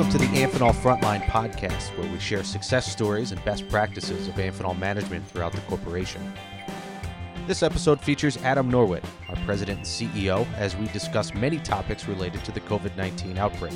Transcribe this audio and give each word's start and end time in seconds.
Welcome 0.00 0.18
to 0.18 0.26
the 0.26 0.38
Amphenol 0.38 0.72
Frontline 0.72 1.20
podcast, 1.24 1.94
where 1.98 2.10
we 2.10 2.18
share 2.18 2.42
success 2.42 2.90
stories 2.90 3.32
and 3.32 3.44
best 3.44 3.68
practices 3.68 4.28
of 4.28 4.34
Amphenol 4.36 4.78
management 4.78 5.28
throughout 5.28 5.52
the 5.52 5.60
corporation. 5.60 6.32
This 7.46 7.62
episode 7.62 8.00
features 8.00 8.38
Adam 8.38 8.70
Norwitt, 8.72 9.04
our 9.28 9.36
president 9.44 9.80
and 9.80 9.86
CEO, 9.86 10.50
as 10.54 10.74
we 10.74 10.86
discuss 10.86 11.34
many 11.34 11.58
topics 11.58 12.08
related 12.08 12.42
to 12.44 12.50
the 12.50 12.60
COVID 12.60 12.96
19 12.96 13.36
outbreak. 13.36 13.74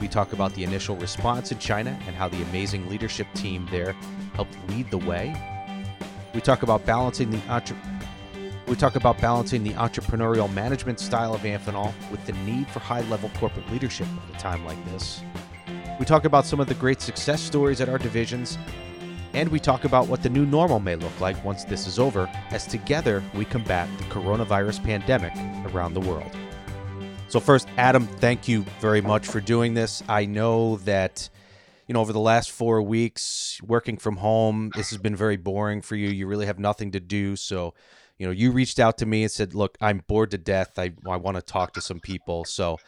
We 0.00 0.08
talk 0.08 0.32
about 0.32 0.52
the 0.54 0.64
initial 0.64 0.96
response 0.96 1.52
in 1.52 1.60
China 1.60 1.96
and 2.08 2.16
how 2.16 2.28
the 2.28 2.42
amazing 2.42 2.88
leadership 2.88 3.28
team 3.34 3.68
there 3.70 3.92
helped 4.34 4.56
lead 4.68 4.90
the 4.90 4.98
way. 4.98 5.32
We 6.34 6.40
talk 6.40 6.64
about 6.64 6.84
balancing 6.84 7.30
the 7.30 7.40
entre- 7.48 7.76
we 8.68 8.76
talk 8.76 8.96
about 8.96 9.18
balancing 9.18 9.64
the 9.64 9.72
entrepreneurial 9.72 10.52
management 10.52 11.00
style 11.00 11.34
of 11.34 11.40
Amphenol 11.40 11.94
with 12.10 12.24
the 12.26 12.32
need 12.44 12.68
for 12.68 12.80
high-level 12.80 13.30
corporate 13.38 13.70
leadership 13.72 14.06
at 14.28 14.36
a 14.36 14.38
time 14.38 14.62
like 14.66 14.82
this. 14.92 15.22
We 15.98 16.04
talk 16.04 16.26
about 16.26 16.44
some 16.44 16.60
of 16.60 16.66
the 16.66 16.74
great 16.74 17.00
success 17.00 17.40
stories 17.40 17.80
at 17.80 17.88
our 17.88 17.96
divisions, 17.96 18.58
and 19.32 19.48
we 19.48 19.58
talk 19.58 19.84
about 19.84 20.06
what 20.06 20.22
the 20.22 20.28
new 20.28 20.44
normal 20.44 20.80
may 20.80 20.96
look 20.96 21.18
like 21.18 21.42
once 21.46 21.64
this 21.64 21.86
is 21.86 21.98
over, 21.98 22.30
as 22.50 22.66
together 22.66 23.22
we 23.34 23.46
combat 23.46 23.88
the 23.96 24.04
coronavirus 24.04 24.84
pandemic 24.84 25.32
around 25.72 25.94
the 25.94 26.00
world. 26.00 26.30
So, 27.28 27.40
first, 27.40 27.68
Adam, 27.78 28.06
thank 28.06 28.48
you 28.48 28.66
very 28.80 29.00
much 29.00 29.26
for 29.26 29.40
doing 29.40 29.72
this. 29.72 30.02
I 30.10 30.26
know 30.26 30.76
that, 30.78 31.30
you 31.86 31.94
know, 31.94 32.00
over 32.00 32.12
the 32.12 32.20
last 32.20 32.50
four 32.50 32.82
weeks, 32.82 33.60
working 33.62 33.96
from 33.96 34.18
home, 34.18 34.72
this 34.74 34.90
has 34.90 34.98
been 34.98 35.16
very 35.16 35.38
boring 35.38 35.80
for 35.80 35.96
you. 35.96 36.08
You 36.08 36.26
really 36.26 36.46
have 36.46 36.58
nothing 36.58 36.90
to 36.92 37.00
do. 37.00 37.34
So, 37.34 37.72
you 38.18 38.26
know, 38.26 38.32
you 38.32 38.50
reached 38.50 38.78
out 38.78 38.98
to 38.98 39.06
me 39.06 39.22
and 39.22 39.30
said, 39.30 39.54
"Look, 39.54 39.78
I'm 39.80 40.02
bored 40.06 40.30
to 40.32 40.38
death. 40.38 40.78
I 40.78 40.92
I 41.08 41.16
want 41.16 41.36
to 41.36 41.42
talk 41.42 41.72
to 41.74 41.80
some 41.80 42.00
people." 42.00 42.44
So, 42.44 42.78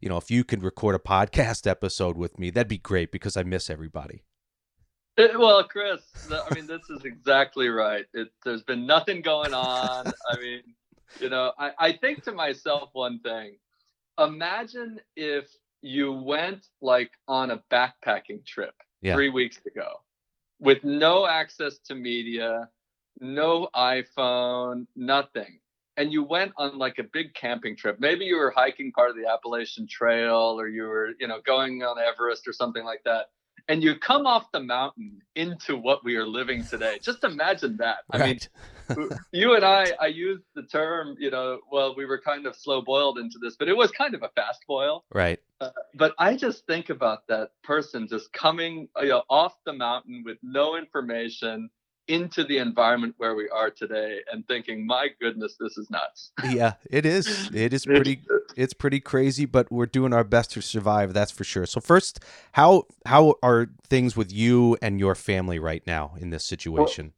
you 0.00 0.08
know, 0.08 0.16
if 0.16 0.30
you 0.30 0.44
could 0.44 0.62
record 0.62 0.94
a 0.94 0.98
podcast 0.98 1.66
episode 1.66 2.16
with 2.16 2.38
me, 2.38 2.50
that'd 2.50 2.68
be 2.68 2.78
great 2.78 3.12
because 3.12 3.36
I 3.36 3.42
miss 3.42 3.70
everybody. 3.70 4.24
It, 5.16 5.38
well, 5.38 5.62
Chris, 5.64 6.00
I 6.30 6.54
mean, 6.54 6.66
this 6.66 6.88
is 6.88 7.04
exactly 7.04 7.68
right. 7.68 8.06
It, 8.14 8.28
there's 8.44 8.62
been 8.62 8.86
nothing 8.86 9.22
going 9.22 9.52
on. 9.52 10.06
I 10.30 10.36
mean, 10.40 10.62
you 11.20 11.28
know, 11.28 11.52
I, 11.58 11.72
I 11.78 11.92
think 11.92 12.24
to 12.24 12.32
myself 12.32 12.90
one 12.92 13.20
thing. 13.20 13.56
Imagine 14.18 15.00
if 15.16 15.46
you 15.82 16.12
went 16.12 16.66
like 16.80 17.10
on 17.28 17.50
a 17.50 17.62
backpacking 17.70 18.44
trip 18.46 18.74
yeah. 19.02 19.14
three 19.14 19.30
weeks 19.30 19.58
ago 19.66 20.00
with 20.58 20.84
no 20.84 21.26
access 21.26 21.78
to 21.78 21.94
media, 21.94 22.68
no 23.20 23.68
iPhone, 23.74 24.86
nothing. 24.96 25.60
And 25.96 26.12
you 26.12 26.24
went 26.24 26.52
on 26.56 26.78
like 26.78 26.98
a 26.98 27.02
big 27.02 27.34
camping 27.34 27.76
trip. 27.76 27.98
Maybe 28.00 28.24
you 28.24 28.36
were 28.36 28.52
hiking 28.54 28.90
part 28.92 29.10
of 29.10 29.16
the 29.16 29.28
Appalachian 29.28 29.86
Trail 29.86 30.58
or 30.58 30.68
you 30.68 30.84
were, 30.84 31.10
you 31.20 31.28
know, 31.28 31.40
going 31.44 31.82
on 31.82 31.96
Everest 31.98 32.48
or 32.48 32.52
something 32.52 32.84
like 32.84 33.02
that. 33.04 33.26
And 33.68 33.82
you 33.82 33.96
come 33.96 34.26
off 34.26 34.50
the 34.52 34.60
mountain 34.60 35.20
into 35.36 35.76
what 35.76 36.02
we 36.02 36.16
are 36.16 36.26
living 36.26 36.64
today. 36.64 36.98
Just 37.02 37.22
imagine 37.22 37.76
that. 37.76 37.98
Right. 38.12 38.48
I 38.88 38.94
mean, 38.94 39.08
you 39.32 39.54
and 39.54 39.64
I, 39.64 39.92
I 40.00 40.06
used 40.06 40.42
the 40.54 40.62
term, 40.62 41.16
you 41.18 41.30
know, 41.30 41.60
well, 41.70 41.94
we 41.94 42.06
were 42.06 42.20
kind 42.20 42.46
of 42.46 42.56
slow 42.56 42.80
boiled 42.80 43.18
into 43.18 43.38
this, 43.38 43.56
but 43.56 43.68
it 43.68 43.76
was 43.76 43.90
kind 43.90 44.14
of 44.14 44.22
a 44.22 44.30
fast 44.30 44.64
boil. 44.66 45.04
Right. 45.12 45.38
Uh, 45.60 45.70
but 45.94 46.14
I 46.18 46.36
just 46.36 46.66
think 46.66 46.88
about 46.88 47.26
that 47.28 47.50
person 47.62 48.08
just 48.08 48.32
coming 48.32 48.88
you 49.02 49.08
know, 49.08 49.22
off 49.28 49.54
the 49.66 49.74
mountain 49.74 50.22
with 50.24 50.38
no 50.42 50.76
information 50.76 51.68
into 52.08 52.44
the 52.44 52.58
environment 52.58 53.14
where 53.18 53.34
we 53.34 53.48
are 53.48 53.70
today 53.70 54.20
and 54.32 54.46
thinking 54.48 54.86
my 54.86 55.08
goodness 55.20 55.56
this 55.58 55.76
is 55.78 55.90
nuts. 55.90 56.32
Yeah 56.50 56.74
it 56.90 57.06
is. 57.06 57.50
It 57.52 57.72
is 57.72 57.84
pretty 57.84 58.22
it's 58.56 58.74
pretty 58.74 59.00
crazy 59.00 59.44
but 59.44 59.70
we're 59.70 59.86
doing 59.86 60.12
our 60.12 60.24
best 60.24 60.52
to 60.52 60.60
survive 60.60 61.12
that's 61.12 61.30
for 61.30 61.44
sure. 61.44 61.66
So 61.66 61.80
first 61.80 62.20
how 62.52 62.86
how 63.06 63.34
are 63.42 63.68
things 63.88 64.16
with 64.16 64.32
you 64.32 64.76
and 64.82 64.98
your 64.98 65.14
family 65.14 65.58
right 65.58 65.82
now 65.86 66.14
in 66.18 66.30
this 66.30 66.44
situation? 66.44 67.12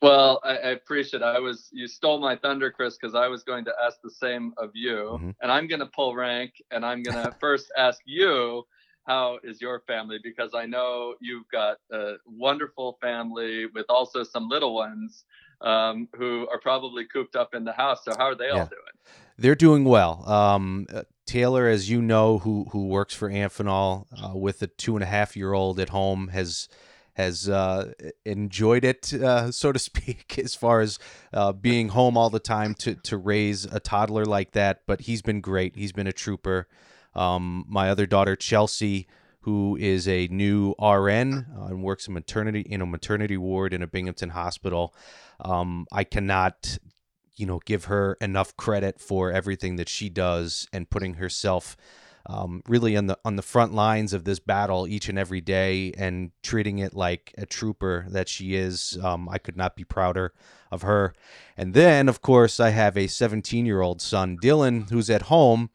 well, 0.00 0.40
well 0.40 0.40
I, 0.44 0.68
I, 0.68 0.70
appreciate 0.70 1.22
it. 1.22 1.24
I 1.24 1.38
was 1.38 1.68
you 1.72 1.86
stole 1.86 2.20
my 2.20 2.36
thunder, 2.36 2.70
Chris, 2.70 2.96
because 2.96 3.14
I 3.14 3.28
was 3.28 3.42
going 3.42 3.64
to 3.64 3.72
ask 3.84 4.00
the 4.02 4.10
same 4.10 4.52
of 4.56 4.70
you, 4.74 5.10
mm-hmm. 5.14 5.30
and 5.40 5.50
I'm 5.52 5.66
going 5.66 5.80
to 5.80 5.86
pull 5.86 6.14
rank, 6.14 6.62
and 6.70 6.84
I'm 6.84 7.02
going 7.02 7.22
to 7.24 7.32
first 7.40 7.72
ask 7.76 8.00
you 8.04 8.64
how 9.08 9.38
is 9.42 9.60
your 9.60 9.80
family? 9.86 10.18
Because 10.22 10.50
I 10.54 10.66
know 10.66 11.14
you've 11.20 11.48
got 11.50 11.78
a 11.90 12.14
wonderful 12.26 12.98
family 13.00 13.66
with 13.74 13.86
also 13.88 14.22
some 14.22 14.48
little 14.48 14.74
ones 14.74 15.24
um, 15.62 16.08
who 16.14 16.46
are 16.52 16.60
probably 16.60 17.06
cooped 17.06 17.34
up 17.34 17.54
in 17.54 17.64
the 17.64 17.72
house. 17.72 18.04
So 18.04 18.12
how 18.16 18.26
are 18.26 18.34
they 18.34 18.48
yeah. 18.48 18.60
all 18.60 18.66
doing? 18.66 19.14
They're 19.38 19.54
doing 19.54 19.84
well. 19.84 20.28
Um, 20.28 20.86
uh, 20.92 21.02
Taylor, 21.26 21.68
as 21.68 21.88
you 21.88 22.02
know, 22.02 22.38
who 22.38 22.66
who 22.70 22.86
works 22.86 23.14
for 23.14 23.30
Amphenol 23.30 24.06
uh, 24.12 24.36
with 24.36 24.62
a 24.62 24.66
two 24.66 24.94
and 24.96 25.02
a 25.02 25.06
half 25.06 25.36
year 25.36 25.52
old 25.52 25.80
at 25.80 25.88
home, 25.88 26.28
has 26.28 26.68
has 27.14 27.48
uh, 27.48 27.92
enjoyed 28.24 28.84
it, 28.84 29.12
uh, 29.12 29.50
so 29.52 29.72
to 29.72 29.78
speak, 29.78 30.38
as 30.38 30.54
far 30.54 30.80
as 30.80 30.98
uh, 31.32 31.52
being 31.52 31.90
home 31.90 32.16
all 32.16 32.30
the 32.30 32.40
time 32.40 32.74
to 32.74 32.94
to 32.94 33.16
raise 33.16 33.64
a 33.64 33.80
toddler 33.80 34.24
like 34.24 34.52
that. 34.52 34.82
But 34.86 35.02
he's 35.02 35.22
been 35.22 35.40
great. 35.40 35.76
He's 35.76 35.92
been 35.92 36.06
a 36.06 36.12
trooper. 36.12 36.68
Um, 37.14 37.64
my 37.68 37.90
other 37.90 38.06
daughter, 38.06 38.36
Chelsea, 38.36 39.06
who 39.40 39.76
is 39.80 40.06
a 40.06 40.28
new 40.28 40.74
RN 40.80 41.46
uh, 41.56 41.64
and 41.66 41.82
works 41.82 42.06
in 42.06 42.14
maternity 42.14 42.60
in 42.60 42.80
a 42.80 42.86
maternity 42.86 43.36
ward 43.36 43.72
in 43.72 43.82
a 43.82 43.86
Binghamton 43.86 44.30
hospital. 44.30 44.94
Um, 45.40 45.86
I 45.92 46.04
cannot, 46.04 46.78
you 47.36 47.46
know, 47.46 47.60
give 47.64 47.84
her 47.86 48.18
enough 48.20 48.56
credit 48.56 49.00
for 49.00 49.32
everything 49.32 49.76
that 49.76 49.88
she 49.88 50.10
does 50.10 50.68
and 50.72 50.90
putting 50.90 51.14
herself 51.14 51.76
um, 52.26 52.62
really 52.68 52.94
on 52.94 53.06
the 53.06 53.18
on 53.24 53.36
the 53.36 53.42
front 53.42 53.72
lines 53.72 54.12
of 54.12 54.24
this 54.24 54.38
battle 54.38 54.86
each 54.86 55.08
and 55.08 55.18
every 55.18 55.40
day 55.40 55.92
and 55.96 56.30
treating 56.42 56.78
it 56.78 56.92
like 56.92 57.32
a 57.38 57.46
trooper 57.46 58.04
that 58.10 58.28
she 58.28 58.54
is. 58.54 58.98
Um, 59.02 59.28
I 59.30 59.38
could 59.38 59.56
not 59.56 59.76
be 59.76 59.84
prouder 59.84 60.34
of 60.70 60.82
her. 60.82 61.14
And 61.56 61.72
then, 61.72 62.08
of 62.08 62.20
course, 62.20 62.60
I 62.60 62.70
have 62.70 62.98
a 62.98 63.06
17 63.06 63.64
year 63.64 63.80
old 63.80 64.02
son, 64.02 64.36
Dylan, 64.36 64.90
who's 64.90 65.08
at 65.08 65.22
home 65.22 65.70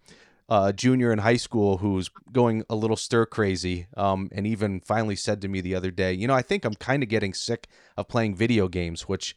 uh, 0.50 0.72
junior 0.72 1.12
in 1.12 1.20
high 1.20 1.38
school 1.38 1.78
who's 1.78 2.09
going 2.31 2.64
a 2.70 2.76
little 2.76 2.98
stir 2.98 3.26
crazy 3.26 3.88
um, 3.96 4.30
and 4.31 4.46
even 4.46 4.81
finally 4.81 5.16
said 5.16 5.42
to 5.42 5.48
me 5.48 5.62
the 5.62 5.76
other 5.76 5.92
day, 5.92 6.14
you 6.14 6.28
know, 6.28 6.34
I 6.34 6.42
think 6.42 6.66
I'm 6.66 6.76
kind 6.76 7.04
of 7.04 7.09
getting 7.09 7.34
sick 7.34 7.68
of 7.98 8.08
playing 8.08 8.36
video 8.36 8.68
games, 8.68 9.03
which, 9.03 9.36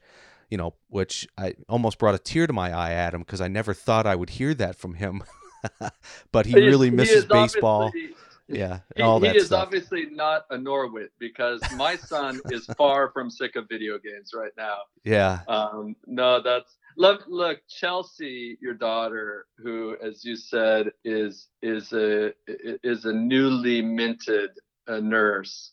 you 0.50 0.58
know, 0.58 0.74
which 0.88 1.28
I 1.38 1.54
almost 1.68 1.98
brought 1.98 2.14
a 2.14 2.18
tear 2.18 2.46
to 2.46 2.52
my 2.52 2.72
eye 2.72 2.92
at 2.92 3.14
him 3.14 3.20
because 3.20 3.40
I 3.40 3.48
never 3.48 3.74
thought 3.74 4.06
I 4.06 4.16
would 4.16 4.30
hear 4.30 4.54
that 4.54 4.76
from 4.76 4.94
him. 4.94 5.22
but 6.32 6.46
he, 6.46 6.52
he 6.52 6.60
really 6.60 6.88
is, 6.88 6.94
misses 6.94 7.22
he 7.24 7.28
baseball. 7.28 7.92
Yeah, 8.48 8.80
he, 8.94 9.02
all 9.02 9.18
that 9.20 9.32
he 9.32 9.38
is 9.38 9.46
stuff. 9.46 9.62
obviously 9.62 10.06
not 10.06 10.46
a 10.50 10.56
Norwitt 10.56 11.08
because 11.18 11.60
my 11.74 11.96
son 11.96 12.40
is 12.50 12.64
far 12.78 13.10
from 13.10 13.28
sick 13.28 13.56
of 13.56 13.68
video 13.68 13.98
games 13.98 14.30
right 14.34 14.52
now. 14.56 14.78
Yeah. 15.02 15.40
Um, 15.48 15.96
no, 16.06 16.40
that's 16.40 16.76
look 16.96 17.24
look 17.28 17.58
chelsea 17.68 18.56
your 18.60 18.74
daughter 18.74 19.46
who 19.58 19.96
as 20.02 20.24
you 20.24 20.34
said 20.34 20.90
is 21.04 21.48
is 21.62 21.92
a 21.92 22.32
is 22.46 23.04
a 23.04 23.12
newly 23.12 23.82
minted 23.82 24.50
uh, 24.88 25.00
nurse. 25.00 25.72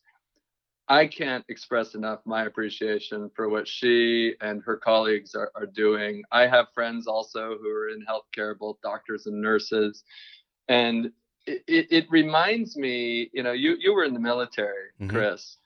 I 0.88 1.08
can't 1.08 1.46
express 1.48 1.96
enough 1.96 2.20
my 2.26 2.44
appreciation 2.44 3.32
for 3.36 3.48
what 3.48 3.68
she 3.68 4.36
and 4.42 4.62
her 4.64 4.76
colleagues 4.76 5.34
are, 5.34 5.52
are 5.56 5.66
doing. 5.66 6.24
I 6.32 6.48
have 6.48 6.68
friends 6.74 7.08
also 7.08 7.58
who 7.62 7.70
are 7.70 7.90
in 7.90 8.06
healthcare 8.06 8.58
both 8.58 8.78
doctors 8.84 9.26
and 9.26 9.42
nurses. 9.42 10.04
And 10.68 11.12
it, 11.46 11.88
it, 11.92 12.06
reminds 12.10 12.78
me 12.78 13.30
you 13.34 13.44
know 13.44 13.52
you 13.52 13.76
you 13.80 13.94
were 13.94 14.06
in 14.06 14.14
the 14.14 14.20
military 14.20 14.92
mm-hmm. 15.00 15.10
chris. 15.10 15.58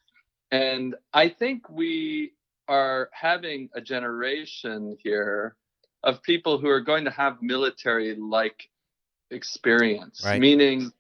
And 0.49 0.95
i 1.13 1.29
think 1.29 1.69
we 1.69 2.33
are 2.67 3.09
having 3.13 3.69
a 3.73 3.81
generation 3.81 4.97
here 5.01 5.55
of 6.03 6.21
people 6.23 6.57
who 6.57 6.69
are 6.69 6.81
going 6.81 7.05
to 7.05 7.11
have 7.11 7.41
military 7.41 8.15
like 8.15 8.69
experience, 9.31 10.23
right. 10.25 10.39
meaning 10.39 10.91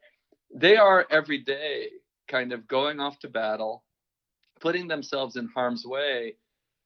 they 0.53 0.77
are 0.77 1.05
every 1.09 1.39
day 1.39 1.89
kind 2.27 2.51
of 2.51 2.67
going 2.67 2.99
off 2.99 3.19
to 3.19 3.29
battle, 3.29 3.83
putting 4.59 4.87
themselves 4.87 5.35
in 5.35 5.47
harm's 5.47 5.85
way, 5.85 6.35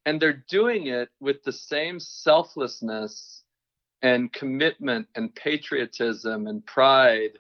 and 0.06 0.22
they're 0.22 0.44
doing 0.50 0.88
it 0.88 1.10
with 1.20 1.44
the 1.44 1.52
same 1.52 2.00
selflessness 2.00 3.44
and 4.02 4.34
commitment 4.34 5.08
and 5.16 5.34
patriotism 5.36 6.48
and 6.48 6.66
pride 6.66 7.38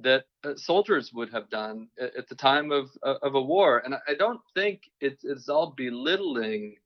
that 0.00 0.24
uh, 0.44 0.54
soldiers 0.56 1.12
would 1.12 1.30
have 1.32 1.48
done 1.50 1.88
at, 2.00 2.28
the 2.28 2.34
time 2.34 2.70
of 2.70 2.90
of 3.02 3.34
a 3.34 3.40
war. 3.40 3.82
And 3.84 3.94
I 3.94 4.14
don't 4.14 4.40
think 4.54 4.82
it's, 5.00 5.24
it's 5.24 5.48
all 5.48 5.74
belittling 5.76 6.76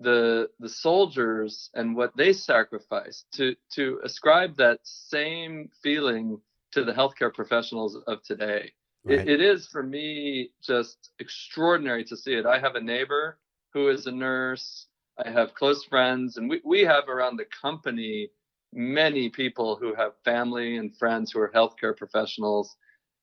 the 0.00 0.50
the 0.60 0.68
soldiers 0.68 1.70
and 1.74 1.96
what 1.96 2.16
they 2.16 2.32
sacrificed 2.32 3.26
to 3.34 3.56
to 3.74 4.00
ascribe 4.04 4.56
that 4.56 4.80
same 4.84 5.70
feeling 5.82 6.40
to 6.72 6.84
the 6.84 6.92
healthcare 6.92 7.32
professionals 7.32 7.96
of 8.06 8.22
today. 8.22 8.72
Right. 9.04 9.20
It, 9.20 9.28
it 9.28 9.40
is 9.40 9.68
for 9.68 9.82
me 9.82 10.50
just 10.62 11.10
extraordinary 11.18 12.04
to 12.04 12.16
see 12.16 12.34
it. 12.34 12.46
I 12.46 12.58
have 12.58 12.74
a 12.76 12.80
neighbor 12.80 13.38
who 13.72 13.88
is 13.88 14.06
a 14.06 14.12
nurse. 14.12 14.86
I 15.24 15.30
have 15.30 15.54
close 15.54 15.84
friends, 15.84 16.36
and 16.36 16.50
we, 16.50 16.60
we 16.64 16.82
have 16.82 17.08
around 17.08 17.38
the 17.38 17.46
company 17.62 18.30
many 18.72 19.30
people 19.30 19.76
who 19.76 19.94
have 19.94 20.12
family 20.24 20.76
and 20.76 20.94
friends 20.96 21.32
who 21.32 21.40
are 21.40 21.52
healthcare 21.54 21.96
professionals 21.96 22.76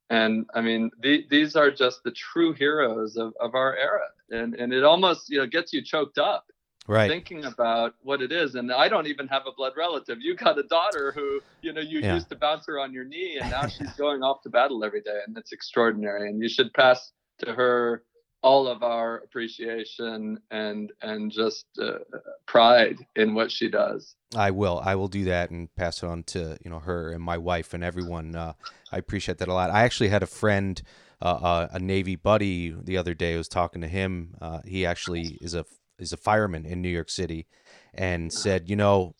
And 0.09 0.45
I 0.53 0.61
mean, 0.61 0.91
the, 1.01 1.25
these 1.29 1.55
are 1.55 1.71
just 1.71 2.03
the 2.03 2.11
true 2.11 2.53
heroes 2.53 3.17
of, 3.17 3.33
of 3.39 3.55
our 3.55 3.75
era. 3.75 4.07
And, 4.29 4.55
and 4.55 4.73
it 4.73 4.83
almost, 4.83 5.29
you 5.29 5.39
know, 5.39 5.47
gets 5.47 5.73
you 5.73 5.83
choked 5.83 6.17
up 6.17 6.45
right 6.87 7.09
thinking 7.09 7.45
about 7.45 7.95
what 8.01 8.21
it 8.21 8.31
is 8.31 8.55
and 8.55 8.71
i 8.71 8.87
don't 8.89 9.07
even 9.07 9.27
have 9.27 9.43
a 9.47 9.51
blood 9.55 9.73
relative 9.77 10.17
you 10.21 10.35
got 10.35 10.57
a 10.57 10.63
daughter 10.63 11.13
who 11.15 11.39
you 11.61 11.71
know 11.73 11.81
you 11.81 11.99
Yeah. 11.99 12.15
used 12.15 12.29
to 12.29 12.35
bounce 12.35 12.65
her 12.67 12.79
on 12.79 12.93
your 12.93 13.05
knee 13.05 13.37
and 13.39 13.49
now 13.49 13.67
she's 13.77 13.93
going 13.93 14.21
off 14.23 14.41
to 14.41 14.49
battle 14.49 14.83
every 14.83 15.01
day 15.01 15.19
and 15.25 15.37
it's 15.37 15.51
extraordinary 15.51 16.29
and 16.29 16.41
you 16.41 16.49
should 16.49 16.73
pass 16.73 17.11
to 17.39 17.53
her 17.53 18.03
all 18.41 18.67
of 18.67 18.83
our 18.83 19.19
appreciation 19.19 20.37
and 20.51 20.91
and 21.01 21.31
just 21.31 21.65
uh, 21.81 21.99
pride 22.45 22.97
in 23.15 23.33
what 23.33 23.51
she 23.51 23.69
does 23.69 24.15
I 24.35 24.51
will. 24.51 24.81
I 24.83 24.95
will 24.95 25.07
do 25.07 25.25
that 25.25 25.51
and 25.51 25.73
pass 25.75 26.01
it 26.01 26.07
on 26.07 26.23
to 26.23 26.57
you 26.63 26.71
know 26.71 26.79
her 26.79 27.11
and 27.11 27.23
my 27.23 27.37
wife 27.37 27.73
and 27.73 27.83
everyone. 27.83 28.35
Uh, 28.35 28.53
I 28.91 28.97
appreciate 28.97 29.37
that 29.37 29.47
a 29.47 29.53
lot. 29.53 29.69
I 29.69 29.83
actually 29.83 30.09
had 30.09 30.23
a 30.23 30.27
friend, 30.27 30.81
uh, 31.21 31.25
uh, 31.25 31.67
a 31.71 31.79
Navy 31.79 32.15
buddy, 32.15 32.71
the 32.71 32.97
other 32.97 33.13
day. 33.13 33.35
I 33.35 33.37
was 33.37 33.47
talking 33.47 33.81
to 33.81 33.87
him. 33.87 34.35
Uh, 34.41 34.61
he 34.65 34.85
actually 34.85 35.37
is 35.39 35.53
a 35.53 35.65
is 36.03 36.13
a 36.13 36.17
fireman 36.17 36.65
in 36.65 36.81
New 36.81 36.89
York 36.89 37.09
City, 37.09 37.47
and 37.93 38.31
said, 38.31 38.69
you 38.69 38.75
know, 38.75 39.15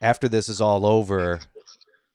after 0.00 0.28
this 0.28 0.48
is 0.48 0.60
all 0.60 0.86
over, 0.86 1.40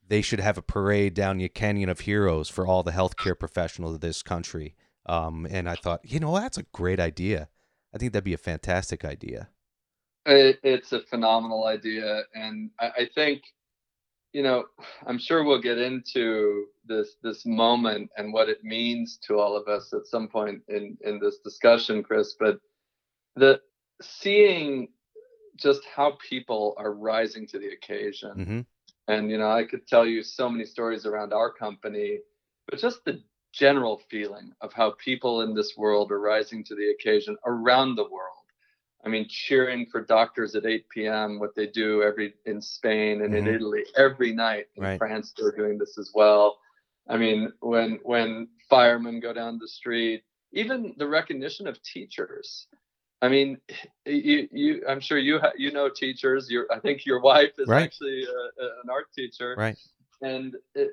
they 0.08 0.22
should 0.22 0.40
have 0.40 0.58
a 0.58 0.62
parade 0.62 1.14
down 1.14 1.38
the 1.38 1.48
Canyon 1.48 1.88
of 1.88 2.00
Heroes 2.00 2.48
for 2.48 2.66
all 2.66 2.82
the 2.82 2.92
healthcare 2.92 3.38
professionals 3.38 3.94
of 3.94 4.00
this 4.00 4.22
country. 4.22 4.74
Um, 5.06 5.46
and 5.50 5.68
I 5.68 5.76
thought, 5.76 6.00
you 6.04 6.20
know, 6.20 6.34
that's 6.34 6.58
a 6.58 6.64
great 6.72 7.00
idea. 7.00 7.48
I 7.94 7.98
think 7.98 8.12
that'd 8.12 8.24
be 8.24 8.34
a 8.34 8.38
fantastic 8.38 9.04
idea. 9.04 9.48
it, 10.26 10.58
it's 10.62 10.92
a 10.92 11.00
phenomenal 11.00 11.66
idea 11.66 12.22
and 12.34 12.70
I, 12.78 12.90
I 12.98 13.08
think 13.14 13.42
you 14.32 14.42
know 14.42 14.64
i'm 15.06 15.18
sure 15.18 15.42
we'll 15.44 15.60
get 15.62 15.78
into 15.78 16.66
this 16.84 17.16
this 17.22 17.44
moment 17.46 18.10
and 18.16 18.32
what 18.32 18.48
it 18.48 18.62
means 18.62 19.18
to 19.26 19.38
all 19.38 19.56
of 19.56 19.66
us 19.66 19.92
at 19.92 20.06
some 20.06 20.28
point 20.28 20.62
in 20.68 20.96
in 21.04 21.18
this 21.18 21.38
discussion 21.38 22.02
chris 22.02 22.36
but 22.38 22.58
the 23.36 23.60
seeing 24.00 24.88
just 25.56 25.82
how 25.94 26.12
people 26.28 26.74
are 26.78 26.92
rising 26.92 27.46
to 27.48 27.58
the 27.58 27.68
occasion 27.68 28.32
hmm 28.32 28.60
and 29.08 29.30
you 29.30 29.38
know 29.38 29.50
i 29.50 29.64
could 29.64 29.86
tell 29.86 30.06
you 30.06 30.22
so 30.22 30.48
many 30.48 30.64
stories 30.64 31.06
around 31.06 31.32
our 31.32 31.52
company 31.52 32.18
but 32.68 32.78
just 32.78 33.04
the 33.04 33.20
general 33.52 34.00
feeling 34.10 34.52
of 34.60 34.72
how 34.72 34.92
people 35.04 35.42
in 35.42 35.54
this 35.54 35.74
world 35.76 36.10
are 36.12 36.20
rising 36.20 36.62
to 36.64 36.74
the 36.74 36.90
occasion 36.90 37.36
around 37.46 37.94
the 37.96 38.04
world 38.04 38.46
i 39.04 39.08
mean 39.08 39.26
cheering 39.28 39.86
for 39.90 40.00
doctors 40.02 40.54
at 40.54 40.66
8 40.66 40.88
p.m 40.88 41.38
what 41.38 41.54
they 41.54 41.66
do 41.66 42.02
every 42.02 42.34
in 42.46 42.60
spain 42.60 43.22
and 43.22 43.34
in 43.34 43.46
Mhm. 43.46 43.54
italy 43.56 43.84
every 43.96 44.32
night 44.32 44.66
in 44.76 44.82
Right. 44.84 44.98
france 44.98 45.32
they're 45.36 45.50
doing 45.52 45.78
this 45.78 45.98
as 45.98 46.10
well 46.14 46.58
i 47.08 47.16
mean 47.16 47.52
when 47.60 47.98
when 48.02 48.48
firemen 48.68 49.20
go 49.20 49.32
down 49.32 49.58
the 49.58 49.68
street 49.68 50.22
even 50.52 50.94
the 50.98 51.06
recognition 51.06 51.66
of 51.66 51.82
teachers 51.82 52.66
I 53.22 53.28
mean, 53.28 53.58
you, 54.06 54.48
you, 54.50 54.82
I'm 54.88 55.00
sure 55.00 55.18
you, 55.18 55.38
ha- 55.38 55.52
you 55.56 55.72
know 55.72 55.88
teachers. 55.88 56.50
Your, 56.50 56.66
I 56.72 56.78
think 56.78 57.04
your 57.04 57.20
wife 57.20 57.52
is 57.58 57.68
Right. 57.68 57.82
actually 57.84 58.24
a, 58.24 58.62
a, 58.62 58.66
an 58.82 58.90
art 58.90 59.12
teacher, 59.14 59.54
Right. 59.58 59.76
and 60.22 60.56
it, 60.74 60.90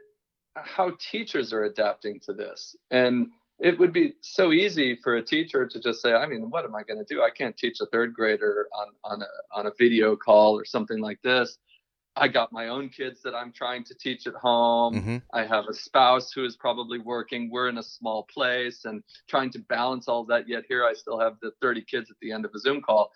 how 0.56 0.92
teachers 1.12 1.54
are 1.54 1.64
adapting 1.64 2.20
to 2.22 2.34
this. 2.34 2.76
And 2.92 3.28
it 3.60 3.80
would 3.80 3.94
be 3.94 4.14
so 4.22 4.52
easy 4.52 4.98
for 5.04 5.16
a 5.16 5.24
teacher 5.24 5.66
to 5.66 5.80
just 5.80 6.02
say, 6.02 6.14
I 6.14 6.28
mean, 6.28 6.50
what 6.50 6.66
am 6.66 6.76
I 6.76 6.84
going 6.84 7.04
to 7.04 7.14
do? 7.14 7.24
I 7.24 7.30
can't 7.30 7.58
teach 7.58 7.80
a 7.82 7.86
third 7.88 8.14
grader 8.14 8.68
on 8.76 8.88
on 9.04 9.22
a 9.22 9.58
on 9.58 9.68
a 9.68 9.72
video 9.78 10.16
call 10.16 10.58
or 10.60 10.66
something 10.66 11.00
like 11.00 11.22
this. 11.24 11.58
I 12.18 12.28
got 12.28 12.52
my 12.52 12.68
own 12.70 12.90
kids 12.90 13.22
that 13.24 13.36
I'm 13.36 13.52
trying 13.52 13.84
to 13.86 13.96
teach 13.96 14.28
at 14.28 14.34
home. 14.34 15.02
hmm 15.02 15.18
I 15.34 15.46
have 15.46 15.66
a 15.68 15.74
spouse 15.74 16.32
who 16.32 16.46
is 16.46 16.56
probably 16.56 17.00
working. 17.00 17.52
We're 17.52 17.68
in 17.68 17.78
a 17.78 17.84
small 17.84 18.24
place 18.34 18.86
and 18.86 19.04
trying 19.28 19.52
to 19.52 19.60
balance 19.60 20.08
all 20.08 20.24
that. 20.26 20.48
Yet 20.48 20.64
here 20.70 20.86
I 20.86 20.94
still 20.94 21.20
have 21.20 21.34
the 21.42 21.52
30 21.62 21.82
kids 21.84 22.10
at 22.10 22.16
the 22.22 22.32
end 22.32 22.46
of 22.46 22.52
a 22.56 22.60
Zoom 22.60 22.82
call. 22.82 23.12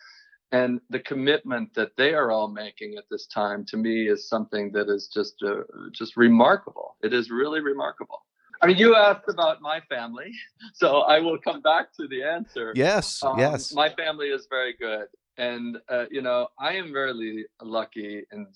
And 0.52 0.82
the 0.90 1.00
commitment 1.00 1.74
that 1.76 1.92
they 1.98 2.14
are 2.14 2.30
all 2.30 2.50
making 2.50 2.96
at 2.98 3.06
this 3.10 3.28
time 3.28 3.66
to 3.70 3.78
me 3.78 4.10
is 4.10 4.28
something 4.28 4.74
that 4.74 4.90
is 4.90 5.08
just 5.08 5.36
uh, 5.42 5.64
just 5.94 6.18
remarkable. 6.18 6.98
It 7.02 7.14
is 7.14 7.32
really 7.32 7.62
remarkable. 7.62 8.26
I 8.62 8.68
mean, 8.68 8.78
you 8.78 8.96
asked 8.96 9.30
about 9.30 9.62
my 9.62 9.80
family, 9.90 10.32
so 10.74 11.00
I 11.02 11.20
will 11.20 11.38
come 11.40 11.62
back 11.62 11.94
to 11.94 12.08
the 12.08 12.24
answer. 12.24 12.74
Yes. 12.76 13.24
Um, 13.24 13.40
yes. 13.40 13.74
My 13.74 13.90
family 13.90 14.28
is 14.28 14.48
very 14.50 14.76
good. 14.80 15.08
And, 15.42 15.80
uh, 15.90 16.06
you 16.12 16.22
know, 16.22 16.50
I 16.60 16.74
am 16.74 16.94
very 16.94 17.48
lucky 17.64 18.24
in 18.32 18.48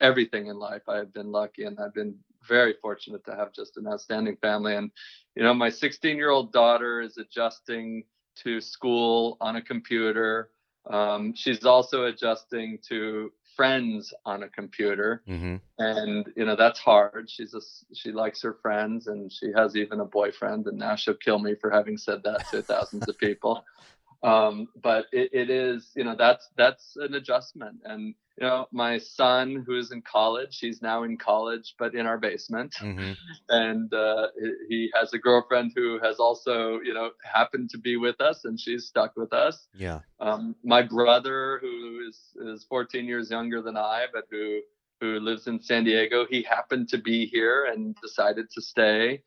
everything 0.00 0.46
in 0.46 0.56
life. 0.56 0.80
I 0.88 0.96
have 0.96 1.12
been 1.12 1.30
lucky 1.30 1.64
and 1.64 1.78
I've 1.78 1.92
been 1.92 2.14
very 2.48 2.74
fortunate 2.80 3.22
to 3.26 3.36
have 3.36 3.52
just 3.52 3.76
an 3.76 3.86
outstanding 3.86 4.38
family. 4.40 4.74
And, 4.74 4.90
you 5.36 5.42
know, 5.42 5.52
my 5.52 5.68
16 5.68 6.16
year 6.16 6.30
old 6.30 6.50
daughter 6.50 7.02
is 7.02 7.18
adjusting 7.18 8.04
to 8.44 8.62
school 8.62 9.36
on 9.42 9.56
a 9.56 9.62
computer. 9.62 10.48
Um, 10.88 11.34
she's 11.34 11.66
also 11.66 12.06
adjusting 12.06 12.78
to 12.88 13.30
friends 13.54 14.14
on 14.24 14.42
a 14.42 14.48
computer 14.48 15.22
hmm 15.26 15.56
and 15.78 16.26
you 16.36 16.44
know 16.44 16.54
that's 16.54 16.78
hard 16.78 17.28
she's 17.30 17.54
a 17.54 17.60
she 17.94 18.12
likes 18.12 18.42
her 18.42 18.58
friends 18.60 19.06
and 19.06 19.32
she 19.32 19.50
has 19.54 19.74
even 19.74 20.00
a 20.00 20.04
boyfriend 20.04 20.66
and 20.66 20.78
now 20.78 20.94
she'll 20.94 21.14
kill 21.14 21.38
me 21.38 21.54
for 21.54 21.70
having 21.70 21.96
said 21.96 22.22
that 22.22 22.46
to 22.46 22.62
thousands 22.62 23.08
of 23.08 23.16
people 23.18 23.64
um 24.22 24.68
but 24.82 25.06
it, 25.12 25.30
it 25.32 25.50
is 25.50 25.90
you 25.96 26.04
know 26.04 26.14
that's 26.16 26.48
that's 26.56 26.96
an 26.96 27.14
adjustment 27.14 27.76
and 27.84 28.14
you 28.38 28.46
know 28.46 28.66
my 28.72 28.98
son 28.98 29.62
who 29.66 29.76
is 29.76 29.92
in 29.92 30.02
college 30.02 30.58
he's 30.60 30.80
now 30.82 31.02
in 31.04 31.16
college 31.16 31.74
but 31.78 31.94
in 31.94 32.06
our 32.06 32.18
basement 32.18 32.74
hmm 32.80 33.12
and 33.48 33.92
uh, 33.92 34.28
he- 34.40 34.66
he 34.68 34.90
has 34.94 35.12
a 35.12 35.18
girlfriend 35.18 35.72
who 35.74 35.98
has 36.02 36.18
also 36.18 36.80
you 36.84 36.94
know 36.94 37.10
happened 37.24 37.68
to 37.70 37.78
be 37.78 37.96
with 37.96 38.20
us 38.20 38.44
and 38.44 38.58
she's 38.58 38.86
stuck 38.86 39.16
with 39.16 39.32
us 39.32 39.66
Yeah. 39.74 40.00
um, 40.20 40.54
my 40.62 40.82
brother, 40.82 41.58
who 41.60 42.00
is 42.08 42.18
is 42.46 42.64
14 42.64 43.06
years 43.06 43.30
younger 43.30 43.60
than 43.62 43.76
I, 43.76 44.06
but 44.12 44.24
who 44.30 44.60
who 45.00 45.18
lives 45.20 45.46
in 45.48 45.60
San 45.60 45.84
Diego, 45.84 46.26
he 46.30 46.42
happened 46.42 46.88
to 46.90 46.98
be 46.98 47.26
here 47.26 47.66
and 47.72 47.96
decided 48.00 48.50
to 48.50 48.60
stay. 48.62 49.22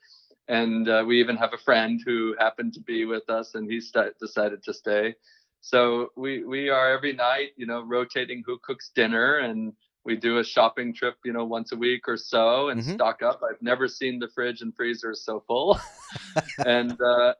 And 0.48 0.88
uh, 0.88 1.04
we 1.08 1.20
even 1.20 1.38
have 1.38 1.54
a 1.54 1.58
friend 1.58 2.00
who 2.06 2.36
happened 2.40 2.74
to 2.74 2.80
be 2.82 3.06
with 3.06 3.30
us, 3.30 3.56
and 3.56 3.70
he 3.70 3.82
st- 3.82 4.18
decided 4.20 4.64
to 4.64 4.74
stay. 4.74 5.16
So 5.62 6.10
we 6.16 6.44
we 6.44 6.70
are 6.70 6.92
every 6.92 7.14
night, 7.14 7.50
you 7.58 7.66
know, 7.66 7.82
rotating 7.82 8.44
who 8.46 8.60
cooks 8.64 8.92
dinner, 8.94 9.38
and 9.40 9.74
we 10.04 10.16
do 10.16 10.38
a 10.38 10.44
shopping 10.44 10.94
trip, 10.94 11.16
you 11.26 11.34
know, 11.34 11.46
once 11.46 11.72
a 11.72 11.76
week 11.76 12.08
or 12.08 12.18
so, 12.18 12.70
and 12.70 12.82
Mhm. 12.82 12.94
stock 12.94 13.24
up. 13.24 13.42
I've 13.42 13.62
never 13.62 13.88
seen 13.88 14.20
the 14.20 14.28
fridge 14.28 14.62
and 14.62 14.76
freezer 14.76 15.16
so 15.16 15.40
full, 15.48 15.80
and 16.66 17.00
uh, 17.02 17.34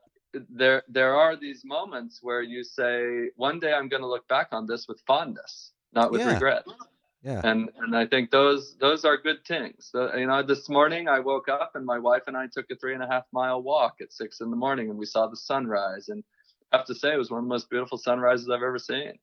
there 0.50 0.84
there 0.88 1.16
are 1.16 1.36
these 1.36 1.64
moments 1.64 2.20
where 2.24 2.42
you 2.42 2.62
say 2.64 3.30
one 3.38 3.58
day 3.60 3.74
i'm 3.74 3.88
going 3.88 4.02
to 4.02 4.08
look 4.08 4.28
back 4.28 4.50
on 4.52 4.66
this 4.66 4.86
with 4.88 5.00
fondness 5.08 5.72
not 5.94 6.12
with 6.12 6.22
Yeah. 6.22 6.34
regret 6.34 6.66
Yeah. 7.26 7.42
and 7.44 7.72
and 7.80 7.98
i 7.98 8.06
think 8.06 8.30
those 8.30 8.76
those 8.80 9.04
are 9.04 9.18
good 9.18 9.44
things. 9.46 9.90
So, 9.92 10.16
you 10.16 10.28
know 10.28 10.44
this 10.44 10.70
morning 10.70 11.08
i 11.08 11.20
woke 11.20 11.50
up 11.50 11.72
and 11.76 11.84
my 11.84 11.98
wife 11.98 12.22
and 12.28 12.38
i 12.38 12.46
took 12.46 12.68
a 12.70 12.76
three 12.76 12.94
and 12.94 13.02
a 13.02 13.08
half 13.08 13.24
mile 13.34 13.64
walk 13.64 13.96
at 14.00 14.14
six 14.14 14.42
in 14.42 14.52
the 14.52 14.56
morning 14.56 14.90
and 14.90 14.98
we 15.00 15.08
saw 15.08 15.26
the 15.28 15.36
sunrise. 15.36 16.10
And 16.10 16.24
i 16.72 16.78
have 16.78 16.86
to 16.86 16.94
say 16.96 17.14
it 17.14 17.18
was 17.18 17.32
one 17.32 17.40
of 17.40 17.46
the 17.46 17.50
most 17.50 17.70
beautiful 17.70 17.98
sunrises 17.98 18.48
i've 18.50 18.62
ever 18.62 18.78
seen. 18.78 19.14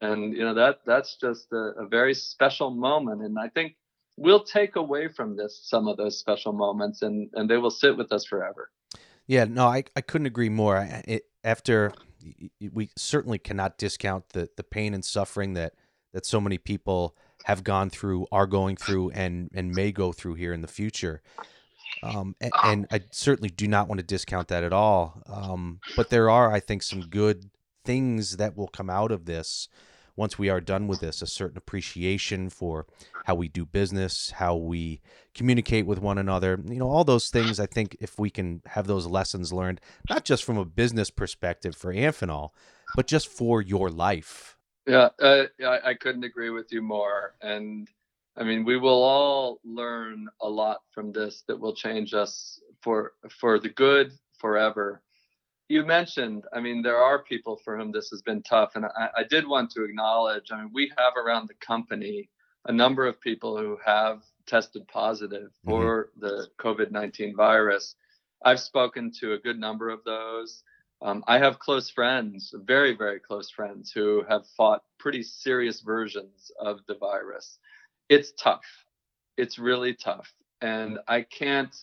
And 0.00 0.32
you 0.36 0.44
know 0.44 0.54
that 0.54 0.80
that's 0.86 1.16
just 1.16 1.52
a, 1.52 1.64
a 1.84 1.86
very 1.86 2.14
special 2.14 2.70
moment. 2.70 3.22
And 3.22 3.36
i 3.38 3.48
think 3.48 3.74
we'll 4.16 4.44
take 4.44 4.76
away 4.76 5.08
from 5.08 5.36
this 5.36 5.58
some 5.64 5.88
of 5.88 5.96
those 5.96 6.16
special 6.18 6.52
moments 6.52 7.02
and 7.02 7.28
and 7.34 7.50
they 7.50 7.56
will 7.56 7.70
sit 7.82 7.96
with 7.96 8.12
us 8.12 8.24
forever. 8.24 8.70
Yeah, 9.26 9.44
no, 9.44 9.66
I, 9.66 9.84
I 9.96 10.00
couldn't 10.00 10.26
agree 10.26 10.48
more. 10.48 10.76
I- 10.76 11.02
It, 11.06 11.24
after 11.44 11.92
we 12.72 12.90
certainly 12.96 13.38
cannot 13.38 13.78
discount 13.78 14.28
the, 14.30 14.48
the 14.56 14.62
pain 14.62 14.94
and 14.94 15.04
suffering 15.04 15.54
that, 15.54 15.74
that 16.12 16.24
so 16.24 16.40
many 16.40 16.58
people 16.58 17.16
have 17.44 17.64
gone 17.64 17.90
through, 17.90 18.26
are 18.32 18.46
going 18.46 18.76
through, 18.76 19.10
and 19.10 19.50
and 19.54 19.74
may 19.74 19.92
go 19.92 20.12
through 20.12 20.34
here 20.34 20.52
in 20.52 20.62
the 20.62 20.68
future. 20.68 21.22
Um, 22.02 22.34
and, 22.40 22.52
and 22.64 22.86
I 22.90 23.00
certainly 23.10 23.50
do 23.50 23.68
not 23.68 23.88
want 23.88 24.00
to 24.00 24.06
discount 24.06 24.48
that 24.48 24.64
at 24.64 24.72
all. 24.72 25.22
Um, 25.26 25.80
but 25.96 26.10
there 26.10 26.28
are, 26.28 26.52
I 26.52 26.58
think, 26.58 26.82
some 26.82 27.02
good 27.02 27.50
things 27.84 28.38
that 28.38 28.56
will 28.56 28.68
come 28.68 28.90
out 28.90 29.12
of 29.12 29.26
this 29.26 29.68
once 30.16 30.38
we 30.38 30.48
are 30.48 30.60
done 30.60 30.88
with 30.88 31.00
this. 31.00 31.22
A 31.22 31.26
certain 31.26 31.56
appreciation 31.56 32.50
for 32.50 32.86
how 33.24 33.34
we 33.34 33.48
do 33.48 33.64
business, 33.64 34.32
how 34.32 34.56
we 34.56 35.00
communicate 35.34 35.86
with 35.86 36.00
one 36.00 36.18
another. 36.18 36.58
You 36.64 36.78
know, 36.78 36.88
all 36.88 37.04
those 37.04 37.30
things. 37.30 37.60
I 37.60 37.66
think 37.66 37.96
if 38.00 38.18
we 38.18 38.30
can 38.30 38.62
have 38.66 38.86
those 38.86 39.06
lessons 39.06 39.52
learned, 39.52 39.80
not 40.10 40.24
just 40.24 40.44
from 40.44 40.58
a 40.58 40.64
business 40.64 41.10
perspective 41.10 41.76
for 41.76 41.94
Amphenol, 41.94 42.50
but 42.96 43.06
just 43.06 43.28
for 43.28 43.62
your 43.62 43.90
life. 43.90 44.56
Yeah, 44.86 45.10
uh, 45.20 45.44
I, 45.64 45.90
I 45.90 45.94
couldn't 45.94 46.24
agree 46.24 46.50
with 46.50 46.72
you 46.72 46.82
more. 46.82 47.34
And 47.40 47.88
I 48.36 48.44
mean, 48.44 48.64
we 48.64 48.78
will 48.78 49.02
all 49.02 49.60
learn 49.64 50.28
a 50.40 50.48
lot 50.48 50.78
from 50.92 51.12
this 51.12 51.44
that 51.48 51.60
will 51.60 51.74
change 51.74 52.14
us 52.14 52.60
for 52.82 53.12
for 53.40 53.58
the 53.58 53.68
good 53.68 54.12
forever. 54.38 55.02
You 55.68 55.84
mentioned, 55.84 56.44
I 56.52 56.60
mean, 56.60 56.82
there 56.82 56.96
are 56.98 57.22
people 57.22 57.60
for 57.64 57.78
whom 57.78 57.92
this 57.92 58.10
has 58.10 58.22
been 58.22 58.42
tough, 58.42 58.72
and 58.74 58.84
I, 58.84 59.08
I 59.18 59.24
did 59.24 59.46
want 59.46 59.70
to 59.72 59.84
acknowledge. 59.84 60.50
I 60.50 60.58
mean, 60.58 60.70
we 60.74 60.92
have 60.98 61.14
around 61.16 61.48
the 61.48 61.54
company 61.66 62.28
a 62.66 62.72
number 62.72 63.06
of 63.06 63.20
people 63.20 63.56
who 63.56 63.78
have 63.84 64.22
tested 64.46 64.86
positive 64.88 65.50
for 65.64 66.10
the 66.18 66.48
COVID 66.58 66.90
nineteen 66.90 67.36
virus. 67.36 67.94
I've 68.44 68.60
spoken 68.60 69.12
to 69.20 69.34
a 69.34 69.38
good 69.38 69.58
number 69.58 69.88
of 69.90 70.02
those. 70.04 70.64
Um, 71.02 71.24
I 71.26 71.38
have 71.38 71.58
close 71.58 71.90
friends, 71.90 72.54
very, 72.64 72.96
very 72.96 73.18
close 73.18 73.50
friends, 73.50 73.90
who 73.90 74.22
have 74.28 74.46
fought 74.56 74.84
pretty 74.98 75.22
serious 75.22 75.80
versions 75.80 76.52
of 76.60 76.78
the 76.86 76.94
virus. 76.94 77.58
It's 78.08 78.32
tough. 78.40 78.64
It's 79.36 79.58
really 79.58 79.94
tough. 79.94 80.32
And 80.60 80.98
I 81.08 81.22
can't 81.22 81.74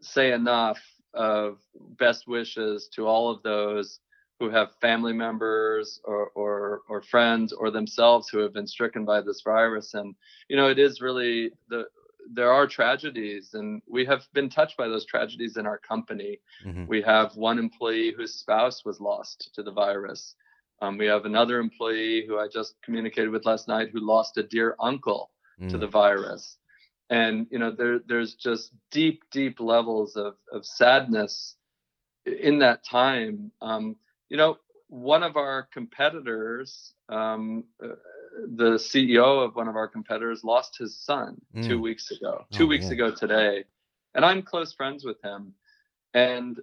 say 0.00 0.32
enough 0.32 0.80
of 1.12 1.58
best 1.98 2.28
wishes 2.28 2.88
to 2.94 3.06
all 3.06 3.30
of 3.30 3.42
those 3.42 3.98
who 4.38 4.48
have 4.50 4.76
family 4.80 5.12
members 5.12 6.00
or, 6.04 6.30
or, 6.34 6.82
or 6.88 7.02
friends 7.02 7.52
or 7.52 7.70
themselves 7.70 8.28
who 8.28 8.38
have 8.38 8.52
been 8.52 8.66
stricken 8.66 9.04
by 9.04 9.20
this 9.20 9.42
virus. 9.42 9.94
And, 9.94 10.14
you 10.48 10.56
know, 10.56 10.68
it 10.68 10.78
is 10.78 11.00
really 11.00 11.50
the, 11.68 11.84
there 12.32 12.52
are 12.52 12.66
tragedies 12.66 13.50
and 13.54 13.82
we 13.88 14.04
have 14.04 14.26
been 14.32 14.48
touched 14.48 14.76
by 14.76 14.88
those 14.88 15.06
tragedies 15.06 15.56
in 15.56 15.66
our 15.66 15.78
company. 15.78 16.40
Mm-hmm. 16.64 16.86
We 16.86 17.02
have 17.02 17.36
one 17.36 17.58
employee 17.58 18.12
whose 18.16 18.34
spouse 18.34 18.84
was 18.84 19.00
lost 19.00 19.50
to 19.54 19.62
the 19.62 19.72
virus. 19.72 20.34
Um, 20.80 20.98
we 20.98 21.06
have 21.06 21.24
another 21.24 21.58
employee 21.58 22.24
who 22.26 22.38
I 22.38 22.48
just 22.52 22.74
communicated 22.84 23.30
with 23.30 23.46
last 23.46 23.68
night 23.68 23.90
who 23.92 24.00
lost 24.00 24.36
a 24.36 24.42
dear 24.42 24.76
uncle 24.80 25.30
mm. 25.60 25.70
to 25.70 25.78
the 25.78 25.86
virus. 25.86 26.58
And 27.10 27.46
you 27.50 27.58
know, 27.58 27.70
there, 27.70 28.00
there's 28.06 28.34
just 28.34 28.72
deep, 28.90 29.22
deep 29.30 29.60
levels 29.60 30.16
of, 30.16 30.34
of 30.52 30.64
sadness 30.64 31.56
in 32.26 32.58
that 32.60 32.84
time. 32.84 33.52
Um, 33.60 33.96
you 34.28 34.36
know, 34.36 34.58
one 34.88 35.22
of 35.22 35.36
our 35.36 35.68
competitors, 35.72 36.94
um, 37.08 37.64
uh, 37.82 37.88
the 38.56 38.72
CEO 38.72 39.44
of 39.44 39.56
one 39.56 39.68
of 39.68 39.76
our 39.76 39.88
competitors, 39.88 40.44
lost 40.44 40.78
his 40.78 40.96
son 40.96 41.40
mm. 41.54 41.66
two 41.66 41.80
weeks 41.80 42.10
ago. 42.10 42.46
Two 42.50 42.64
oh, 42.64 42.68
weeks 42.68 42.86
yeah. 42.86 42.92
ago 42.92 43.10
today, 43.10 43.64
and 44.14 44.24
I'm 44.24 44.42
close 44.42 44.72
friends 44.72 45.04
with 45.04 45.22
him. 45.22 45.54
And 46.14 46.58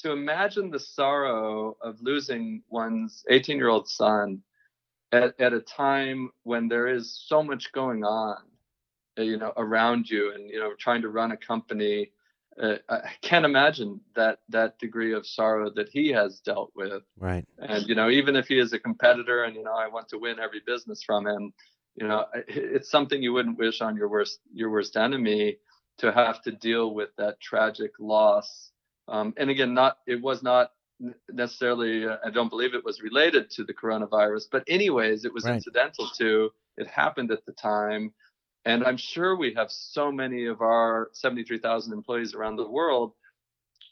to 0.00 0.12
imagine 0.12 0.70
the 0.70 0.78
sorrow 0.78 1.76
of 1.82 2.00
losing 2.00 2.62
one's 2.68 3.24
18 3.28 3.56
year 3.56 3.68
old 3.68 3.88
son 3.88 4.42
at, 5.12 5.38
at 5.40 5.52
a 5.52 5.60
time 5.60 6.30
when 6.44 6.68
there 6.68 6.86
is 6.86 7.20
so 7.26 7.42
much 7.42 7.72
going 7.72 8.04
on, 8.04 8.38
you 9.16 9.36
know, 9.36 9.52
around 9.56 10.08
you 10.08 10.32
and, 10.34 10.48
you 10.48 10.60
know, 10.60 10.72
trying 10.78 11.02
to 11.02 11.08
run 11.08 11.32
a 11.32 11.36
company. 11.36 12.10
Uh, 12.60 12.76
I 12.88 13.10
can't 13.22 13.44
imagine 13.44 14.00
that 14.16 14.40
that 14.48 14.78
degree 14.78 15.14
of 15.14 15.26
sorrow 15.26 15.70
that 15.76 15.88
he 15.90 16.08
has 16.08 16.40
dealt 16.40 16.72
with. 16.74 17.02
Right. 17.18 17.46
And 17.58 17.86
you 17.86 17.94
know, 17.94 18.10
even 18.10 18.36
if 18.36 18.48
he 18.48 18.58
is 18.58 18.72
a 18.72 18.78
competitor, 18.78 19.44
and 19.44 19.54
you 19.54 19.62
know, 19.62 19.74
I 19.74 19.88
want 19.88 20.08
to 20.08 20.18
win 20.18 20.38
every 20.40 20.60
business 20.66 21.02
from 21.04 21.26
him, 21.26 21.52
you 21.94 22.08
know, 22.08 22.26
it's 22.48 22.90
something 22.90 23.22
you 23.22 23.32
wouldn't 23.32 23.58
wish 23.58 23.80
on 23.80 23.96
your 23.96 24.08
worst 24.08 24.40
your 24.52 24.70
worst 24.70 24.96
enemy 24.96 25.58
to 25.98 26.12
have 26.12 26.42
to 26.42 26.52
deal 26.52 26.94
with 26.94 27.10
that 27.16 27.40
tragic 27.40 27.92
loss 27.98 28.70
um, 29.08 29.34
and 29.36 29.50
again, 29.50 29.74
not 29.74 29.98
it 30.06 30.20
was 30.20 30.42
not 30.42 30.72
necessarily. 31.30 32.06
Uh, 32.06 32.16
I 32.24 32.30
don't 32.30 32.50
believe 32.50 32.74
it 32.74 32.84
was 32.84 33.02
related 33.02 33.50
to 33.52 33.64
the 33.64 33.74
coronavirus, 33.74 34.44
but 34.52 34.64
anyways, 34.68 35.24
it 35.24 35.32
was 35.32 35.44
right. 35.44 35.54
incidental 35.54 36.08
to. 36.18 36.50
It 36.76 36.86
happened 36.86 37.32
at 37.32 37.44
the 37.46 37.52
time, 37.52 38.12
and 38.68 38.84
I'm 38.84 38.98
sure 38.98 39.34
we 39.34 39.54
have 39.54 39.70
so 39.70 40.12
many 40.12 40.44
of 40.44 40.60
our 40.60 41.08
73,000 41.12 41.90
employees 41.90 42.34
around 42.34 42.56
the 42.56 42.68
world 42.68 43.14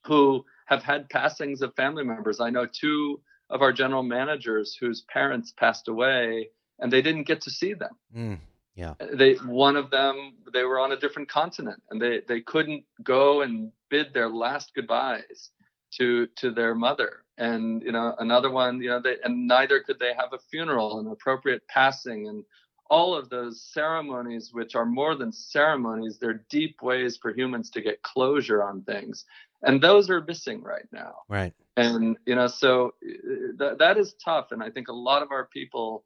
who 0.05 0.45
have 0.67 0.83
had 0.83 1.09
passings 1.09 1.63
of 1.63 1.75
family 1.77 2.05
members. 2.05 2.41
I 2.41 2.51
know 2.51 2.67
two 2.67 3.23
of 3.49 3.63
our 3.63 3.73
general 3.73 4.03
managers 4.03 4.77
whose 4.79 5.01
parents 5.09 5.55
passed 5.57 5.89
away, 5.89 6.51
and 6.79 6.93
they 6.93 7.01
didn't 7.01 7.23
get 7.23 7.41
to 7.43 7.51
see 7.51 7.73
them. 7.73 7.97
Mm. 8.15 8.39
Yeah. 8.75 8.93
They 9.15 9.37
one 9.47 9.77
of 9.77 9.91
them 9.91 10.35
they 10.53 10.65
were 10.65 10.79
on 10.79 10.93
a 10.93 10.99
different 10.99 11.31
continent 11.31 11.83
and 11.91 11.99
they 12.01 12.21
they 12.29 12.43
couldn't 12.43 12.85
go 13.03 13.41
and 13.41 13.73
bid 13.89 14.13
their 14.13 14.29
last 14.29 14.73
goodbyes 14.75 15.53
to 15.93 16.27
to 16.37 16.51
their 16.51 16.75
mother. 16.75 17.25
And 17.39 17.83
you 17.83 17.93
know 17.93 18.15
another 18.19 18.51
one 18.51 18.83
you 18.83 18.91
know 18.91 19.01
they 19.01 19.17
and 19.25 19.47
neither 19.47 19.81
could 19.81 19.99
they 19.99 20.13
have 20.13 20.35
a 20.35 20.39
funeral 20.51 21.01
an 21.01 21.07
appropriate 21.07 21.67
passing 21.69 22.29
and 22.29 22.45
all 22.91 23.15
of 23.15 23.29
those 23.29 23.61
ceremonies 23.61 24.51
which 24.53 24.75
are 24.75 24.87
more 24.87 25.15
than 25.15 25.33
ceremonies 25.33 26.19
they're 26.19 26.45
deep 26.51 26.83
ways 26.83 27.17
for 27.21 27.33
humans 27.33 27.71
to 27.71 27.81
get 27.81 28.03
closure 28.03 28.63
on 28.63 28.83
things 28.83 29.25
and 29.63 29.81
those 29.81 30.11
are 30.11 30.21
missing 30.23 30.63
right 30.63 30.87
now 30.93 31.15
right 31.29 31.53
and 31.77 32.17
you 32.27 32.35
know 32.35 32.47
so 32.47 32.95
uh, 33.05 33.59
th- 33.59 33.79
that 33.79 33.97
is 33.99 34.15
tough 34.25 34.49
and 34.51 34.63
i 34.63 34.71
think 34.71 34.89
a 34.89 34.93
lot 34.93 35.23
of 35.23 35.31
our 35.31 35.47
people 35.47 36.05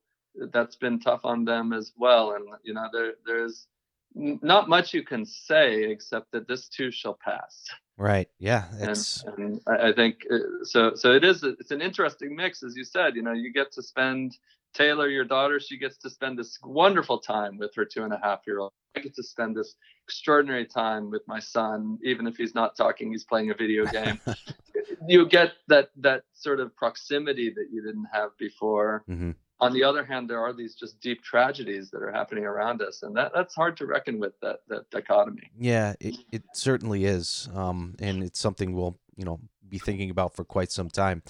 that's 0.52 0.76
been 0.76 1.00
tough 1.00 1.20
on 1.24 1.44
them 1.44 1.72
as 1.72 1.92
well. 1.96 2.32
And 2.32 2.46
you 2.62 2.74
know, 2.74 2.88
there 2.92 3.14
there's 3.26 3.66
not 4.14 4.68
much 4.68 4.92
you 4.92 5.02
can 5.02 5.24
say 5.24 5.84
except 5.84 6.32
that 6.32 6.48
this 6.48 6.68
too 6.68 6.90
shall 6.90 7.18
pass. 7.22 7.66
Right. 7.96 8.28
Yeah. 8.38 8.64
It's... 8.78 9.22
And, 9.24 9.60
and 9.66 9.78
I 9.78 9.92
think 9.92 10.26
uh, 10.30 10.64
so. 10.64 10.94
So 10.94 11.12
it 11.12 11.24
is. 11.24 11.42
It's 11.42 11.70
an 11.70 11.82
interesting 11.82 12.34
mix, 12.34 12.62
as 12.62 12.76
you 12.76 12.84
said. 12.84 13.14
You 13.14 13.22
know, 13.22 13.32
you 13.32 13.52
get 13.52 13.72
to 13.72 13.82
spend 13.82 14.36
Taylor, 14.74 15.08
your 15.08 15.24
daughter. 15.24 15.60
She 15.60 15.78
gets 15.78 15.96
to 15.98 16.10
spend 16.10 16.38
this 16.38 16.58
wonderful 16.62 17.18
time 17.18 17.58
with 17.58 17.74
her 17.74 17.84
two 17.84 18.04
and 18.04 18.12
a 18.12 18.20
half 18.22 18.40
year 18.46 18.60
old. 18.60 18.72
I 18.96 19.00
get 19.00 19.14
to 19.14 19.22
spend 19.22 19.56
this 19.56 19.74
extraordinary 20.04 20.66
time 20.66 21.10
with 21.10 21.22
my 21.26 21.38
son, 21.38 21.98
even 22.04 22.26
if 22.26 22.36
he's 22.36 22.54
not 22.54 22.76
talking, 22.76 23.12
he's 23.12 23.24
playing 23.24 23.50
a 23.50 23.54
video 23.54 23.86
game. 23.86 24.20
you 25.08 25.26
get 25.26 25.52
that 25.68 25.90
that 25.96 26.24
sort 26.32 26.60
of 26.60 26.74
proximity 26.74 27.50
that 27.50 27.66
you 27.72 27.82
didn't 27.82 28.06
have 28.12 28.30
before. 28.38 29.04
Mm-hmm 29.08 29.30
on 29.60 29.72
the 29.72 29.84
other 29.84 30.04
hand, 30.04 30.28
there 30.28 30.40
are 30.40 30.52
these 30.52 30.74
just 30.74 31.00
deep 31.00 31.22
tragedies 31.22 31.90
that 31.90 32.02
are 32.02 32.10
happening 32.10 32.44
around 32.44 32.80
us, 32.80 33.02
and 33.02 33.14
that 33.16 33.32
that's 33.34 33.54
hard 33.54 33.76
to 33.76 33.86
reckon 33.86 34.18
with 34.18 34.32
that 34.40 34.60
that 34.68 34.90
dichotomy. 34.90 35.50
Yeah, 35.58 35.94
it, 36.00 36.16
it 36.32 36.42
certainly 36.54 37.04
is, 37.04 37.48
um, 37.54 37.94
and 37.98 38.22
it's 38.22 38.40
something 38.40 38.72
we'll 38.72 38.98
you 39.16 39.24
know 39.24 39.40
be 39.68 39.78
thinking 39.78 40.10
about 40.10 40.34
for 40.34 40.44
quite 40.44 40.72
some 40.72 40.88
time. 40.88 41.22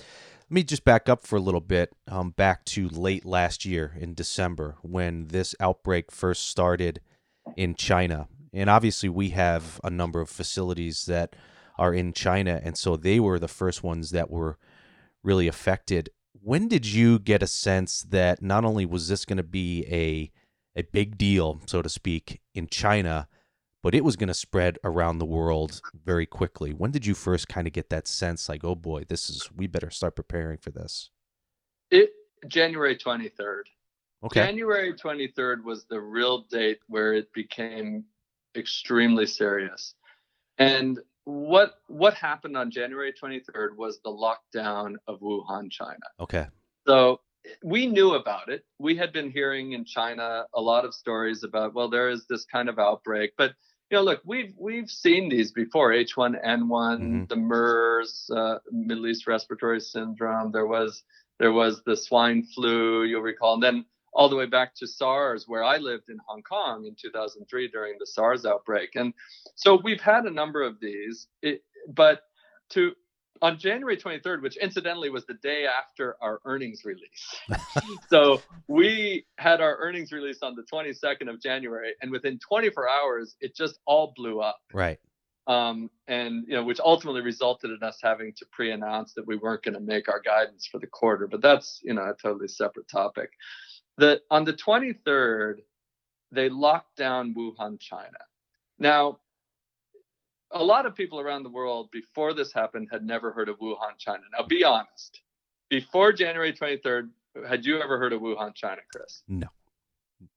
Let 0.50 0.54
me 0.56 0.64
just 0.64 0.84
back 0.84 1.08
up 1.08 1.24
for 1.24 1.36
a 1.36 1.40
little 1.40 1.60
bit, 1.60 1.94
um, 2.08 2.30
back 2.30 2.64
to 2.64 2.88
late 2.88 3.24
last 3.24 3.64
year 3.64 3.96
in 3.96 4.14
December 4.14 4.78
when 4.82 5.28
this 5.28 5.54
outbreak 5.60 6.10
first 6.10 6.48
started 6.48 7.00
in 7.56 7.76
China, 7.76 8.26
and 8.52 8.68
obviously 8.68 9.08
we 9.08 9.28
have 9.28 9.80
a 9.84 9.90
number 9.90 10.20
of 10.20 10.28
facilities 10.28 11.06
that 11.06 11.36
are 11.78 11.94
in 11.94 12.12
China, 12.12 12.60
and 12.64 12.76
so 12.76 12.96
they 12.96 13.20
were 13.20 13.38
the 13.38 13.46
first 13.46 13.84
ones 13.84 14.10
that 14.10 14.28
were 14.28 14.58
really 15.22 15.46
affected. 15.46 16.10
When 16.32 16.66
did 16.66 16.84
you 16.84 17.20
get 17.20 17.44
a 17.44 17.46
sense 17.46 18.02
that 18.10 18.42
not 18.42 18.64
only 18.64 18.84
was 18.84 19.06
this 19.06 19.24
going 19.24 19.36
to 19.36 19.44
be 19.44 19.86
a 19.88 20.32
a 20.74 20.82
big 20.82 21.16
deal, 21.16 21.60
so 21.66 21.80
to 21.80 21.88
speak, 21.88 22.40
in 22.56 22.66
China, 22.66 23.28
but 23.82 23.94
it 23.94 24.04
was 24.04 24.16
going 24.16 24.28
to 24.28 24.34
spread 24.34 24.78
around 24.84 25.18
the 25.18 25.26
world 25.26 25.80
very 26.04 26.26
quickly? 26.26 26.72
When 26.72 26.90
did 26.90 27.06
you 27.06 27.14
first 27.14 27.48
kind 27.48 27.66
of 27.66 27.72
get 27.72 27.90
that 27.90 28.06
sense, 28.06 28.48
like, 28.48 28.64
oh 28.64 28.74
boy, 28.74 29.04
this 29.08 29.30
is 29.30 29.50
we 29.54 29.66
better 29.66 29.90
start 29.90 30.16
preparing 30.16 30.58
for 30.58 30.70
this? 30.70 31.10
It 31.90 32.10
January 32.48 32.96
twenty 32.96 33.28
third. 33.28 33.68
Okay. 34.24 34.44
January 34.44 34.94
twenty 34.94 35.28
third 35.28 35.64
was 35.64 35.86
the 35.88 36.00
real 36.00 36.42
date 36.50 36.80
where 36.88 37.14
it 37.14 37.32
became 37.32 38.04
extremely 38.56 39.26
serious, 39.26 39.94
and 40.58 41.00
what 41.24 41.74
what 41.86 42.14
happened 42.14 42.56
on 42.56 42.70
January 42.70 43.12
23rd 43.12 43.76
was 43.76 44.00
the 44.04 44.10
lockdown 44.10 44.94
of 45.06 45.20
Wuhan, 45.20 45.70
China. 45.70 45.98
Okay. 46.18 46.46
So 46.86 47.20
we 47.62 47.86
knew 47.86 48.14
about 48.14 48.50
it. 48.50 48.64
We 48.78 48.96
had 48.96 49.12
been 49.12 49.30
hearing 49.30 49.72
in 49.72 49.84
China 49.84 50.44
a 50.54 50.60
lot 50.60 50.84
of 50.84 50.94
stories 50.94 51.42
about 51.42 51.74
well 51.74 51.88
there 51.88 52.10
is 52.10 52.26
this 52.28 52.44
kind 52.44 52.68
of 52.68 52.78
outbreak, 52.78 53.32
but 53.36 53.52
you 53.90 53.96
know 53.96 54.02
look 54.02 54.20
we've 54.24 54.54
we've 54.56 54.88
seen 54.88 55.28
these 55.28 55.52
before 55.52 55.90
H1N1, 55.90 56.40
mm-hmm. 56.42 57.24
the 57.28 57.36
MERS, 57.36 58.30
uh, 58.34 58.58
Middle 58.70 59.08
East 59.08 59.26
Respiratory 59.26 59.80
Syndrome. 59.80 60.52
There 60.52 60.66
was 60.66 61.02
there 61.38 61.52
was 61.52 61.82
the 61.84 61.96
swine 61.96 62.44
flu, 62.54 63.04
you'll 63.04 63.22
recall, 63.22 63.54
and 63.54 63.62
then 63.62 63.84
all 64.12 64.28
the 64.28 64.36
way 64.36 64.46
back 64.46 64.74
to 64.74 64.86
SARS, 64.86 65.44
where 65.46 65.64
I 65.64 65.78
lived 65.78 66.08
in 66.08 66.18
Hong 66.26 66.42
Kong 66.42 66.84
in 66.84 66.94
2003 67.00 67.68
during 67.68 67.94
the 67.98 68.06
SARS 68.06 68.44
outbreak. 68.44 68.96
And 68.96 69.14
so 69.54 69.80
we've 69.82 70.00
had 70.00 70.24
a 70.24 70.30
number 70.30 70.62
of 70.62 70.80
these, 70.80 71.28
it, 71.42 71.62
but 71.88 72.22
to 72.70 72.92
on 73.42 73.58
January 73.58 73.96
23rd, 73.96 74.42
which 74.42 74.56
incidentally 74.56 75.10
was 75.10 75.24
the 75.26 75.34
day 75.34 75.64
after 75.66 76.16
our 76.20 76.40
earnings 76.44 76.84
release. 76.84 77.34
so 78.08 78.42
we 78.68 79.24
had 79.38 79.60
our 79.60 79.76
earnings 79.78 80.12
release 80.12 80.38
on 80.42 80.54
the 80.54 80.62
22nd 80.72 81.28
of 81.28 81.40
January, 81.40 81.94
and 82.02 82.10
within 82.10 82.38
24 82.38 82.88
hours, 82.88 83.36
it 83.40 83.56
just 83.56 83.78
all 83.86 84.12
blew 84.16 84.40
up. 84.40 84.58
Right. 84.72 84.98
Um, 85.46 85.90
and 86.06 86.44
you 86.46 86.54
know, 86.54 86.62
which 86.62 86.80
ultimately 86.80 87.22
resulted 87.22 87.70
in 87.70 87.82
us 87.82 87.98
having 88.02 88.32
to 88.36 88.46
pre-announce 88.52 89.14
that 89.14 89.26
we 89.26 89.36
weren't 89.36 89.62
going 89.62 89.74
to 89.74 89.80
make 89.80 90.08
our 90.08 90.20
guidance 90.20 90.68
for 90.70 90.78
the 90.78 90.86
quarter. 90.86 91.26
But 91.26 91.40
that's 91.40 91.80
you 91.82 91.94
know 91.94 92.02
a 92.02 92.14
totally 92.20 92.48
separate 92.48 92.88
topic. 92.88 93.30
The, 93.96 94.20
on 94.30 94.44
the 94.44 94.52
23rd, 94.52 95.56
they 96.32 96.48
locked 96.48 96.96
down 96.96 97.34
Wuhan, 97.34 97.80
China. 97.80 98.18
Now, 98.78 99.18
a 100.52 100.62
lot 100.62 100.86
of 100.86 100.94
people 100.94 101.20
around 101.20 101.42
the 101.42 101.50
world 101.50 101.90
before 101.92 102.34
this 102.34 102.52
happened 102.52 102.88
had 102.90 103.04
never 103.04 103.32
heard 103.32 103.48
of 103.48 103.58
Wuhan, 103.58 103.96
China. 103.98 104.22
Now, 104.36 104.44
be 104.46 104.64
honest. 104.64 105.20
Before 105.68 106.12
January 106.12 106.52
23rd, 106.52 107.10
had 107.48 107.64
you 107.64 107.80
ever 107.80 107.98
heard 107.98 108.12
of 108.12 108.20
Wuhan, 108.20 108.54
China, 108.54 108.80
Chris? 108.92 109.22
No. 109.28 109.46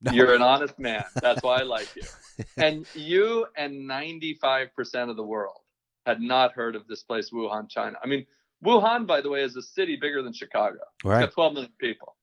no. 0.01 0.11
You're 0.13 0.35
an 0.35 0.41
honest 0.41 0.77
man. 0.77 1.03
That's 1.15 1.41
why 1.41 1.59
I 1.59 1.63
like 1.63 1.89
you. 1.95 2.03
and 2.57 2.85
you 2.93 3.47
and 3.57 3.89
95% 3.89 5.09
of 5.09 5.15
the 5.15 5.23
world 5.23 5.61
had 6.05 6.21
not 6.21 6.53
heard 6.53 6.75
of 6.75 6.87
this 6.87 7.03
place, 7.03 7.31
Wuhan, 7.31 7.69
China. 7.69 7.97
I 8.03 8.07
mean, 8.07 8.25
Wuhan, 8.63 9.07
by 9.07 9.21
the 9.21 9.29
way, 9.29 9.41
is 9.41 9.55
a 9.55 9.61
city 9.61 9.97
bigger 9.99 10.21
than 10.21 10.33
Chicago. 10.33 10.79
Right. 11.03 11.23
It's 11.23 11.27
got 11.27 11.33
12 11.33 11.53
million 11.53 11.71
people. 11.79 12.15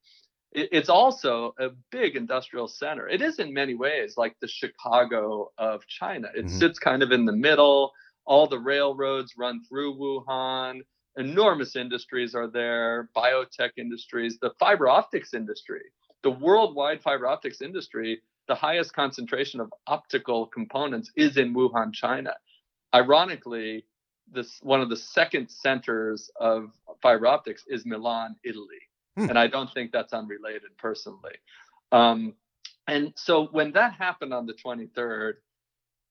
It, 0.52 0.68
it's 0.72 0.88
also 0.88 1.54
a 1.58 1.70
big 1.90 2.16
industrial 2.16 2.68
center. 2.68 3.08
It 3.08 3.22
is 3.22 3.38
in 3.38 3.52
many 3.52 3.74
ways 3.74 4.14
like 4.16 4.36
the 4.40 4.48
Chicago 4.48 5.52
of 5.58 5.86
China. 5.86 6.28
It 6.34 6.46
Mhm. 6.46 6.50
sits 6.50 6.78
kind 6.78 7.02
of 7.02 7.12
in 7.12 7.24
the 7.24 7.32
middle. 7.32 7.92
All 8.26 8.46
the 8.46 8.58
railroads 8.58 9.34
run 9.36 9.62
through 9.64 9.96
Wuhan. 9.96 10.80
Enormous 11.16 11.74
industries 11.76 12.34
are 12.34 12.46
there, 12.46 13.10
biotech 13.16 13.70
industries, 13.76 14.38
the 14.38 14.50
fiber 14.58 14.88
optics 14.88 15.34
industry, 15.34 15.82
the 16.22 16.30
worldwide 16.30 17.02
fiber 17.02 17.26
optics 17.26 17.60
industry. 17.60 18.22
The 18.46 18.54
highest 18.54 18.92
concentration 18.94 19.60
of 19.60 19.72
optical 19.86 20.46
components 20.46 21.12
is 21.16 21.36
in 21.36 21.54
Wuhan, 21.54 21.92
China. 21.92 22.34
Ironically, 22.94 23.84
this 24.32 24.58
one 24.62 24.80
of 24.80 24.88
the 24.88 24.96
second 24.96 25.48
centers 25.50 26.30
of 26.40 26.72
fiber 27.02 27.26
optics 27.26 27.64
is 27.68 27.86
Milan, 27.86 28.36
Italy, 28.44 28.80
Hmm. 29.20 29.30
and 29.30 29.38
I 29.38 29.46
don't 29.46 29.72
think 29.72 29.92
that's 29.92 30.12
unrelated 30.12 30.76
personally. 30.78 31.34
Um, 31.92 32.34
and 32.86 33.12
so 33.16 33.46
when 33.48 33.72
that 33.72 33.92
happened 33.92 34.32
on 34.32 34.46
the 34.46 34.54
23rd, 34.54 35.34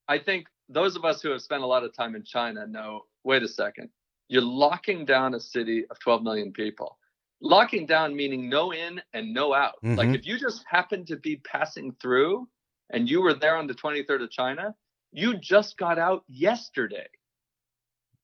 I 0.07 0.19
think 0.19 0.47
those 0.69 0.95
of 0.95 1.03
us 1.05 1.21
who 1.21 1.29
have 1.31 1.41
spent 1.41 1.63
a 1.63 1.65
lot 1.65 1.83
of 1.83 1.93
time 1.95 2.15
in 2.15 2.23
China 2.23 2.65
know. 2.67 3.05
Wait 3.23 3.43
a 3.43 3.47
second, 3.47 3.89
you're 4.29 4.41
locking 4.41 5.03
down 5.05 5.33
a 5.33 5.39
city 5.39 5.85
of 5.89 5.99
12 5.99 6.23
million 6.23 6.53
people. 6.53 6.97
Locking 7.41 7.85
down 7.85 8.15
meaning 8.15 8.49
no 8.49 8.71
in 8.71 9.01
and 9.13 9.33
no 9.33 9.53
out. 9.53 9.75
Like 9.83 10.09
Mhm. 10.09 10.15
if 10.15 10.25
you 10.25 10.37
just 10.39 10.63
happened 10.67 11.07
to 11.07 11.17
be 11.17 11.37
passing 11.37 11.93
through 12.01 12.47
and 12.91 13.09
you 13.09 13.21
were 13.21 13.33
there 13.33 13.55
on 13.57 13.67
the 13.67 13.73
23rd 13.73 14.21
of 14.23 14.31
China, 14.31 14.75
you 15.11 15.37
just 15.37 15.77
got 15.77 15.97
out 15.99 16.23
yesterday. 16.27 17.07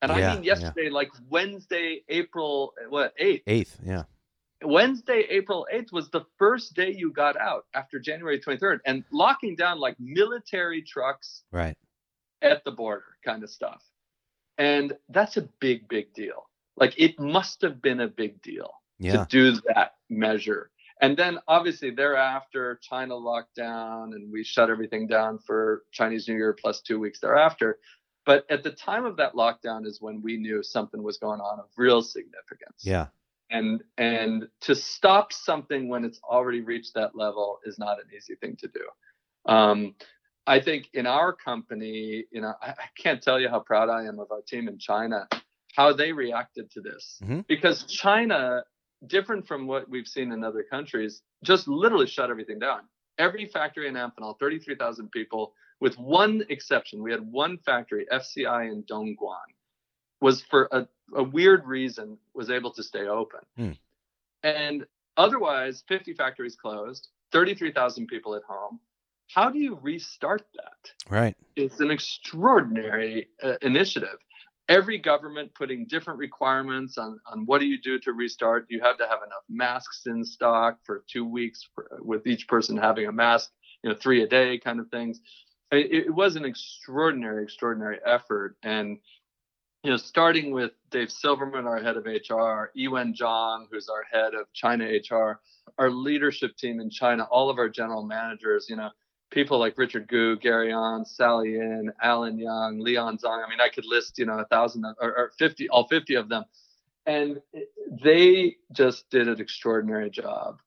And 0.01 0.11
Yeah, 0.11 0.31
I 0.31 0.35
mean 0.35 0.43
yeah. 0.43 0.53
yesterday, 0.55 0.89
like 0.89 1.11
Wednesday, 1.29 2.03
April 2.09 2.73
what 2.89 3.13
eighth. 3.17 3.43
Eighth, 3.47 3.79
yeah. 3.83 4.03
Wednesday, 4.65 5.25
April 5.29 5.67
8th 5.73 5.91
was 5.91 6.09
the 6.09 6.25
first 6.37 6.73
day 6.75 6.91
you 6.93 7.11
got 7.11 7.37
out 7.37 7.65
after 7.73 7.99
January 7.99 8.39
23rd 8.39 8.79
and 8.85 9.03
locking 9.11 9.55
down 9.55 9.79
like 9.79 9.95
military 9.99 10.81
trucks 10.81 11.43
Right. 11.51 11.77
at 12.41 12.63
the 12.65 12.71
border 12.71 13.17
kind 13.23 13.43
of 13.43 13.49
stuff. 13.49 13.83
And 14.57 14.93
that's 15.09 15.37
a 15.37 15.43
big, 15.59 15.87
big 15.87 16.13
deal. 16.13 16.49
Like 16.77 16.93
it 16.99 17.19
must 17.19 17.61
have 17.61 17.81
been 17.81 18.01
a 18.01 18.07
big 18.07 18.41
deal 18.41 18.71
Yeah. 18.99 19.23
to 19.23 19.27
do 19.29 19.51
that 19.73 19.95
measure. 20.09 20.71
And 21.01 21.17
then 21.17 21.39
obviously 21.47 21.91
thereafter, 21.91 22.79
China 22.81 23.15
locked 23.15 23.55
down 23.55 24.13
and 24.13 24.31
we 24.31 24.43
shut 24.43 24.69
everything 24.69 25.07
down 25.07 25.39
for 25.39 25.83
Chinese 25.91 26.27
New 26.27 26.35
Year 26.35 26.53
plus 26.53 26.81
two 26.81 26.99
weeks 26.99 27.19
thereafter. 27.19 27.79
But 28.25 28.49
at 28.49 28.63
the 28.63 28.71
time 28.71 29.05
of 29.05 29.17
that 29.17 29.33
lockdown 29.33 29.85
is 29.85 30.01
when 30.01 30.21
we 30.21 30.37
knew 30.37 30.63
something 30.63 31.03
was 31.03 31.17
going 31.17 31.41
on 31.41 31.59
of 31.59 31.65
real 31.77 32.01
significance 32.01 32.83
Yeah. 32.83 33.07
And 33.49 33.83
and 33.97 34.47
to 34.61 34.75
stop 34.75 35.31
something 35.33 35.87
when 35.87 36.03
it's 36.03 36.19
already 36.23 36.61
reached 36.61 36.93
that 36.95 37.15
level 37.15 37.59
is 37.65 37.77
not 37.77 37.97
an 37.99 38.05
easy 38.15 38.35
thing 38.35 38.55
to 38.57 38.67
do. 38.67 39.51
Um, 39.51 39.95
i 40.47 40.59
think 40.59 40.89
in 40.93 41.07
our 41.07 41.33
company 41.33 42.25
you 42.31 42.41
know 42.41 42.53
I, 42.61 42.69
I 42.69 42.87
can't 42.97 43.21
tell 43.21 43.39
you 43.39 43.49
how 43.49 43.59
proud 43.59 43.89
i 43.89 44.03
am 44.05 44.19
of 44.19 44.31
our 44.31 44.41
team 44.41 44.67
in 44.67 44.77
china 44.77 45.27
how 45.75 45.91
they 45.93 46.11
reacted 46.11 46.69
to 46.71 46.81
this. 46.81 47.19
Mhm. 47.23 47.45
because 47.47 47.83
china 47.85 48.63
different 49.07 49.47
from 49.47 49.67
what 49.67 49.89
we've 49.89 50.07
seen 50.07 50.31
in 50.31 50.43
other 50.43 50.63
countries 50.63 51.21
just 51.43 51.67
literally 51.67 52.07
shut 52.07 52.29
everything 52.29 52.59
down. 52.59 52.81
Every 53.17 53.45
factory 53.45 53.87
in 53.87 53.93
amphenol 53.95 54.37
33000 54.39 55.11
people 55.11 55.53
with 55.79 55.95
one 55.97 56.43
exception. 56.49 57.03
We 57.03 57.11
had 57.11 57.21
one 57.21 57.57
factory 57.59 58.05
fci 58.11 58.71
in 58.71 58.83
dongguan 58.83 59.47
was 60.21 60.41
for 60.43 60.67
a, 60.71 60.87
a 61.13 61.23
weird 61.23 61.65
reason 61.65 62.17
was 62.33 62.49
able 62.49 62.71
to 62.71 62.83
stay 62.83 63.07
open. 63.07 63.39
Hmm. 63.57 63.71
And 64.43 64.85
otherwise, 65.17 65.83
50 65.87 66.13
factories 66.13 66.55
closed, 66.55 67.09
33,000 67.31 68.07
people 68.07 68.35
at 68.35 68.43
home. 68.47 68.79
How 69.33 69.49
do 69.49 69.59
you 69.59 69.79
restart 69.81 70.45
that? 70.55 70.91
Right. 71.09 71.35
It's 71.55 71.79
an 71.79 71.89
extraordinary 71.89 73.29
uh, 73.41 73.55
initiative. 73.61 74.17
Every 74.69 74.97
government 74.97 75.53
putting 75.53 75.85
different 75.87 76.19
requirements 76.19 76.97
on, 76.97 77.19
on 77.31 77.45
what 77.45 77.59
do 77.59 77.67
you 77.67 77.79
do 77.81 77.99
to 77.99 78.13
restart. 78.13 78.65
You 78.69 78.81
have 78.81 78.97
to 78.97 79.03
have 79.03 79.19
enough 79.25 79.43
masks 79.49 80.03
in 80.05 80.23
stock 80.23 80.79
for 80.83 81.03
two 81.11 81.25
weeks, 81.25 81.67
for, 81.73 81.99
with 82.01 82.25
each 82.27 82.47
person 82.47 82.77
having 82.77 83.07
a 83.07 83.11
mask, 83.11 83.51
you 83.83 83.89
know, 83.89 83.95
three 83.95 84.23
a 84.23 84.27
day 84.27 84.57
kind 84.59 84.79
of 84.79 84.89
things. 84.89 85.19
It, 85.71 86.07
it 86.07 86.13
was 86.13 86.35
an 86.35 86.45
extraordinary, 86.45 87.43
extraordinary 87.43 87.99
effort. 88.05 88.57
And 88.63 88.99
you 89.85 89.91
know, 89.91 89.97
starting 89.97 90.51
with 90.51 90.71
Dave 90.89 91.11
Silverman, 91.11 91.67
our 91.67 91.79
head 91.79 91.95
of 91.95 92.05
HR, 92.05 92.71
Ewen 92.73 93.13
Zhang, 93.13 93.67
who's 93.71 93.87
our 93.87 94.03
head 94.11 94.33
of 94.33 94.51
China 94.51 94.85
HR, 94.85 95.39
our 95.77 95.91
leadership 95.91 96.57
team 96.57 96.79
in 96.79 96.89
China, 96.89 97.23
all 97.25 97.51
of 97.51 97.59
our 97.59 97.69
general 97.69 98.03
managers, 98.03 98.65
you 98.67 98.75
know, 98.75 98.89
people 99.29 99.59
like 99.59 99.77
Richard 99.77 100.07
Gu, 100.07 100.37
Gary 100.37 100.73
On, 100.73 101.05
Sally 101.05 101.55
In, 101.55 101.93
Alan 102.01 102.39
Young, 102.39 102.79
Leon 102.79 103.19
Zhang. 103.19 103.45
I 103.45 103.47
mean, 103.47 103.61
I 103.61 103.69
could 103.69 103.85
list, 103.85 104.17
you 104.17 104.25
know, 104.25 104.39
a 104.39 104.45
thousand 104.45 104.85
or, 104.99 105.15
or 105.15 105.31
50, 105.37 105.69
all 105.69 105.87
50 105.87 106.15
of 106.15 106.29
them. 106.29 106.45
And 107.05 107.39
they 108.03 108.55
just 108.71 109.07
did 109.11 109.27
an 109.27 109.39
extraordinary 109.39 110.09
job, 110.09 110.61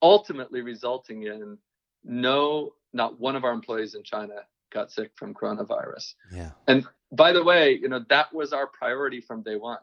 ultimately 0.00 0.62
resulting 0.62 1.24
in 1.24 1.58
no, 2.02 2.72
not 2.94 3.20
one 3.20 3.36
of 3.36 3.44
our 3.44 3.52
employees 3.52 3.94
in 3.94 4.04
China 4.04 4.36
got 4.74 4.90
sick 4.90 5.12
from 5.16 5.34
coronavirus. 5.34 6.14
Yeah. 6.32 6.50
And 6.66 6.86
by 7.12 7.32
the 7.32 7.42
way, 7.42 7.78
you 7.80 7.88
know, 7.88 8.04
that 8.08 8.32
was 8.32 8.52
our 8.52 8.66
priority 8.66 9.20
from 9.20 9.42
day 9.42 9.56
one. 9.56 9.78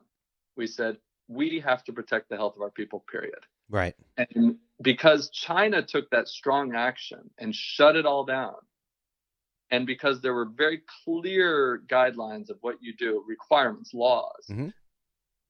We 0.58 0.68
said, 0.68 0.98
we 1.28 1.60
have 1.62 1.84
to 1.86 1.94
protect 1.94 2.30
the 2.30 2.36
health 2.36 2.56
of 2.56 2.62
our 2.62 2.72
people, 2.72 3.04
period. 3.10 3.40
Right. 3.70 3.96
And 4.18 4.58
because 4.82 5.30
China 5.30 5.82
took 5.82 6.10
that 6.10 6.28
strong 6.28 6.76
action 6.76 7.30
and 7.38 7.56
shut 7.56 7.96
it 7.96 8.06
all 8.06 8.26
down, 8.26 8.56
and 9.70 9.88
because 9.88 10.22
there 10.22 10.34
were 10.34 10.46
very 10.46 10.82
clear 11.06 11.82
guidelines 11.88 12.50
of 12.50 12.58
what 12.60 12.76
you 12.82 12.94
do, 12.94 13.24
requirements, 13.26 13.94
laws, 13.94 14.46
Mhm. 14.50 14.74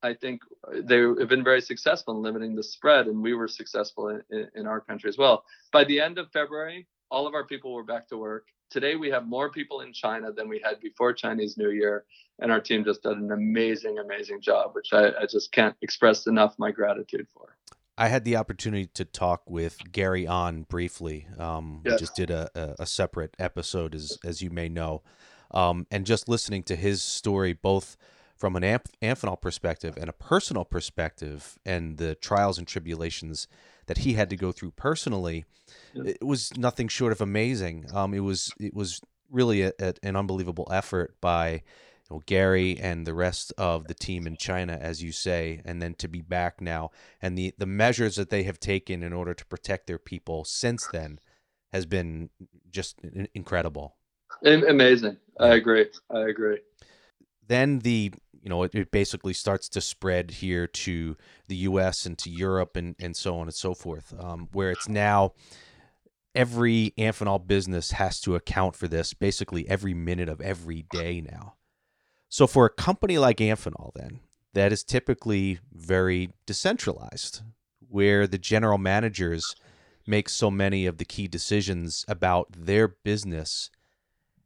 I 0.04 0.14
think 0.14 0.42
they 0.72 1.00
have 1.00 1.30
been 1.30 1.44
very 1.44 1.62
successful 1.62 2.16
in 2.16 2.24
limiting 2.24 2.56
the 2.56 2.64
spread, 2.64 3.08
and 3.08 3.22
we 3.22 3.34
were 3.34 3.48
successful 3.48 4.10
in, 4.10 4.24
in, 4.30 4.52
in 4.56 4.68
our 4.68 4.82
country 4.82 5.10
as 5.10 5.18
well. 5.18 5.46
By 5.72 5.84
the 5.84 6.00
end 6.00 6.18
of 6.18 6.32
February, 6.32 6.88
all 7.10 7.28
of 7.28 7.34
our 7.34 7.46
people 7.46 7.74
were 7.74 7.84
back 7.84 8.08
to 8.10 8.18
work. 8.18 8.48
Today, 8.72 8.96
we 8.96 9.10
have 9.10 9.28
more 9.28 9.52
people 9.52 9.82
in 9.82 9.92
China 9.92 10.32
than 10.32 10.48
we 10.48 10.62
had 10.64 10.80
before 10.80 11.12
Chinese 11.12 11.58
New 11.58 11.72
Year, 11.72 12.06
and 12.40 12.52
our 12.52 12.62
team 12.62 12.86
just 12.86 13.04
did 13.04 13.18
an 13.18 13.32
amazing, 13.32 14.00
amazing 14.00 14.40
job, 14.40 14.72
which 14.74 14.94
I, 14.94 15.10
I 15.10 15.26
just 15.30 15.52
can't 15.52 15.76
express 15.82 16.26
enough 16.26 16.56
my 16.58 16.72
gratitude 16.72 17.28
for. 17.34 17.58
I 17.98 18.08
had 18.08 18.24
the 18.24 18.38
opportunity 18.38 18.88
to 18.94 19.04
talk 19.04 19.44
with 19.50 19.78
Gary 19.92 20.26
on 20.26 20.64
briefly. 20.64 21.28
Um, 21.38 21.82
We 21.84 21.98
just 21.98 22.16
did 22.16 22.32
a, 22.32 22.50
a, 22.56 22.84
a 22.84 22.86
separate 22.86 23.36
episode, 23.38 23.94
as 23.94 24.18
as 24.24 24.42
you 24.42 24.50
may 24.50 24.70
know, 24.70 25.04
um, 25.52 25.86
and 25.92 26.06
just 26.06 26.30
listening 26.30 26.64
to 26.64 26.76
his 26.78 27.04
story, 27.04 27.52
both 27.52 27.98
from 28.42 28.56
an 28.56 28.64
Amph- 28.64 28.92
Amphenol 29.04 29.40
perspective 29.40 29.96
and 29.98 30.10
a 30.10 30.14
personal 30.14 30.66
perspective, 30.66 31.60
and 31.64 32.00
the 32.00 32.16
trials 32.16 32.58
and 32.58 32.68
tribulations 32.68 33.48
that 33.86 34.00
he 34.00 34.14
had 34.14 34.32
to 34.32 34.36
go 34.36 34.52
through 34.52 34.72
personally, 34.72 35.46
it 35.94 36.26
was 36.26 36.52
nothing 36.58 36.88
short 36.88 37.12
of 37.12 37.22
amazing. 37.22 37.86
Um, 37.94 38.16
it 38.16 38.22
was 38.22 38.52
it 38.60 38.74
was 38.74 39.00
really 39.30 39.62
a, 39.62 39.74
a, 39.80 39.94
an 40.02 40.16
unbelievable 40.16 40.68
effort 40.72 41.16
by 41.22 41.52
you 41.52 41.62
know, 42.10 42.22
Gary 42.26 42.80
and 42.80 43.06
the 43.06 43.14
rest 43.14 43.54
of 43.60 43.88
the 43.88 43.94
team 43.94 44.26
in 44.26 44.36
China, 44.38 44.74
as 44.74 45.04
you 45.04 45.12
say, 45.12 45.62
and 45.64 45.80
then 45.80 45.94
to 45.96 46.08
be 46.08 46.22
back 46.22 46.60
now 46.60 46.90
and 47.22 47.38
the 47.38 47.54
the 47.60 47.68
measures 47.68 48.16
that 48.16 48.32
they 48.32 48.42
have 48.42 48.60
taken 48.60 49.04
in 49.04 49.14
order 49.14 49.36
to 49.36 49.46
protect 49.46 49.86
their 49.86 50.00
people 50.00 50.46
since 50.46 50.88
then 50.88 51.20
has 51.72 51.86
been 51.86 52.32
just 52.72 52.98
incredible. 53.36 53.98
Amazing. 54.44 55.18
I 55.40 55.50
agree. 55.50 55.86
I 56.10 56.22
agree. 56.22 56.58
Then 57.48 57.80
the 57.80 58.14
you 58.42 58.50
know 58.50 58.64
it, 58.64 58.74
it 58.74 58.92
basically 58.92 59.34
starts 59.34 59.70
to 59.70 59.82
spread 59.82 60.32
here 60.32 60.68
to 60.68 61.16
the 61.48 61.56
U.S. 61.58 62.06
and 62.06 62.18
to 62.20 62.30
Europe 62.30 62.76
and 62.76 62.96
and 63.00 63.16
so 63.16 63.38
on 63.38 63.48
and 63.48 63.54
so 63.54 63.74
forth, 63.74 64.14
um, 64.20 64.50
where 64.52 64.72
it's 64.72 64.90
now 64.90 65.34
every 66.34 66.94
Amphenol 66.98 67.46
business 67.46 67.92
has 67.92 68.20
to 68.22 68.36
account 68.36 68.76
for 68.76 68.88
this 68.88 69.14
basically 69.14 69.68
every 69.70 69.94
minute 69.94 70.30
of 70.30 70.42
every 70.42 70.86
day 70.92 71.22
now. 71.22 71.56
So 72.30 72.48
for 72.48 72.66
a 72.66 72.70
company 72.70 73.18
like 73.18 73.38
Amphenol, 73.38 73.92
then 73.94 74.22
that 74.54 74.72
is 74.72 74.84
typically 74.84 75.60
very 75.74 76.32
decentralized, 76.46 77.42
where 77.80 78.28
the 78.28 78.38
general 78.38 78.78
managers 78.78 79.56
make 80.08 80.30
so 80.30 80.50
many 80.50 80.86
of 80.86 80.98
the 80.98 81.06
key 81.06 81.28
decisions 81.28 82.06
about 82.08 82.48
their 82.52 82.88
business. 82.88 83.70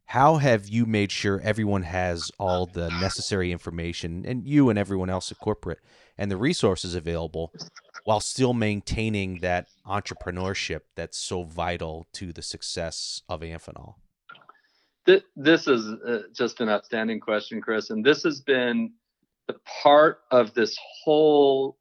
How 0.06 0.36
have 0.36 0.68
you 0.68 0.86
made 0.86 1.10
sure 1.10 1.40
everyone 1.42 1.82
has 1.82 2.30
all 2.38 2.66
the 2.66 2.88
necessary 2.88 3.50
information, 3.50 4.24
and 4.24 4.46
you 4.46 4.70
and 4.70 4.78
everyone 4.78 5.10
else 5.10 5.32
at 5.32 5.38
corporate, 5.38 5.80
and 6.16 6.30
the 6.30 6.36
resources 6.36 6.94
available, 6.94 7.52
while 8.04 8.20
still 8.20 8.54
maintaining 8.54 9.40
that 9.40 9.66
entrepreneurship 9.84 10.82
that's 10.94 11.18
so 11.18 11.42
vital 11.42 12.06
to 12.12 12.32
the 12.32 12.42
success 12.42 13.22
of 13.28 13.40
Amphenol? 13.40 13.94
this 15.36 15.68
is 15.68 15.86
uh, 15.86 16.22
just 16.32 16.60
an 16.60 16.68
outstanding 16.68 17.20
question, 17.20 17.60
Chris, 17.60 17.90
and 17.90 18.04
this 18.04 18.22
has 18.24 18.40
been 18.40 18.92
the 19.46 19.56
part 19.82 20.20
of 20.30 20.52
this 20.54 20.76
whole 21.04 21.78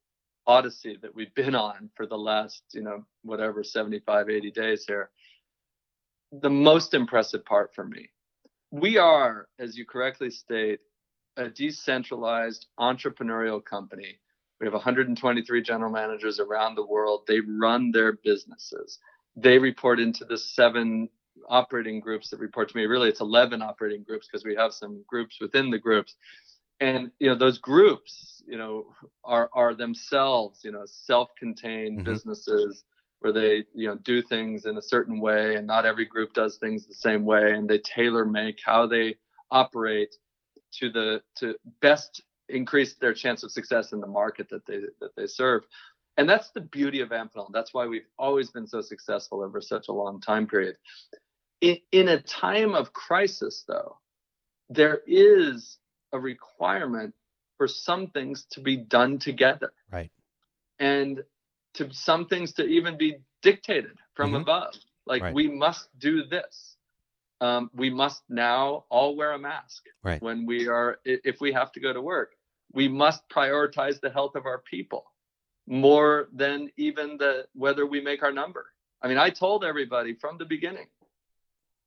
odyssey 0.48 0.98
that 1.02 1.14
we've 1.14 1.34
been 1.34 1.56
on 1.56 1.90
for 1.96 2.06
the 2.06 2.18
last, 2.18 2.64
you 2.74 2.82
know, 2.82 3.04
whatever 3.24 3.64
75, 3.64 4.30
80 4.30 4.52
days 4.52 4.86
here. 4.88 5.10
The 6.32 6.50
most 6.50 6.94
impressive 6.94 7.44
part 7.46 7.74
for 7.74 7.86
me. 7.86 8.10
We 8.76 8.98
are, 8.98 9.48
as 9.58 9.78
you 9.78 9.86
correctly 9.86 10.30
state, 10.30 10.82
a 11.38 11.48
decentralized 11.48 12.68
entrepreneurial 12.78 13.64
company. 13.64 14.20
We 14.60 14.68
have 14.68 14.74
123 14.74 15.62
general 15.62 15.92
managers 15.92 16.42
around 16.42 16.76
the 16.76 16.86
world. 16.86 17.22
They 17.26 17.40
run 17.40 17.92
their 17.92 18.18
businesses. 18.22 19.00
They 19.38 19.60
report 19.60 20.02
into 20.02 20.26
the 20.26 20.38
seven 20.38 21.08
operating 21.48 22.02
groups 22.02 22.30
that 22.32 22.42
report 22.42 22.68
to 22.70 22.76
me. 22.76 22.86
Really, 22.86 23.08
it's 23.08 23.22
11 23.22 23.62
operating 23.62 24.04
groups 24.04 24.28
because 24.28 24.44
we 24.44 24.56
have 24.56 24.74
some 24.74 25.06
groups 25.08 25.38
within 25.40 25.70
the 25.70 25.80
groups. 25.80 26.16
And 26.82 27.12
you 27.20 27.30
know, 27.30 27.36
those 27.36 27.60
groups, 27.60 28.44
you 28.46 28.58
know, 28.58 28.88
are 29.24 29.50
are 29.54 29.74
themselves, 29.74 30.66
you 30.66 30.74
know, 30.74 30.84
self-contained 30.86 32.00
mm-hmm. 32.00 32.12
businesses 32.12 32.84
where 33.20 33.34
they, 33.34 33.66
you 33.74 33.88
know, 33.88 33.96
do 33.96 34.22
things 34.22 34.66
in 34.66 34.78
a 34.78 34.82
certain 34.82 35.20
way, 35.20 35.56
and 35.56 35.66
not 35.66 35.86
every 35.86 36.06
group 36.06 36.34
does 36.34 36.58
things 36.58 36.86
the 36.86 36.94
same 36.94 37.26
way, 37.26 37.54
and 37.54 37.70
they 37.70 37.80
tailor 37.80 38.26
make 38.26 38.60
how 38.64 38.88
they 38.88 39.16
operate 39.52 40.16
to 40.74 40.92
the 40.92 41.22
to 41.38 41.56
best 41.82 42.22
increase 42.50 42.96
their 42.96 43.14
chance 43.14 43.44
of 43.44 43.52
success 43.52 43.92
in 43.94 44.00
the 44.00 44.08
market 44.08 44.50
that 44.50 44.66
they 44.66 44.82
that 45.00 45.16
they 45.16 45.28
serve. 45.28 45.64
And 46.18 46.30
that's 46.30 46.52
the 46.52 46.62
beauty 46.62 47.02
of 47.02 47.10
amphenol. 47.10 47.52
That's 47.52 47.74
why 47.74 47.88
we've 47.88 48.08
always 48.18 48.50
been 48.50 48.68
so 48.68 48.80
successful 48.80 49.42
over 49.42 49.60
such 49.60 49.90
a 49.90 49.92
long 49.92 50.22
time 50.22 50.48
period. 50.48 50.78
In, 51.60 51.78
in 51.92 52.08
a 52.10 52.22
time 52.22 52.74
of 52.74 52.94
crisis 52.94 53.64
though 53.68 53.98
there 54.70 55.02
is 55.06 55.78
a 56.12 56.20
requirement 56.20 57.14
for 57.58 57.68
some 57.68 58.08
things 58.08 58.46
to 58.52 58.60
be 58.60 58.78
done 58.78 59.20
together. 59.20 59.72
Right. 59.92 60.12
And 60.80 61.24
to 61.76 61.94
some 61.94 62.28
things 62.28 62.54
to 62.54 62.66
even 62.66 62.98
be 62.98 63.18
dictated 63.42 63.98
from 64.16 64.32
mm-hmm. 64.32 64.42
above. 64.42 64.74
Like 65.06 65.22
right. 65.22 65.34
we 65.34 65.48
must 65.48 65.88
do 66.00 66.24
this. 66.24 66.76
Um, 67.42 67.70
we 67.74 67.90
must 67.90 68.24
now 68.30 68.86
all 68.90 69.16
wear 69.16 69.34
a 69.34 69.40
mask 69.40 69.84
right. 70.04 70.22
when 70.22 70.46
we 70.46 70.68
are 70.68 71.00
if 71.04 71.42
we 71.42 71.52
have 71.52 71.72
to 71.74 71.80
go 71.80 71.94
to 71.94 72.02
work. 72.02 72.34
We 72.74 72.88
must 72.88 73.28
prioritize 73.30 74.02
the 74.02 74.10
health 74.10 74.36
of 74.36 74.46
our 74.46 74.60
people 74.60 75.06
more 75.68 76.30
than 76.34 76.70
even 76.78 77.18
the 77.18 77.46
whether 77.54 77.86
we 77.86 78.02
make 78.02 78.24
our 78.24 78.32
number. 78.32 78.66
I 79.02 79.08
mean 79.08 79.18
i 79.18 79.30
told 79.30 79.64
everybody 79.64 80.14
from 80.16 80.38
the 80.38 80.46
beginning 80.46 80.88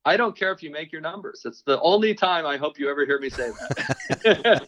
i 0.05 0.15
don't 0.15 0.37
care 0.37 0.53
if 0.53 0.63
you 0.63 0.71
make 0.71 0.91
your 0.91 1.01
numbers. 1.01 1.41
It's 1.43 1.63
the 1.63 1.81
only 1.81 2.13
time 2.13 2.45
i 2.45 2.55
hope 2.55 2.79
you 2.79 2.89
ever 2.89 3.05
hear 3.05 3.19
me 3.19 3.29
say 3.29 3.49
that. 3.49 4.67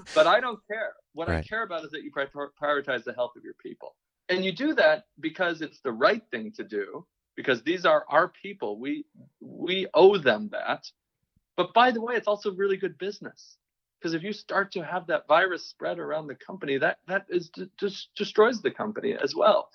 But 0.14 0.26
i 0.26 0.40
don't 0.40 0.60
care 0.66 0.94
what 1.16 1.28
right. 1.28 1.44
i 1.44 1.48
care 1.48 1.64
about 1.64 1.84
is 1.84 1.90
that 1.90 2.02
you 2.02 2.10
prioritize 2.12 3.04
the 3.04 3.12
health 3.12 3.32
of 3.36 3.42
your 3.42 3.54
people 3.54 3.96
and 4.28 4.44
you 4.44 4.52
do 4.52 4.74
that 4.74 5.04
because 5.20 5.62
it's 5.62 5.80
the 5.80 5.92
right 5.92 6.22
thing 6.30 6.52
to 6.52 6.64
do 6.64 7.06
because 7.36 7.62
these 7.62 7.84
are 7.84 8.04
our 8.08 8.28
people. 8.28 8.78
We 8.78 9.04
we 9.40 9.86
owe 9.94 10.18
them 10.18 10.48
that. 10.52 10.84
But 11.56 11.72
by 11.72 11.90
the 11.90 12.00
way, 12.00 12.14
it's 12.14 12.26
also 12.26 12.52
really 12.52 12.76
good 12.76 12.98
business 12.98 13.56
because 13.98 14.14
if 14.14 14.22
you 14.22 14.32
start 14.32 14.72
to 14.72 14.84
have 14.84 15.06
that 15.06 15.26
virus 15.28 15.66
spread 15.66 15.98
around 15.98 16.26
the 16.26 16.34
company, 16.34 16.78
that 16.78 16.98
that 17.06 17.26
is 17.28 17.50
just 17.78 18.08
destroys 18.16 18.62
the 18.62 18.70
company 18.70 19.14
as 19.14 19.34
well. 19.34 19.68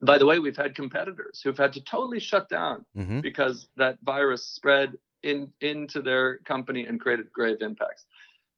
By 0.00 0.18
the 0.18 0.26
way, 0.26 0.38
we've 0.38 0.56
had 0.56 0.74
competitors 0.74 1.40
who've 1.42 1.56
had 1.56 1.74
to 1.74 1.82
totally 1.82 2.20
shut 2.20 2.48
down 2.48 2.84
mm-hmm. 2.96 3.20
because 3.20 3.68
that 3.76 3.98
virus 4.02 4.46
spread 4.46 4.94
in 5.22 5.52
into 5.60 6.00
their 6.00 6.38
company 6.38 6.86
and 6.86 7.00
created 7.00 7.30
grave 7.32 7.58
impacts. 7.60 8.06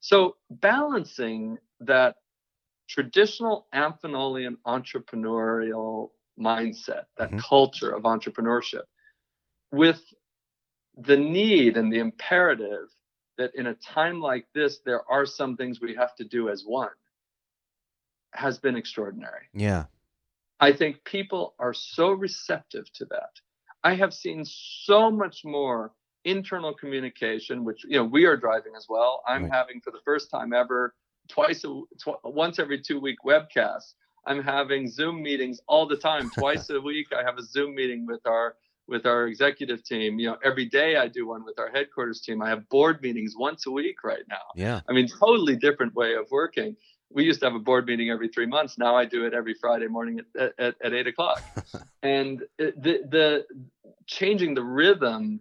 So 0.00 0.36
balancing 0.48 1.58
that 1.80 2.16
traditional 2.88 3.66
Amphenolian 3.74 4.56
entrepreneurial 4.66 6.10
mindset, 6.38 7.04
that 7.16 7.28
mm-hmm. 7.28 7.38
culture 7.38 7.90
of 7.90 8.04
entrepreneurship, 8.04 8.82
with 9.70 10.00
the 10.96 11.16
need 11.16 11.76
and 11.76 11.92
the 11.92 11.98
imperative 11.98 12.88
that 13.36 13.54
in 13.54 13.68
a 13.68 13.74
time 13.74 14.20
like 14.20 14.46
this, 14.54 14.80
there 14.84 15.02
are 15.10 15.24
some 15.24 15.56
things 15.56 15.80
we 15.80 15.94
have 15.94 16.14
to 16.16 16.24
do 16.24 16.48
as 16.48 16.64
one, 16.66 16.90
has 18.32 18.58
been 18.58 18.76
extraordinary. 18.76 19.46
Yeah. 19.54 19.84
I 20.60 20.72
think 20.72 21.04
people 21.04 21.54
are 21.58 21.72
so 21.72 22.10
receptive 22.10 22.92
to 22.94 23.04
that. 23.06 23.30
I 23.84 23.94
have 23.94 24.12
seen 24.12 24.44
so 24.44 25.10
much 25.10 25.44
more 25.44 25.92
internal 26.24 26.74
communication, 26.74 27.64
which 27.64 27.84
you 27.84 27.96
know 27.96 28.04
we 28.04 28.24
are 28.24 28.36
driving 28.36 28.72
as 28.76 28.86
well. 28.88 29.22
I'm 29.26 29.44
right. 29.44 29.52
having 29.52 29.80
for 29.80 29.92
the 29.92 30.00
first 30.04 30.30
time 30.30 30.52
ever 30.52 30.94
twice 31.28 31.64
a 31.64 31.68
tw- 31.98 32.24
once 32.24 32.58
every 32.58 32.80
two 32.80 33.00
week 33.00 33.18
webcasts 33.24 33.94
I'm 34.28 34.42
having 34.42 34.88
Zoom 34.88 35.22
meetings 35.22 35.60
all 35.66 35.86
the 35.86 35.96
time. 35.96 36.30
Twice 36.38 36.68
a 36.70 36.80
week, 36.80 37.08
I 37.18 37.22
have 37.22 37.38
a 37.38 37.42
Zoom 37.42 37.74
meeting 37.74 38.06
with 38.06 38.20
our 38.26 38.56
with 38.86 39.04
our 39.06 39.26
executive 39.26 39.84
team. 39.84 40.18
You 40.18 40.28
know, 40.28 40.38
every 40.44 40.64
day 40.66 40.96
I 40.96 41.08
do 41.08 41.26
one 41.26 41.44
with 41.44 41.58
our 41.58 41.70
headquarters 41.70 42.20
team. 42.20 42.40
I 42.40 42.48
have 42.48 42.68
board 42.68 43.02
meetings 43.02 43.34
once 43.36 43.66
a 43.66 43.70
week 43.70 44.04
right 44.04 44.22
now. 44.28 44.36
Yeah. 44.54 44.80
I 44.88 44.92
mean, 44.92 45.08
totally 45.08 45.56
different 45.56 45.94
way 45.94 46.14
of 46.14 46.26
working. 46.30 46.76
We 47.10 47.24
used 47.24 47.40
to 47.40 47.46
have 47.46 47.54
a 47.54 47.58
board 47.58 47.86
meeting 47.86 48.10
every 48.10 48.28
three 48.28 48.46
months. 48.46 48.78
Now 48.78 48.94
I 48.94 49.04
do 49.06 49.26
it 49.26 49.34
every 49.34 49.54
Friday 49.54 49.88
morning 49.88 50.20
at, 50.38 50.52
at, 50.58 50.74
at 50.82 50.92
eight 50.94 51.06
o'clock. 51.06 51.42
and 52.02 52.42
the 52.58 52.72
the 53.10 53.46
changing 54.06 54.54
the 54.54 54.64
rhythm 54.64 55.40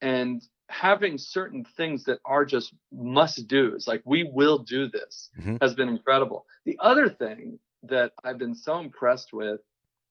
and 0.00 0.42
having 0.72 1.18
certain 1.18 1.64
things 1.76 2.04
that 2.04 2.18
are 2.24 2.44
just 2.44 2.72
must 2.92 3.46
do's, 3.46 3.86
like 3.86 4.02
we 4.04 4.24
will 4.24 4.58
do 4.58 4.88
this, 4.88 5.30
mm-hmm. 5.38 5.56
has 5.60 5.74
been 5.74 5.88
incredible. 5.88 6.46
The 6.64 6.78
other 6.80 7.08
thing 7.08 7.58
that 7.84 8.12
I've 8.24 8.38
been 8.38 8.54
so 8.54 8.78
impressed 8.78 9.32
with 9.32 9.60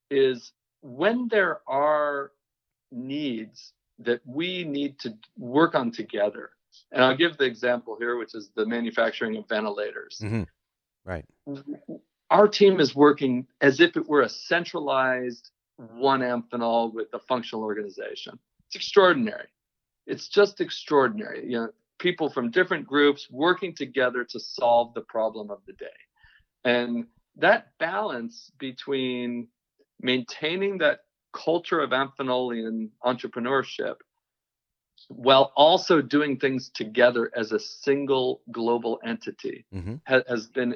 is 0.10 0.54
when 0.82 1.28
there 1.30 1.62
are 1.68 2.32
needs 2.92 3.74
that 4.00 4.22
we 4.26 4.64
need 4.64 5.00
to 5.00 5.14
work 5.38 5.74
on 5.76 5.92
together. 5.92 6.52
And 6.92 7.04
I'll 7.04 7.18
give 7.18 7.38
the 7.38 7.46
example 7.46 7.98
here, 8.00 8.18
which 8.18 8.36
is 8.36 8.52
the 8.56 8.66
manufacturing 8.66 9.38
of 9.38 9.48
ventilators. 9.50 10.20
Mm-hmm. 10.24 10.44
Right. 11.04 11.26
Our 12.30 12.48
team 12.48 12.80
is 12.80 12.96
working 12.96 13.48
as 13.62 13.80
if 13.80 13.98
it 13.98 14.08
were 14.08 14.22
a 14.22 14.30
centralized 14.30 15.50
one 15.78 16.22
Amphenol 16.22 16.94
with 16.94 17.08
a 17.14 17.20
functional 17.20 17.64
organization. 17.64 18.38
It's 18.68 18.76
extraordinary. 18.76 19.48
It's 20.06 20.28
just 20.28 20.62
extraordinary. 20.62 21.46
You 21.46 21.58
know, 21.58 21.70
people 22.00 22.30
from 22.30 22.52
different 22.52 22.88
groups 22.88 23.28
working 23.30 23.76
together 23.76 24.24
to 24.24 24.40
solve 24.40 24.94
the 24.94 25.02
problem 25.02 25.52
of 25.52 25.60
the 25.68 25.74
day. 25.74 25.86
And 26.64 27.06
that 27.38 27.78
balance 27.80 28.52
between 28.58 29.48
maintaining 30.02 30.80
that 30.80 31.02
culture 31.34 31.80
of 31.80 31.92
Amphenolian 31.92 32.90
entrepreneurship 33.04 33.96
while 35.08 35.52
also 35.56 36.02
doing 36.02 36.38
things 36.38 36.70
together 36.70 37.32
as 37.36 37.52
a 37.52 37.60
single 37.60 38.42
global 38.52 39.00
entity 39.04 39.66
mm-hmm. 39.74 39.96
ha- 40.08 40.24
has 40.28 40.48
been 40.48 40.76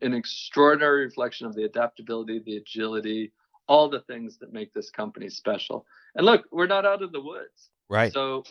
an 0.00 0.14
extraordinary 0.14 1.04
reflection 1.04 1.46
of 1.46 1.54
the 1.54 1.64
adaptability, 1.64 2.40
the 2.44 2.56
agility, 2.56 3.32
all 3.66 3.88
the 3.88 4.00
things 4.00 4.38
that 4.38 4.52
make 4.52 4.72
this 4.72 4.90
company 4.90 5.28
special. 5.28 5.86
And 6.14 6.24
look, 6.24 6.44
we're 6.52 6.66
not 6.66 6.86
out 6.86 7.02
of 7.02 7.12
the 7.12 7.20
woods. 7.20 7.70
Right. 7.90 8.12
So 8.12 8.44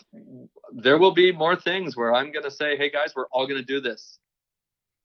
there 0.72 0.98
will 0.98 1.14
be 1.14 1.32
more 1.32 1.56
things 1.56 1.98
where 1.98 2.14
I'm 2.14 2.32
going 2.32 2.44
to 2.44 2.52
say, 2.52 2.78
hey 2.78 2.90
guys, 2.90 3.14
we're 3.16 3.28
all 3.32 3.48
going 3.48 3.60
to 3.60 3.66
do 3.66 3.82
this 3.82 4.20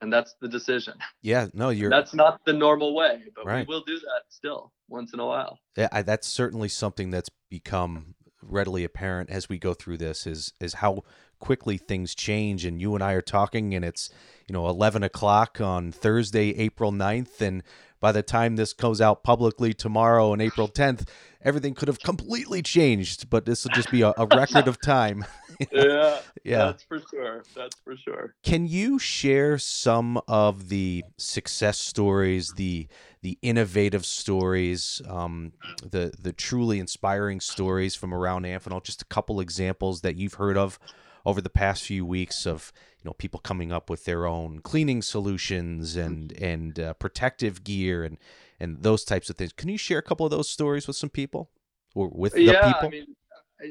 and 0.01 0.13
that's 0.13 0.35
the 0.41 0.49
decision. 0.49 0.95
Yeah, 1.23 1.49
no, 1.53 1.71
you're. 1.71 1.91
That's 1.91 2.15
not 2.15 2.45
the 2.45 2.53
normal 2.53 2.95
way, 2.95 3.25
but 3.35 3.47
right. 3.47 3.67
we 3.67 3.75
will 3.75 3.83
do 3.85 3.99
that 3.99 4.23
still 4.29 4.73
once 4.89 5.13
in 5.13 5.21
a 5.21 5.27
while. 5.27 5.59
Yeah, 5.77 5.89
I, 5.93 6.03
that's 6.03 6.29
certainly 6.29 6.69
something 6.69 7.11
that's 7.11 7.31
become 7.51 8.15
readily 8.49 8.85
apparent 8.85 9.31
as 9.31 9.49
we 9.49 9.59
go 9.59 9.75
through 9.75 9.97
this 9.97 10.27
is 10.27 10.53
is 10.61 10.75
how 10.75 11.03
quickly 11.39 11.77
things 11.77 12.15
change 12.15 12.65
and 12.65 12.81
you 12.81 12.95
and 12.95 13.03
I 13.03 13.13
are 13.13 13.23
talking 13.23 13.75
and 13.75 13.85
it's 13.85 14.11
you 14.47 14.53
know 14.53 14.69
11 14.69 15.03
o'clock 15.03 15.61
on 15.61 15.93
Thursday 15.93 16.51
April 16.59 16.91
9th 16.91 17.41
and 17.41 17.63
by 18.01 18.13
the 18.13 18.23
time 18.23 18.57
this 18.57 18.73
goes 18.73 19.01
out 19.01 19.23
publicly 19.23 19.73
tomorrow 19.73 20.33
on 20.33 20.41
April 20.41 20.69
10th 20.69 21.07
everything 21.43 21.75
could 21.75 21.89
have 21.89 22.01
completely 22.01 22.63
changed 22.63 23.31
but 23.31 23.45
this 23.45 23.65
will 23.65 23.73
just 23.73 23.91
be 23.91 24.03
a, 24.03 24.13
a 24.17 24.27
record 24.27 24.67
of 24.67 24.81
time 24.81 25.25
yeah, 25.73 26.21
yeah, 26.45 26.59
that's 26.67 26.85
for 26.85 27.01
sure. 27.11 27.43
That's 27.57 27.77
for 27.85 27.97
sure. 27.97 28.35
Can 28.45 28.67
you 28.67 28.99
share 28.99 29.59
some 29.59 30.21
of 30.29 30.69
the 30.69 31.05
success 31.17 31.79
stories, 31.79 32.53
the 32.53 32.87
the 33.21 33.39
innovative 33.43 34.05
stories, 34.05 35.03
um, 35.09 35.53
the 35.83 36.13
the 36.19 36.33
truly 36.33 36.79
inspiring 36.79 37.41
stories 37.41 37.95
from 37.95 38.15
around 38.15 38.45
Amphenol? 38.45 38.83
Just 38.83 39.03
a 39.03 39.07
couple 39.07 39.41
examples 39.41 40.01
that 40.03 40.17
you've 40.17 40.35
heard 40.35 40.57
of 40.57 40.79
over 41.25 41.41
the 41.41 41.51
past 41.51 41.83
few 41.85 42.07
weeks 42.07 42.47
of 42.47 42.73
you 42.99 43.09
know 43.09 43.13
people 43.13 43.41
coming 43.41 43.73
up 43.73 43.91
with 43.91 44.05
their 44.05 44.27
own 44.27 44.61
cleaning 44.61 45.03
solutions 45.03 45.97
and 45.97 46.33
and 46.41 46.79
uh, 46.81 46.95
protective 46.95 47.65
gear 47.65 48.05
and 48.05 48.19
and 48.61 48.83
those 48.83 49.05
types 49.05 49.31
of 49.31 49.37
things. 49.37 49.53
Can 49.53 49.69
you 49.69 49.79
share 49.79 49.99
a 49.99 50.03
couple 50.03 50.27
of 50.27 50.31
those 50.31 50.49
stories 50.49 50.87
with 50.87 50.97
some 50.97 51.11
people 51.11 51.51
or 51.95 52.09
with 52.09 52.35
the 52.35 52.43
yeah, 52.43 52.73
people? 52.73 52.89
I 52.89 52.91
mean, 52.91 53.17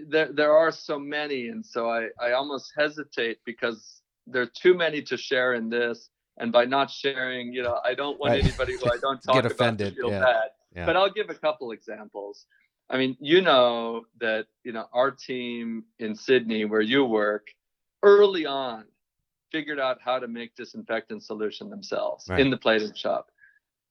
there 0.07 0.31
there 0.31 0.53
are 0.55 0.71
so 0.71 0.99
many, 0.99 1.47
and 1.47 1.65
so 1.65 1.89
I 1.89 2.10
I 2.19 2.33
almost 2.33 2.73
hesitate 2.77 3.39
because 3.45 4.01
there 4.25 4.41
are 4.41 4.51
too 4.62 4.73
many 4.73 5.01
to 5.03 5.17
share 5.17 5.53
in 5.53 5.69
this, 5.69 6.10
and 6.38 6.52
by 6.52 6.65
not 6.65 6.89
sharing, 6.91 7.52
you 7.54 7.63
know, 7.63 7.80
I 7.84 7.93
don't 7.93 8.19
want 8.19 8.32
Right. 8.32 8.43
anybody 8.43 8.73
who 8.78 8.86
I 8.86 8.97
don't 9.02 9.21
talk 9.21 9.36
Get 9.36 9.39
about 9.45 9.52
offended, 9.52 9.95
to 9.95 10.02
feel 10.02 10.12
yeah. 10.12 10.19
bad. 10.21 10.50
Yeah. 10.76 10.86
But 10.86 10.95
I'll 10.95 11.12
give 11.12 11.30
a 11.30 11.34
couple 11.36 11.71
examples. 11.71 12.45
I 12.89 12.97
mean, 12.97 13.17
you 13.19 13.41
know 13.41 14.06
that 14.21 14.45
you 14.63 14.71
know 14.71 14.86
our 14.93 15.12
team 15.12 15.84
in 16.00 16.15
Sidney, 16.15 16.65
where 16.65 16.82
you 16.82 17.04
work, 17.06 17.47
early 18.04 18.45
on, 18.45 18.86
figured 19.52 19.80
out 19.80 19.97
how 20.04 20.19
to 20.19 20.28
make 20.28 20.56
disinfectant 20.56 21.23
solution 21.23 21.69
themselves 21.69 22.26
Right. 22.30 22.39
in 22.39 22.50
the 22.50 22.58
plating 22.58 22.93
shop. 22.93 23.30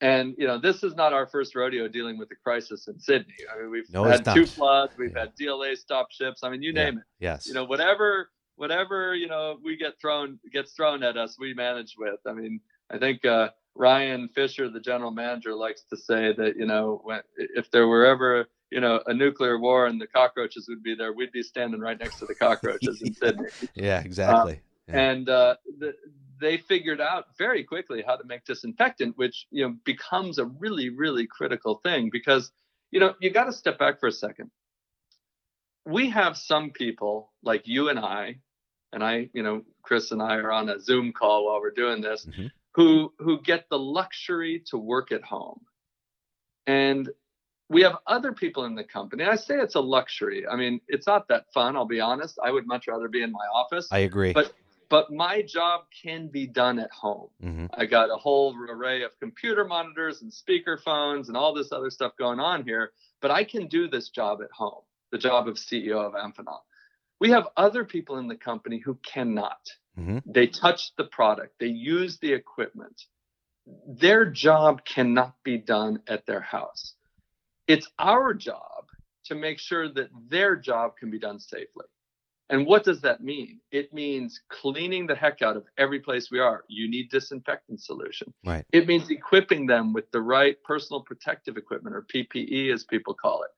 And 0.01 0.35
you 0.39 0.47
know, 0.47 0.59
this 0.59 0.83
is 0.83 0.95
not 0.95 1.13
our 1.13 1.27
first 1.27 1.55
rodeo 1.55 1.89
dealing 1.89 2.19
with 2.19 2.29
the 2.29 2.37
crisis 2.37 2.87
in 2.89 2.99
Sidney. 3.01 3.35
I 3.53 3.61
mean, 3.61 3.71
we've 3.71 3.91
No, 3.93 4.05
had 4.05 4.25
two 4.25 4.47
floods, 4.47 4.93
we've 4.97 5.13
Yeah. 5.13 5.21
had 5.21 5.35
DLA 5.37 5.75
stop 5.77 6.11
ships. 6.13 6.43
I 6.45 6.51
mean, 6.51 6.63
you 6.63 6.73
name 6.73 6.99
it. 6.99 7.05
Yes. 7.19 7.47
You 7.47 7.55
know, 7.55 7.65
whatever 7.65 8.31
whatever 8.57 9.15
you 9.15 9.29
know 9.29 9.59
we 9.63 9.77
get 9.77 10.01
thrown 10.01 10.39
gets 10.53 10.73
thrown 10.73 11.03
at 11.03 11.17
us, 11.17 11.37
we 11.39 11.55
manage 11.55 11.95
with. 11.99 12.21
I 12.27 12.33
mean, 12.33 12.61
I 12.91 12.99
think 12.99 13.25
uh, 13.25 13.51
Ryan 13.75 14.29
Fisher, 14.35 14.69
the 14.69 14.81
general 14.81 15.11
manager, 15.11 15.55
likes 15.55 15.85
to 15.91 15.97
say 15.97 16.33
that 16.37 16.57
you 16.57 16.67
know, 16.67 17.01
when, 17.05 17.21
if 17.37 17.71
there 17.71 17.87
were 17.87 18.07
ever 18.07 18.49
you 18.71 18.81
know 18.81 19.01
a 19.07 19.15
nuclear 19.15 19.59
war 19.59 19.87
and 19.87 20.01
the 20.01 20.07
cockroaches 20.07 20.67
would 20.69 20.83
be 20.83 20.95
there, 20.95 21.13
we'd 21.13 21.33
be 21.33 21.43
standing 21.43 21.81
right 21.81 21.99
next 21.99 22.19
to 22.19 22.27
the 22.27 22.35
cockroaches 22.35 23.03
in 23.03 23.15
Sidney 23.15 23.49
yeah. 23.75 24.01
Exactly. 24.01 24.61
Yeah. 24.89 25.01
and 25.01 25.29
uh, 25.29 25.57
the, 25.79 25.95
they 26.41 26.59
figured 26.59 27.01
out 27.01 27.25
very 27.39 27.65
quickly 27.65 28.05
how 28.07 28.17
to 28.17 28.25
make 28.25 28.45
disinfectant, 28.45 29.17
which 29.17 29.47
you 29.51 29.67
know 29.67 29.77
becomes 29.85 30.39
a 30.39 30.45
really 30.45 30.91
really 30.91 31.27
critical 31.27 31.81
thing 31.85 32.11
because 32.11 32.51
you 32.91 33.01
know 33.01 33.15
you 33.21 33.31
got 33.31 33.45
to 33.45 33.53
step 33.53 33.79
back 33.79 34.01
for 34.01 34.07
a 34.07 34.13
second. 34.13 34.51
We 35.85 36.11
have 36.11 36.37
some 36.37 36.71
people 36.71 37.33
like 37.45 37.69
you 37.69 37.89
and 37.91 37.99
I, 37.99 38.41
and 38.93 39.03
I, 39.03 39.29
you 39.33 39.43
know, 39.43 39.63
Chris 39.83 40.13
and 40.13 40.23
I 40.23 40.37
are 40.37 40.53
on 40.53 40.69
a 40.69 40.81
Zoom 40.81 41.13
call 41.13 41.47
while 41.47 41.61
we're 41.61 41.71
doing 41.71 42.01
this, 42.01 42.27
Mhm. 42.27 42.51
who 42.73 43.13
who 43.19 43.41
get 43.41 43.69
the 43.69 43.79
luxury 43.79 44.61
to 44.67 44.79
work 44.79 45.13
at 45.13 45.23
home, 45.23 45.61
and 46.67 47.11
we 47.69 47.83
have 47.83 47.97
other 48.07 48.33
people 48.33 48.65
in 48.65 48.75
the 48.77 48.85
company. 48.85 49.25
I 49.25 49.35
say 49.35 49.57
it's 49.59 49.75
a 49.75 49.81
luxury. 49.81 50.47
I 50.47 50.55
mean, 50.57 50.81
it's 50.87 51.07
not 51.07 51.27
that 51.29 51.53
fun. 51.53 51.75
I'll 51.77 51.85
be 51.85 52.01
honest. 52.01 52.39
I 52.43 52.51
would 52.53 52.67
much 52.67 52.87
rather 52.87 53.09
be 53.09 53.23
in 53.23 53.33
my 53.33 53.45
office 53.53 53.89
I 53.91 53.99
agree. 53.99 54.33
but 54.33 54.55
but 54.89 55.13
my 55.13 55.43
job 55.43 55.87
can 55.91 56.29
be 56.29 56.47
done 56.47 56.79
at 56.79 56.93
home. 56.93 57.29
hmm 57.41 57.67
I 57.75 57.87
got 57.87 58.09
a 58.09 58.17
whole 58.17 58.55
array 58.71 59.03
of 59.03 59.19
computer 59.19 59.65
monitors 59.65 60.23
and 60.23 60.33
speaker 60.33 60.79
phones 60.79 61.27
and 61.29 61.37
all 61.37 61.53
this 61.53 61.73
other 61.73 61.91
stuff 61.91 62.17
going 62.17 62.39
on 62.39 62.63
here, 62.63 62.93
but 63.21 63.33
I 63.33 63.43
can 63.43 63.67
do 63.67 63.89
this 63.89 64.11
job 64.11 64.43
at 64.43 64.51
home, 64.53 64.83
the 65.11 65.19
job 65.19 65.49
of 65.49 65.57
CEO 65.59 65.99
of 65.99 66.13
Amphenol. 66.15 66.61
We 67.21 67.31
have 67.31 67.49
other 67.57 67.85
people 67.85 68.19
in 68.19 68.29
the 68.29 68.37
company 68.37 68.79
who 68.79 68.99
cannot. 69.05 69.61
hmm 69.97 70.19
They 70.27 70.47
touch 70.47 70.93
the 70.97 71.05
product, 71.05 71.55
they 71.59 71.67
use 71.69 72.19
the 72.19 72.33
equipment. 72.33 73.01
Their 73.89 74.27
job 74.27 74.85
cannot 74.85 75.35
be 75.43 75.59
done 75.59 76.01
at 76.07 76.25
their 76.27 76.41
house. 76.41 76.95
It's 77.67 77.89
our 77.99 78.33
job 78.33 78.85
to 79.25 79.35
make 79.35 79.59
sure 79.59 79.93
that 79.93 80.09
their 80.29 80.55
job 80.55 80.97
can 80.97 81.11
be 81.11 81.19
done 81.19 81.41
safely. 81.41 81.87
And 82.49 82.65
what 82.65 82.85
does 82.85 83.01
that 83.01 83.25
mean? 83.25 83.61
It 83.73 83.93
means 83.93 84.41
cleaning 84.49 85.07
the 85.09 85.17
heck 85.17 85.43
out 85.43 85.57
of 85.57 85.65
every 85.79 85.99
place 85.99 86.31
we 86.31 86.39
are. 86.39 86.63
You 86.69 86.89
need 86.89 87.11
disinfectant 87.11 87.83
solution. 87.83 88.33
Right. 88.45 88.65
It 88.73 88.87
means 88.87 89.11
equipping 89.11 89.67
them 89.67 89.93
with 89.93 90.09
the 90.13 90.21
right 90.21 90.57
personal 90.63 91.01
protective 91.01 91.57
equipment 91.57 91.97
or 91.97 92.07
PPE 92.15 92.73
as 92.73 92.85
people 92.85 93.15
call 93.15 93.43
it. 93.43 93.51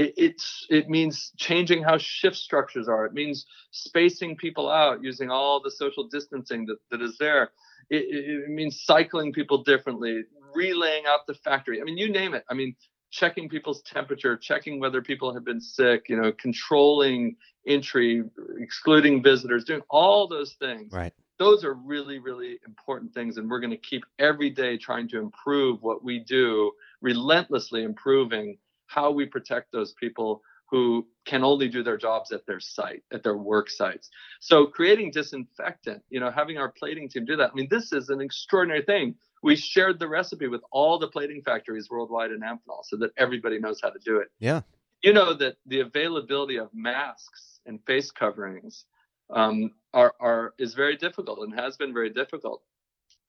It, 0.00 0.14
it's 0.16 0.66
it 0.70 0.88
means 0.88 1.32
changing 1.36 1.82
how 1.82 1.98
shift 1.98 2.36
structures 2.36 2.88
are. 2.88 3.04
It 3.04 3.12
means 3.12 3.44
spacing 3.70 4.36
people 4.36 4.70
out 4.70 5.02
using 5.02 5.30
all 5.30 5.60
the 5.60 5.70
social 5.70 6.08
distancing 6.08 6.64
that, 6.66 6.78
that 6.90 7.02
is 7.02 7.18
there. 7.18 7.50
It, 7.90 8.04
it, 8.16 8.24
it 8.44 8.48
means 8.48 8.82
cycling 8.82 9.32
people 9.32 9.62
differently, 9.62 10.22
relaying 10.54 11.04
out 11.06 11.26
the 11.26 11.34
factory. 11.34 11.80
I 11.80 11.84
mean, 11.84 11.98
you 11.98 12.10
name 12.10 12.32
it. 12.34 12.44
I 12.48 12.54
mean, 12.54 12.74
checking 13.10 13.48
people's 13.48 13.82
temperature, 13.82 14.36
checking 14.36 14.80
whether 14.80 15.02
people 15.02 15.34
have 15.34 15.44
been 15.44 15.60
sick, 15.60 16.08
you 16.08 16.16
know, 16.16 16.32
controlling 16.32 17.36
entry, 17.66 18.22
excluding 18.58 19.22
visitors, 19.22 19.64
doing 19.64 19.82
all 19.90 20.28
those 20.28 20.54
things. 20.54 20.92
Right. 20.92 21.12
Those 21.38 21.64
are 21.64 21.74
really, 21.74 22.18
really 22.18 22.58
important 22.66 23.12
things. 23.12 23.36
And 23.36 23.50
we're 23.50 23.60
going 23.60 23.70
to 23.70 23.76
keep 23.76 24.04
every 24.18 24.50
day 24.50 24.78
trying 24.78 25.08
to 25.08 25.18
improve 25.18 25.82
what 25.82 26.02
we 26.02 26.20
do, 26.20 26.72
relentlessly 27.02 27.82
improving 27.82 28.56
how 28.90 29.10
we 29.10 29.24
protect 29.24 29.70
those 29.70 29.92
people 29.92 30.42
who 30.68 31.06
can 31.24 31.44
only 31.44 31.68
do 31.68 31.82
their 31.82 31.96
jobs 31.96 32.32
at 32.32 32.46
their 32.46 32.60
site, 32.60 33.02
at 33.12 33.22
their 33.22 33.36
work 33.36 33.70
sites. 33.70 34.10
So 34.40 34.66
creating 34.66 35.10
disinfectant, 35.12 36.02
you 36.10 36.20
know, 36.20 36.30
having 36.30 36.58
our 36.58 36.70
plating 36.70 37.08
team 37.08 37.24
do 37.24 37.36
that. 37.36 37.50
I 37.50 37.54
mean, 37.54 37.68
this 37.70 37.92
is 37.92 38.08
an 38.08 38.20
extraordinary 38.20 38.82
thing. 38.82 39.14
We 39.42 39.56
shared 39.56 39.98
the 39.98 40.08
recipe 40.08 40.48
with 40.48 40.62
all 40.70 40.98
the 40.98 41.08
plating 41.08 41.42
factories 41.42 41.88
worldwide 41.90 42.30
in 42.30 42.40
Amphenol 42.40 42.84
so 42.84 42.96
that 42.98 43.10
everybody 43.16 43.58
knows 43.58 43.80
how 43.82 43.90
to 43.90 43.98
do 44.04 44.18
it. 44.18 44.28
Yeah. 44.38 44.60
You 45.02 45.12
know 45.12 45.34
that 45.34 45.56
the 45.66 45.80
availability 45.80 46.56
of 46.56 46.68
masks 46.74 47.60
and 47.66 47.80
face 47.86 48.10
coverings 48.10 48.84
um, 49.30 49.72
are, 49.94 50.14
are 50.20 50.54
is 50.58 50.74
very 50.74 50.96
difficult 50.96 51.38
and 51.40 51.58
has 51.58 51.76
been 51.76 51.92
very 51.92 52.10
difficult. 52.10 52.62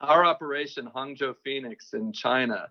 Our 0.02 0.26
operation 0.26 0.90
Hangzhou 0.94 1.36
Phoenix 1.44 1.94
in 1.94 2.12
China, 2.12 2.68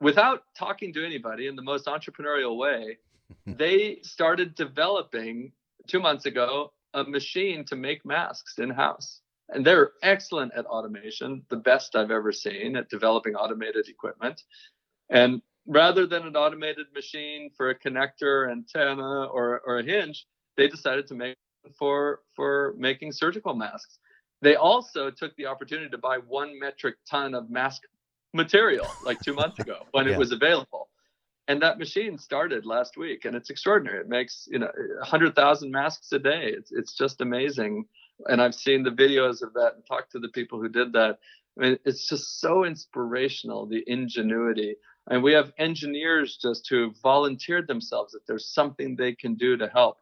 without 0.00 0.44
talking 0.56 0.92
to 0.94 1.04
anybody 1.04 1.46
in 1.46 1.56
the 1.56 1.62
most 1.62 1.86
entrepreneurial 1.86 2.56
way, 2.56 2.98
they 3.46 3.98
started 4.02 4.54
developing 4.54 5.52
two 5.86 6.00
months 6.00 6.26
ago 6.26 6.72
a 6.94 7.04
machine 7.04 7.64
to 7.66 7.76
make 7.76 8.04
masks 8.04 8.58
in 8.58 8.70
house. 8.70 9.20
And 9.48 9.64
they're 9.64 9.92
excellent 10.02 10.52
at 10.54 10.64
automation, 10.66 11.42
the 11.50 11.56
best 11.56 11.96
I've 11.96 12.10
ever 12.10 12.32
seen 12.32 12.76
at 12.76 12.88
developing 12.88 13.34
automated 13.34 13.88
equipment. 13.88 14.42
And 15.10 15.42
rather 15.66 16.06
than 16.06 16.26
an 16.26 16.36
automated 16.36 16.86
machine 16.94 17.50
for 17.56 17.70
a 17.70 17.78
connector, 17.78 18.50
antenna, 18.50 19.24
or, 19.24 19.60
or 19.66 19.80
a 19.80 19.82
hinge, 19.82 20.26
they 20.56 20.68
decided 20.68 21.06
to 21.08 21.14
make 21.14 21.36
for 21.78 22.20
for 22.36 22.74
making 22.76 23.12
surgical 23.12 23.54
masks. 23.54 23.98
They 24.42 24.56
also 24.56 25.10
took 25.10 25.34
the 25.36 25.46
opportunity 25.46 25.88
to 25.88 25.98
buy 25.98 26.18
one 26.18 26.58
metric 26.58 26.96
ton 27.10 27.34
of 27.34 27.50
mask 27.50 27.82
material 28.34 28.98
like 29.02 29.20
two 29.22 29.34
months 29.34 29.58
ago 29.58 29.86
when 29.92 30.06
Yeah. 30.06 30.12
it 30.14 30.18
was 30.18 30.32
available. 30.32 30.88
And 31.46 31.60
that 31.62 31.78
machine 31.78 32.16
started 32.16 32.64
last 32.64 32.96
week, 32.96 33.26
and 33.26 33.36
it's 33.36 33.50
extraordinary. 33.50 34.00
It 34.00 34.08
makes 34.08 34.48
you 34.50 34.58
know 34.58 34.70
100,000 34.98 35.70
masks 35.70 36.10
a 36.12 36.18
day. 36.18 36.46
It's 36.56 36.72
it's 36.72 36.94
just 36.96 37.20
amazing. 37.20 37.84
And 38.26 38.40
I've 38.40 38.54
seen 38.54 38.82
the 38.82 38.90
videos 38.90 39.42
of 39.42 39.52
that 39.54 39.72
and 39.74 39.84
talked 39.86 40.12
to 40.12 40.18
the 40.18 40.28
people 40.28 40.58
who 40.60 40.68
did 40.68 40.92
that. 40.94 41.18
I 41.58 41.62
mean, 41.62 41.78
it's 41.84 42.08
just 42.08 42.40
so 42.40 42.64
inspirational, 42.64 43.66
the 43.66 43.84
ingenuity. 43.86 44.76
And 45.10 45.22
we 45.22 45.32
have 45.32 45.52
engineers 45.58 46.38
just 46.40 46.66
who 46.70 46.92
volunteered 47.02 47.68
themselves 47.68 48.14
if 48.14 48.24
there's 48.26 48.48
something 48.48 48.96
they 48.96 49.14
can 49.14 49.34
do 49.34 49.56
to 49.58 49.68
help. 49.68 49.98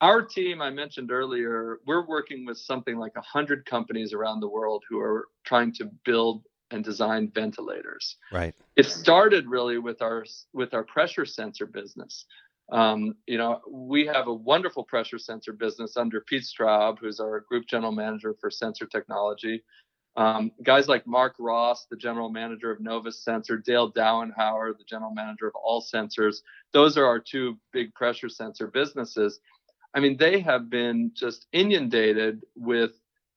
Our 0.00 0.22
team, 0.22 0.60
I 0.60 0.70
mentioned 0.70 1.12
earlier, 1.12 1.78
we're 1.86 2.06
working 2.06 2.44
with 2.44 2.58
something 2.58 2.96
like 2.98 3.14
100 3.14 3.64
companies 3.64 4.12
around 4.12 4.40
the 4.40 4.48
world 4.48 4.82
who 4.88 4.98
are 4.98 5.28
trying 5.44 5.72
to 5.74 5.84
build 6.04 6.42
and 6.70 6.82
design 6.84 7.30
ventilators 7.34 8.16
Right. 8.32 8.54
it 8.76 8.86
started 8.86 9.46
really 9.46 9.78
with 9.78 10.02
our 10.02 10.24
with 10.52 10.74
our 10.74 10.84
pressure 10.84 11.26
sensor 11.26 11.66
business. 11.66 12.26
Um, 12.72 13.14
you 13.26 13.36
know, 13.36 13.60
we 13.70 14.06
have 14.06 14.26
a 14.26 14.32
wonderful 14.32 14.84
pressure 14.84 15.18
sensor 15.18 15.52
business 15.52 15.96
under 15.98 16.22
Pete 16.22 16.44
Straub, 16.44 16.98
who's 16.98 17.20
our 17.20 17.40
group 17.40 17.66
general 17.66 17.92
manager 17.92 18.34
for 18.40 18.50
sensor 18.50 18.86
technology. 18.86 19.62
Um, 20.16 20.52
guys 20.62 20.88
like 20.88 21.06
Mark 21.06 21.34
Ross, 21.38 21.86
the 21.90 21.96
general 21.96 22.30
manager 22.30 22.70
of 22.70 22.78
NovaSensor, 22.78 23.62
Dale 23.64 23.92
Dowenhauer, 23.92 24.78
the 24.78 24.84
general 24.88 25.10
manager 25.10 25.48
of 25.48 25.54
All 25.56 25.82
Sensors. 25.82 26.36
Those 26.72 26.96
are 26.96 27.04
our 27.04 27.18
two 27.18 27.58
big 27.72 27.92
pressure 27.94 28.28
sensor 28.28 28.68
businesses. 28.68 29.40
I 29.92 30.00
mean, 30.00 30.16
they 30.16 30.40
have 30.40 30.70
been 30.70 31.10
just 31.14 31.46
inundated 31.52 32.42
with 32.56 32.92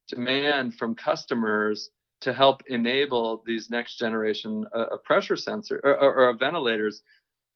demand 0.08 0.76
from 0.76 0.96
customers 0.96 1.90
to 2.22 2.34
help 2.34 2.64
enable 2.68 3.44
these 3.46 3.70
next 3.70 3.98
generation 3.98 4.66
uh, 4.76 4.88
of 4.92 5.04
pressure 5.04 5.36
sensor 5.36 5.80
or, 5.84 5.98
or, 5.98 6.30
or 6.30 6.34
ventilators. 6.34 7.02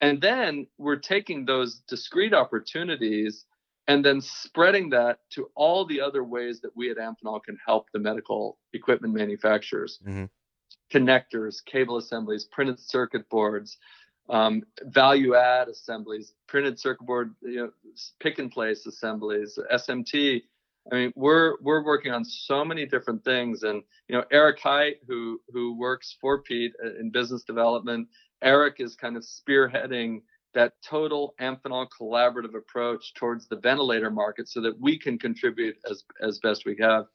And 0.01 0.21
then 0.21 0.67
we're 0.77 0.97
taking 0.97 1.45
those 1.45 1.81
discrete 1.87 2.33
opportunities 2.33 3.45
and 3.87 4.05
then 4.05 4.21
spreading 4.21 4.89
that 4.91 5.19
to 5.31 5.49
all 5.55 5.85
the 5.85 6.01
other 6.01 6.23
ways 6.23 6.61
that 6.61 6.75
we 6.75 6.91
at 6.91 6.97
Amphenol 6.97 7.43
can 7.43 7.57
help 7.65 7.87
the 7.93 7.99
medical 7.99 8.57
equipment 8.73 9.13
manufacturers. 9.13 9.99
Mhm. 10.05 10.29
Connectors, 10.91 11.63
cable 11.65 11.97
assemblies, 11.97 12.45
printed 12.45 12.79
circuit 12.79 13.27
boards, 13.29 13.77
um, 14.29 14.63
value 14.83 15.35
add 15.35 15.67
assemblies, 15.67 16.33
printed 16.47 16.79
circuit 16.79 17.05
board, 17.05 17.35
you 17.41 17.57
know, 17.57 17.71
pick 18.19 18.39
and 18.39 18.51
place 18.51 18.85
assemblies, 18.85 19.57
SMT. 19.71 20.43
I 20.91 20.95
mean, 20.95 21.13
we're 21.15 21.55
we're 21.61 21.83
working 21.83 22.11
on 22.11 22.25
so 22.25 22.65
many 22.65 22.85
different 22.85 23.23
things, 23.23 23.63
and 23.63 23.83
you 24.07 24.15
know, 24.15 24.23
Eric 24.31 24.59
Height, 24.59 24.95
who 25.07 25.39
who 25.51 25.77
works 25.77 26.17
for 26.19 26.41
Pete 26.41 26.73
in 26.99 27.11
business 27.11 27.43
development, 27.43 28.07
Eric 28.41 28.75
is 28.79 28.95
kind 28.95 29.15
of 29.15 29.23
spearheading 29.23 30.21
that 30.53 30.73
total 30.83 31.33
Amphenol 31.39 31.87
collaborative 31.99 32.55
approach 32.55 33.13
towards 33.13 33.47
the 33.47 33.55
ventilator 33.55 34.09
market 34.09 34.49
so 34.49 34.61
that 34.61 34.77
we 34.79 34.97
can 34.97 35.17
contribute 35.17 35.77
as, 35.89 36.03
as 36.21 36.39
best 36.39 36.65
we 36.65 36.75
have. 36.79 37.05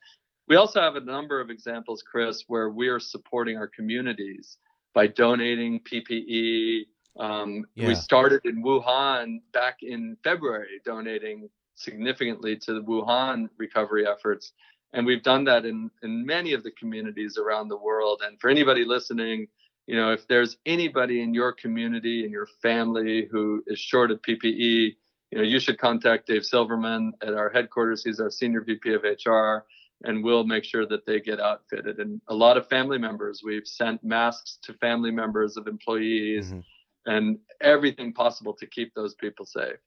We 0.49 0.57
also 0.57 0.81
have 0.81 0.97
a 0.97 1.01
number 1.01 1.41
of 1.41 1.51
examples, 1.51 2.03
Chris, 2.03 2.45
where 2.47 2.71
we 2.71 2.89
are 2.89 3.01
supporting 3.01 3.57
our 3.57 3.67
communities 3.67 4.59
by 4.95 5.09
donating 5.09 5.81
PPE. 5.81 6.83
Um, 7.19 7.65
yeah. 7.75 7.89
We 7.89 7.95
started 7.95 8.41
in 8.45 8.63
Wuhan 8.63 9.41
back 9.53 9.79
in 9.83 10.17
February, 10.23 10.81
donating 10.85 11.49
significantly 11.77 12.57
to 12.57 12.75
the 12.75 12.83
Wuhan 12.83 13.49
recovery 13.57 14.07
efforts. 14.07 14.53
And 14.93 15.07
we've 15.07 15.23
done 15.23 15.45
that 15.45 15.65
in, 15.65 15.91
in 16.03 16.27
many 16.27 16.53
of 16.53 16.63
the 16.63 16.71
communities 16.73 17.39
around 17.39 17.69
the 17.69 17.77
world. 17.77 18.23
And 18.27 18.41
for 18.41 18.51
anybody 18.51 18.85
listening, 18.85 19.49
you 19.87 19.95
know, 19.95 20.13
if 20.13 20.27
there's 20.27 20.57
anybody 20.67 21.23
in 21.23 21.33
your 21.33 21.53
community 21.53 22.25
and 22.25 22.33
your 22.33 22.49
family 22.61 23.29
who 23.31 23.63
is 23.67 23.79
short 23.79 24.11
of 24.11 24.21
PPE, 24.23 24.97
you 25.31 25.39
know, 25.39 25.43
you 25.43 25.61
should 25.61 25.79
contact 25.79 26.27
Dave 26.27 26.45
Silverman 26.45 27.13
at 27.23 27.35
our 27.35 27.51
headquarters. 27.51 28.05
He's 28.05 28.21
our 28.21 28.31
senior 28.31 28.63
VP 28.63 28.95
of 28.95 29.03
HR, 29.03 29.67
and 30.05 30.25
we'll 30.25 30.45
make 30.45 30.65
sure 30.65 30.87
that 30.87 31.05
they 31.05 31.21
get 31.21 31.41
outfitted. 31.41 31.99
And 31.99 32.21
a 32.29 32.35
lot 32.35 32.57
of 32.57 32.69
family 32.69 32.99
members, 32.99 33.43
we've 33.45 33.67
sent 33.67 34.03
masks 34.03 34.59
to 34.63 34.75
family 34.75 35.11
members 35.11 35.57
of 35.57 35.67
employees 35.67 36.49
mm-hmm. 36.49 36.61
and 37.07 37.39
everything 37.61 38.13
possible 38.13 38.55
to 38.55 38.67
keep 38.67 38.95
those 38.95 39.15
people 39.15 39.45
safe. 39.45 39.79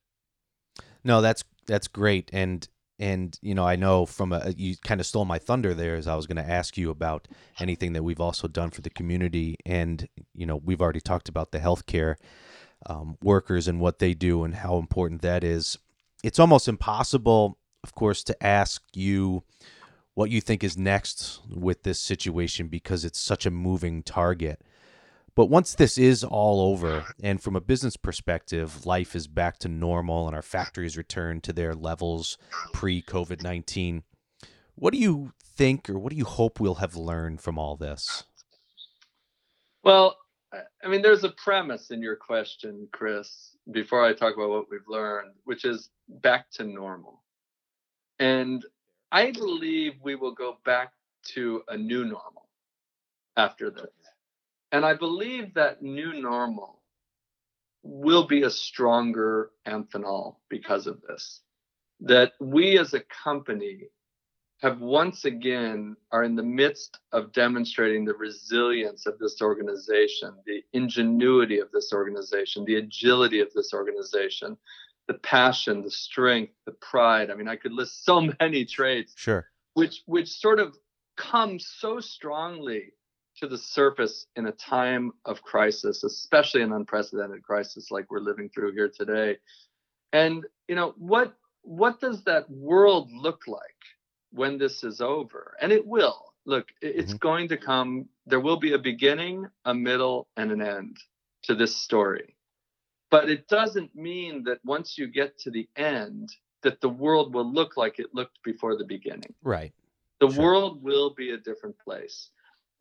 No, 1.04 1.22
that's 1.22 1.44
that's 1.70 1.88
great. 1.88 2.30
And 2.34 2.68
and 3.00 3.40
you 3.42 3.56
know 3.56 3.66
i 3.66 3.76
know 3.76 4.06
from 4.06 4.34
a 4.34 4.54
you 4.58 4.76
kind 4.84 5.00
of 5.00 5.08
stole 5.08 5.26
my 5.26 5.40
thunder 5.40 5.74
there 5.74 5.96
as 5.96 6.06
i 6.06 6.16
was 6.16 6.28
going 6.28 6.36
to 6.36 6.52
ask 6.52 6.78
you 6.78 6.90
about 6.90 7.28
anything 7.60 7.94
that 7.94 8.04
we've 8.04 8.20
also 8.20 8.48
done 8.48 8.70
for 8.70 8.82
the 8.82 8.90
community 8.90 9.56
and 9.66 10.08
you 10.36 10.46
know 10.46 10.58
we've 10.58 10.82
already 10.82 11.00
talked 11.00 11.30
about 11.30 11.52
the 11.52 11.60
healthcare 11.60 12.16
um, 12.86 13.18
workers 13.22 13.68
and 13.68 13.80
what 13.80 14.00
they 14.00 14.14
do 14.14 14.44
and 14.44 14.56
how 14.56 14.78
important 14.78 15.22
that 15.22 15.44
is 15.44 15.78
it's 16.24 16.40
almost 16.40 16.68
impossible 16.68 17.58
of 17.84 17.96
course 17.96 18.24
to 18.24 18.46
ask 18.46 18.84
you 18.94 19.44
what 20.14 20.30
you 20.30 20.42
think 20.42 20.64
is 20.64 20.78
next 20.78 21.40
with 21.50 21.84
this 21.84 22.02
situation 22.02 22.68
because 22.68 23.06
it's 23.06 23.20
such 23.20 23.46
a 23.46 23.52
moving 23.52 24.04
target 24.04 24.62
but 25.36 25.48
once 25.48 25.76
this 25.76 25.98
is 25.98 26.24
all 26.24 26.62
over, 26.62 27.06
and 27.22 27.42
from 27.42 27.56
a 27.56 27.62
business 27.62 27.98
perspective, 27.98 28.86
life 28.86 29.16
is 29.16 29.28
back 29.28 29.60
to 29.60 29.68
normal 29.68 30.28
and 30.28 30.36
our 30.36 30.42
factories 30.42 30.98
return 30.98 31.42
to 31.42 31.54
their 31.54 31.74
levels 31.74 32.38
pre 32.74 33.02
COVID 33.02 33.42
19, 33.42 34.04
what 34.76 34.94
do 34.94 35.00
you 35.00 35.34
think 35.44 35.90
or 35.90 36.00
what 36.00 36.12
do 36.12 36.18
you 36.18 36.26
hope 36.26 36.60
we'll 36.60 36.76
have 36.76 36.96
learned 36.96 37.42
from 37.42 37.58
all 37.58 37.76
this? 37.76 38.24
Well, 39.84 40.18
I 40.54 40.88
mean, 40.88 41.02
there's 41.02 41.24
a 41.24 41.30
premise 41.30 41.92
in 41.92 42.02
your 42.02 42.16
question, 42.16 42.88
Chris, 42.92 43.56
before 43.72 44.04
I 44.04 44.14
talk 44.14 44.36
about 44.36 44.50
what 44.50 44.66
we've 44.72 44.88
learned, 44.88 45.34
which 45.44 45.66
is 45.66 45.90
back 46.08 46.50
to 46.52 46.64
normal. 46.64 47.22
And 48.18 48.66
I 49.12 49.32
believe 49.32 49.94
we 50.02 50.16
will 50.16 50.34
go 50.34 50.58
back 50.66 50.92
to 51.34 51.62
a 51.68 51.78
new 51.78 52.04
normal 52.04 52.48
after 53.38 53.70
this. 53.70 53.90
And 54.72 54.86
I 54.86 54.94
believe 54.94 55.56
that 55.56 55.82
new 55.82 56.14
normal 56.14 56.80
will 57.84 58.28
be 58.28 58.44
a 58.44 58.50
stronger 58.50 59.52
Amphenol 59.68 60.38
because 60.50 60.88
of 60.88 61.02
this. 61.02 61.42
That 62.02 62.34
we 62.40 62.78
as 62.78 62.94
a 62.94 63.02
company 63.24 63.90
have 64.62 64.82
once 64.82 65.26
again 65.26 65.96
are 66.12 66.24
in 66.24 66.36
the 66.36 66.44
midst 66.44 67.00
of 67.14 67.32
demonstrating 67.32 68.04
the 68.04 68.14
resilience 68.14 69.06
of 69.06 69.18
this 69.18 69.42
organization, 69.42 70.34
the 70.46 70.62
ingenuity 70.74 71.60
of 71.60 71.72
this 71.72 71.94
organization, 71.94 72.66
the 72.66 72.76
agility 72.76 73.40
of 73.40 73.52
this 73.54 73.74
organization, 73.74 74.58
the 75.08 75.14
passion, 75.16 75.82
the 75.82 75.92
strength, 75.92 76.54
the 76.66 76.74
pride. 76.74 77.32
I 77.32 77.36
mean, 77.36 77.48
I 77.48 77.56
could 77.56 77.74
list 77.74 78.06
so 78.06 78.22
many 78.40 78.66
traits. 78.66 79.14
Sure. 79.16 79.50
Which 79.74 80.04
which 80.06 80.30
sort 80.30 80.60
of 80.60 80.78
come 81.16 81.60
so 81.60 82.00
strongly 82.00 82.94
to 83.40 83.48
the 83.48 83.58
surface 83.58 84.28
in 84.36 84.48
a 84.48 84.52
time 84.52 85.12
of 85.26 85.42
crisis, 85.42 86.04
especially 86.04 86.62
an 86.62 86.74
unprecedented 86.74 87.44
crisis 87.44 87.90
like 87.92 88.10
we're 88.10 88.20
living 88.20 88.50
through 88.50 88.74
here 88.74 88.92
today. 88.94 89.38
And 90.12 90.46
you 90.68 90.76
know 90.76 90.94
what 90.98 91.36
what 91.62 92.00
does 92.00 92.24
that 92.24 92.50
world 92.50 93.10
look 93.12 93.44
like 93.48 93.62
when 94.32 94.58
this 94.58 94.84
is 94.84 95.02
over? 95.02 95.56
And 95.62 95.72
it 95.72 95.86
will. 95.86 96.26
Look, 96.46 96.68
it's 96.82 97.12
mm-hmm. 97.12 97.18
going 97.18 97.48
to 97.50 97.58
come. 97.58 98.08
There 98.26 98.40
will 98.40 98.58
be 98.58 98.74
a 98.74 98.80
beginning, 98.80 99.46
a 99.66 99.74
middle, 99.74 100.28
and 100.36 100.52
an 100.52 100.62
end 100.62 100.98
to 101.44 101.56
this 101.56 101.76
story. 101.76 102.36
But 103.12 103.30
it 103.30 103.48
doesn't 103.48 103.96
mean 103.96 104.44
that 104.46 104.60
once 104.64 104.98
you 104.98 105.08
get 105.08 105.38
to 105.40 105.52
the 105.52 105.68
end, 105.76 106.30
that 106.64 106.82
the 106.82 106.90
world 106.90 107.34
will 107.34 107.52
look 107.52 107.78
like 107.78 108.00
it 108.00 108.14
looked 108.14 108.42
before 108.44 108.78
the 108.78 108.86
beginning. 108.86 109.34
Right. 109.44 109.74
The 110.22 110.30
sure. 110.30 110.44
world 110.44 110.84
will 110.84 111.14
be 111.14 111.32
a 111.32 111.38
different 111.38 111.78
place 111.80 112.30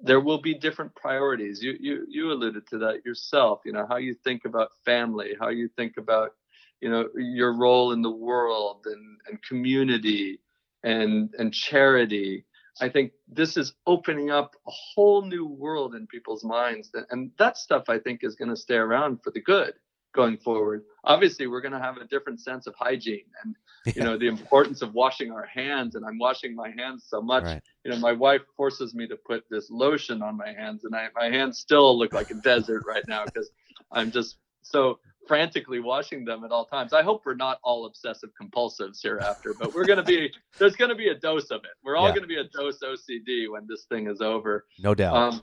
there 0.00 0.20
will 0.20 0.40
be 0.40 0.54
different 0.54 0.94
priorities. 0.94 1.62
You 1.62 1.76
you 1.80 2.06
you 2.08 2.32
alluded 2.32 2.66
to 2.68 2.78
that 2.78 3.04
yourself. 3.04 3.60
You 3.64 3.72
know 3.72 3.86
how 3.88 3.96
you 3.96 4.14
think 4.14 4.44
about 4.44 4.70
family, 4.84 5.34
how 5.40 5.48
you 5.48 5.68
think 5.76 5.96
about 5.96 6.34
you 6.80 6.90
know 6.90 7.08
your 7.16 7.52
role 7.54 7.92
in 7.92 8.02
the 8.02 8.10
world 8.10 8.86
and 8.86 9.18
and 9.28 9.42
community 9.42 10.40
and 10.84 11.34
and 11.38 11.52
charity. 11.52 12.44
I 12.80 12.88
think 12.88 13.10
this 13.26 13.56
is 13.56 13.74
opening 13.86 14.30
up 14.30 14.54
a 14.66 14.70
whole 14.70 15.22
new 15.22 15.46
world 15.46 15.96
in 15.96 16.06
people's 16.06 16.44
minds, 16.44 16.90
and 17.10 17.32
that 17.38 17.58
stuff 17.58 17.84
I 17.88 17.98
think 17.98 18.20
is 18.22 18.36
going 18.36 18.50
to 18.50 18.56
stay 18.56 18.76
around 18.76 19.22
for 19.24 19.32
the 19.32 19.40
good 19.40 19.74
going 20.14 20.36
forward. 20.38 20.84
Obviously, 21.04 21.46
we're 21.46 21.60
going 21.60 21.72
to 21.72 21.78
have 21.78 21.96
a 21.96 22.06
different 22.06 22.40
sense 22.40 22.66
of 22.66 22.74
hygiene 22.78 23.24
and 23.44 23.56
yeah. 23.86 23.92
you 23.96 24.02
know 24.02 24.18
the 24.18 24.26
importance 24.26 24.82
of 24.82 24.94
washing 24.94 25.30
our 25.30 25.46
hands. 25.46 25.94
And 25.94 26.04
I'm 26.04 26.18
washing 26.18 26.54
my 26.54 26.70
hands 26.76 27.04
so 27.08 27.20
much. 27.20 27.44
Right. 27.44 27.62
You 27.84 27.92
know, 27.92 27.98
my 27.98 28.12
wife 28.12 28.42
forces 28.56 28.94
me 28.94 29.06
to 29.08 29.16
put 29.16 29.44
this 29.50 29.68
lotion 29.70 30.22
on 30.22 30.36
my 30.36 30.52
hands, 30.52 30.84
and 30.84 30.94
I, 30.94 31.08
my 31.14 31.30
hands 31.30 31.58
still 31.58 31.98
look 31.98 32.12
like 32.12 32.30
a 32.30 32.34
desert 32.34 32.84
right 32.86 33.04
now 33.06 33.24
because 33.24 33.50
I'm 33.92 34.10
just 34.10 34.36
so 34.62 34.98
frantically 35.26 35.80
washing 35.80 36.24
them 36.24 36.42
at 36.44 36.50
all 36.50 36.64
times. 36.64 36.92
I 36.92 37.02
hope 37.02 37.22
we're 37.24 37.34
not 37.34 37.58
all 37.62 37.86
obsessive 37.86 38.30
compulsives 38.40 39.02
hereafter, 39.02 39.54
but 39.58 39.74
we're 39.74 39.84
going 39.84 39.98
to 39.98 40.02
be, 40.02 40.32
there's 40.58 40.74
going 40.74 40.88
to 40.88 40.94
be 40.94 41.08
a 41.08 41.14
dose 41.14 41.50
of 41.50 41.60
it. 41.64 41.70
We're 41.84 41.96
all 41.96 42.08
yeah. 42.08 42.14
going 42.14 42.22
to 42.22 42.28
be 42.28 42.38
a 42.38 42.44
dose 42.44 42.78
OCD 42.82 43.50
when 43.50 43.66
this 43.68 43.84
thing 43.84 44.08
is 44.08 44.20
over. 44.20 44.66
No 44.78 44.94
doubt. 44.94 45.14
Um, 45.14 45.42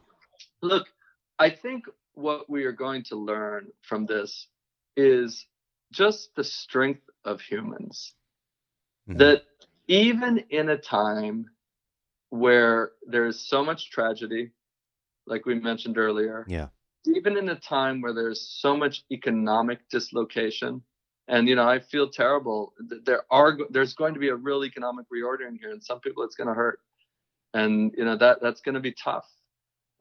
look, 0.62 0.88
I 1.38 1.50
think 1.50 1.86
what 2.16 2.50
we 2.50 2.64
are 2.64 2.72
going 2.72 3.04
to 3.04 3.16
learn 3.16 3.68
from 3.84 4.06
this 4.06 4.48
is 4.96 5.46
just 5.92 6.30
the 6.36 6.44
strength 6.44 7.04
of 7.24 7.42
humans. 7.42 8.14
Mm-hmm. 9.10 9.20
That 9.20 9.44
even 9.88 10.44
in 10.50 10.70
a 10.70 10.78
time 10.78 11.46
where 12.30 12.92
there's 13.08 13.40
so 13.40 13.64
much 13.64 13.92
tragedy, 13.92 14.52
like 15.28 15.46
we 15.46 15.56
mentioned 15.56 15.98
earlier, 15.98 16.46
yeah, 16.48 16.68
even 17.06 17.38
in 17.38 17.50
a 17.50 17.56
time 17.56 18.02
where 18.02 18.14
there's 18.14 18.42
so 18.42 18.76
much 18.76 19.04
economic 19.12 19.88
dislocation, 19.90 20.82
and 21.28 21.48
you 21.48 21.56
know, 21.56 21.68
I 21.68 21.80
feel 21.80 22.10
terrible. 22.10 22.74
There 23.06 23.24
are 23.32 23.58
there's 23.70 23.94
going 23.94 24.14
to 24.16 24.20
be 24.20 24.30
a 24.30 24.36
real 24.36 24.66
economic 24.66 25.06
reordering 25.14 25.58
here, 25.60 25.72
and 25.72 25.84
some 25.84 26.00
people 26.00 26.24
it's 26.24 26.36
going 26.36 26.48
to 26.48 26.54
hurt, 26.54 26.80
and 27.54 27.94
you 27.98 28.06
know 28.06 28.18
that 28.18 28.42
that's 28.42 28.62
going 28.62 28.76
to 28.76 28.82
be 28.82 28.94
tough. 28.94 29.28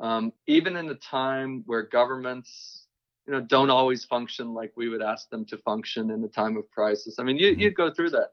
Um, 0.00 0.33
even 0.46 0.76
in 0.76 0.88
a 0.88 0.94
time 0.94 1.62
where 1.66 1.83
governments 1.83 2.84
you 3.27 3.33
know 3.33 3.41
don't 3.41 3.71
always 3.71 4.05
function 4.05 4.53
like 4.53 4.73
we 4.77 4.89
would 4.89 5.03
ask 5.03 5.31
them 5.31 5.45
to 5.47 5.59
function 5.59 6.11
in 6.11 6.21
the 6.21 6.29
time 6.29 6.57
of 6.57 6.71
crisis. 6.71 7.19
I 7.19 7.23
mean 7.23 7.39
you, 7.39 7.53
mm-hmm. 7.53 7.61
you 7.61 7.71
go 7.71 7.91
through 7.91 8.11
that. 8.11 8.33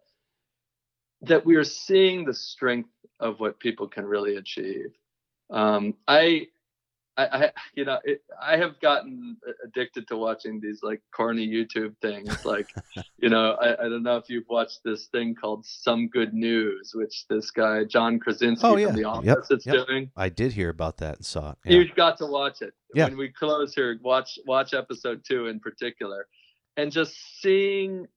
That 1.21 1.45
we 1.45 1.55
are 1.55 1.63
seeing 1.63 2.25
the 2.25 2.33
strength 2.33 2.89
of 3.19 3.39
what 3.39 3.59
people 3.59 3.87
can 3.87 4.05
really 4.05 4.37
achieve. 4.37 4.91
Um, 5.51 5.93
I, 6.07 6.47
I, 7.21 7.45
I 7.45 7.51
you 7.75 7.85
know 7.85 7.99
it, 8.03 8.23
i 8.41 8.57
have 8.57 8.79
gotten 8.79 9.37
addicted 9.63 10.07
to 10.09 10.17
watching 10.17 10.59
these 10.59 10.81
like 10.81 11.01
corny 11.11 11.47
youtube 11.47 11.95
things 12.01 12.45
like 12.45 12.67
you 13.17 13.29
know 13.29 13.51
I, 13.53 13.85
I, 13.85 13.89
don't 13.89 14.03
know 14.03 14.17
if 14.17 14.29
you've 14.29 14.49
watched 14.49 14.79
this 14.83 15.07
thing 15.07 15.35
called 15.35 15.65
some 15.65 16.07
good 16.07 16.33
news 16.33 16.91
which 16.93 17.27
this 17.27 17.51
guy 17.51 17.83
john 17.83 18.19
krasinski 18.19 18.65
oh, 18.65 18.75
yeah. 18.75 18.87
from 18.87 18.95
the 18.95 19.03
office 19.05 19.47
yep. 19.49 19.59
is 19.59 19.65
yep. 19.65 19.87
doing 19.87 20.11
i 20.15 20.29
did 20.29 20.53
hear 20.53 20.69
about 20.69 20.97
that 20.97 21.17
and 21.17 21.25
saw 21.25 21.51
it 21.51 21.57
yeah. 21.65 21.77
you 21.77 21.93
got 21.93 22.17
to 22.17 22.25
watch 22.25 22.61
it 22.61 22.73
yeah. 22.93 23.05
when 23.05 23.17
we 23.17 23.29
close 23.29 23.73
here 23.75 23.97
watch 24.01 24.39
watch 24.45 24.73
episode 24.73 25.23
two 25.27 25.47
in 25.47 25.59
particular 25.59 26.27
and 26.77 26.91
just 26.91 27.15
seeing 27.41 28.07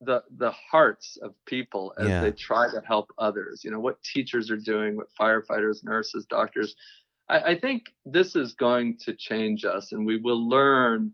the 0.00 0.22
the 0.36 0.52
hearts 0.70 1.18
of 1.22 1.34
people 1.44 1.92
as 1.98 2.08
yeah. 2.08 2.20
they 2.22 2.30
try 2.30 2.70
to 2.70 2.80
help 2.86 3.10
others 3.18 3.62
you 3.64 3.70
know 3.70 3.80
what 3.80 4.00
teachers 4.02 4.50
are 4.50 4.56
doing 4.56 4.96
what 4.96 5.08
firefighters 5.18 5.82
nurses 5.82 6.24
doctors 6.26 6.76
I, 7.28 7.38
I 7.40 7.58
think 7.58 7.92
this 8.04 8.36
is 8.36 8.54
going 8.54 8.98
to 8.98 9.14
change 9.14 9.64
us 9.64 9.92
and 9.92 10.06
we 10.06 10.18
will 10.18 10.48
learn 10.48 11.12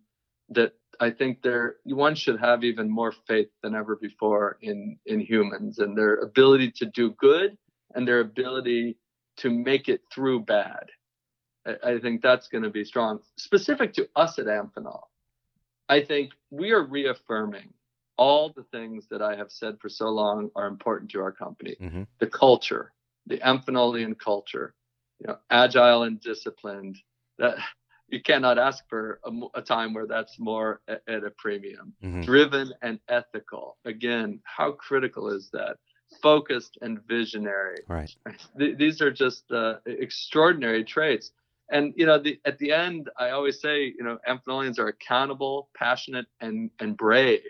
that 0.51 0.73
I 1.01 1.11
think 1.11 1.43
there 1.43 1.77
one 1.85 2.15
should 2.15 2.39
have 2.39 2.62
even 2.65 2.89
more 2.89 3.12
faith 3.27 3.49
than 3.62 3.75
ever 3.75 3.97
before 3.97 4.59
in 4.62 4.99
in 5.07 5.21
humans 5.21 5.79
and 5.79 5.97
their 5.97 6.17
ability 6.17 6.71
to 6.77 6.87
do 6.87 7.11
good 7.12 7.57
and 7.95 8.07
their 8.07 8.21
ability 8.21 8.97
to 9.39 9.51
make 9.51 9.89
it 9.89 10.03
through 10.12 10.41
bad. 10.41 10.91
I, 11.67 11.93
I 11.93 11.99
think 11.99 12.23
that's 12.23 12.49
going 12.49 12.65
to 12.65 12.71
be 12.71 12.85
strong, 12.85 13.21
specific 13.37 13.93
to 13.95 14.09
us 14.17 14.39
at 14.39 14.47
Amphenol. 14.47 15.05
I 15.89 16.03
think 16.03 16.33
we 16.51 16.73
are 16.73 16.85
reaffirming 16.85 17.73
all 18.17 18.53
the 18.55 18.62
things 18.65 19.07
that 19.11 19.23
I 19.23 19.35
have 19.37 19.51
said 19.51 19.79
for 19.81 19.89
so 19.89 20.09
long 20.09 20.51
are 20.55 20.67
important 20.67 21.11
to 21.12 21.21
our 21.21 21.33
company. 21.33 21.77
Mm-hmm. 21.81 22.03
The 22.21 22.27
culture, 22.27 22.93
the 23.27 23.39
Amphenolian 23.39 24.19
culture, 24.19 24.75
you 25.25 25.33
know, 25.33 25.39
agile 25.51 26.03
and 26.05 26.20
disciplined. 26.20 26.99
That 27.39 27.57
you 28.09 28.22
cannot 28.22 28.59
ask 28.59 28.85
for 28.89 29.20
a, 29.25 29.59
a 29.59 29.62
time 29.62 29.95
where 29.95 30.07
that's 30.07 30.39
more 30.39 30.81
at, 30.89 31.03
at 31.09 31.25
a 31.25 31.31
premium. 31.31 31.95
Mm-hmm. 32.03 32.22
Driven 32.22 32.72
and 32.83 33.01
ethical. 33.09 33.79
Again, 33.85 34.41
how 34.45 34.72
critical 34.72 35.31
is 35.31 35.51
that? 35.53 35.77
Focused 36.22 36.79
and 36.83 37.01
visionary. 37.09 37.79
Right. 37.89 38.14
Th- 38.59 38.77
these 38.77 39.01
are 39.01 39.11
just 39.11 39.51
uh, 39.51 39.77
extraordinary 39.87 40.85
traits. 40.85 41.33
And 41.70 41.95
you 41.97 42.05
know, 42.05 42.18
the, 42.18 42.39
at 42.45 42.59
the 42.59 42.72
end, 42.72 43.09
I 43.18 43.31
always 43.31 43.61
say, 43.61 43.85
you 43.85 44.05
know, 44.05 44.18
Amphenolians 44.29 44.79
are 44.79 44.89
accountable, 44.89 45.70
passionate, 45.75 46.27
and 46.41 46.70
and 46.79 46.97
brave 46.97 47.41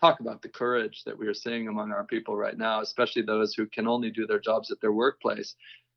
talk 0.00 0.20
about 0.20 0.42
the 0.42 0.48
courage 0.48 1.02
that 1.04 1.16
we 1.16 1.26
are 1.26 1.34
seeing 1.34 1.68
among 1.68 1.92
our 1.92 2.04
people 2.04 2.36
right 2.36 2.56
now, 2.56 2.80
especially 2.80 3.22
those 3.22 3.54
who 3.54 3.66
can 3.66 3.86
only 3.86 4.10
do 4.10 4.26
their 4.26 4.38
jobs 4.38 4.70
at 4.70 4.80
their 4.80 4.92
workplace. 4.92 5.54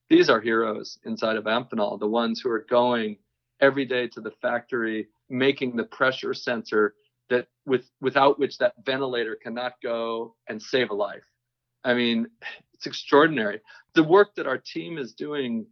These 0.10 0.30
are 0.30 0.42
heroes 0.42 1.00
inside 1.06 1.38
of 1.38 1.46
Amphenol, 1.46 2.00
the 2.00 2.08
ones 2.08 2.40
who 2.42 2.50
are 2.50 2.66
going 2.70 3.18
every 3.62 3.86
day 3.86 4.08
to 4.10 4.22
the 4.22 4.32
factory, 4.42 5.08
making 5.30 5.76
the 5.76 5.86
pressure 5.86 6.34
sensor 6.34 6.96
that 7.30 7.48
with 7.66 7.90
without 8.02 8.40
which 8.40 8.58
that 8.58 8.74
ventilator 8.86 9.38
cannot 9.42 9.74
go 9.82 10.36
and 10.48 10.62
save 10.62 10.90
a 10.90 10.94
life. 10.94 11.24
I 11.84 11.94
mean, 11.94 12.28
it's 12.74 12.86
extraordinary. 12.86 13.62
The 13.96 14.04
work 14.04 14.36
that 14.36 14.48
our 14.48 14.58
team 14.58 14.98
is 14.98 15.14
doing 15.14 15.66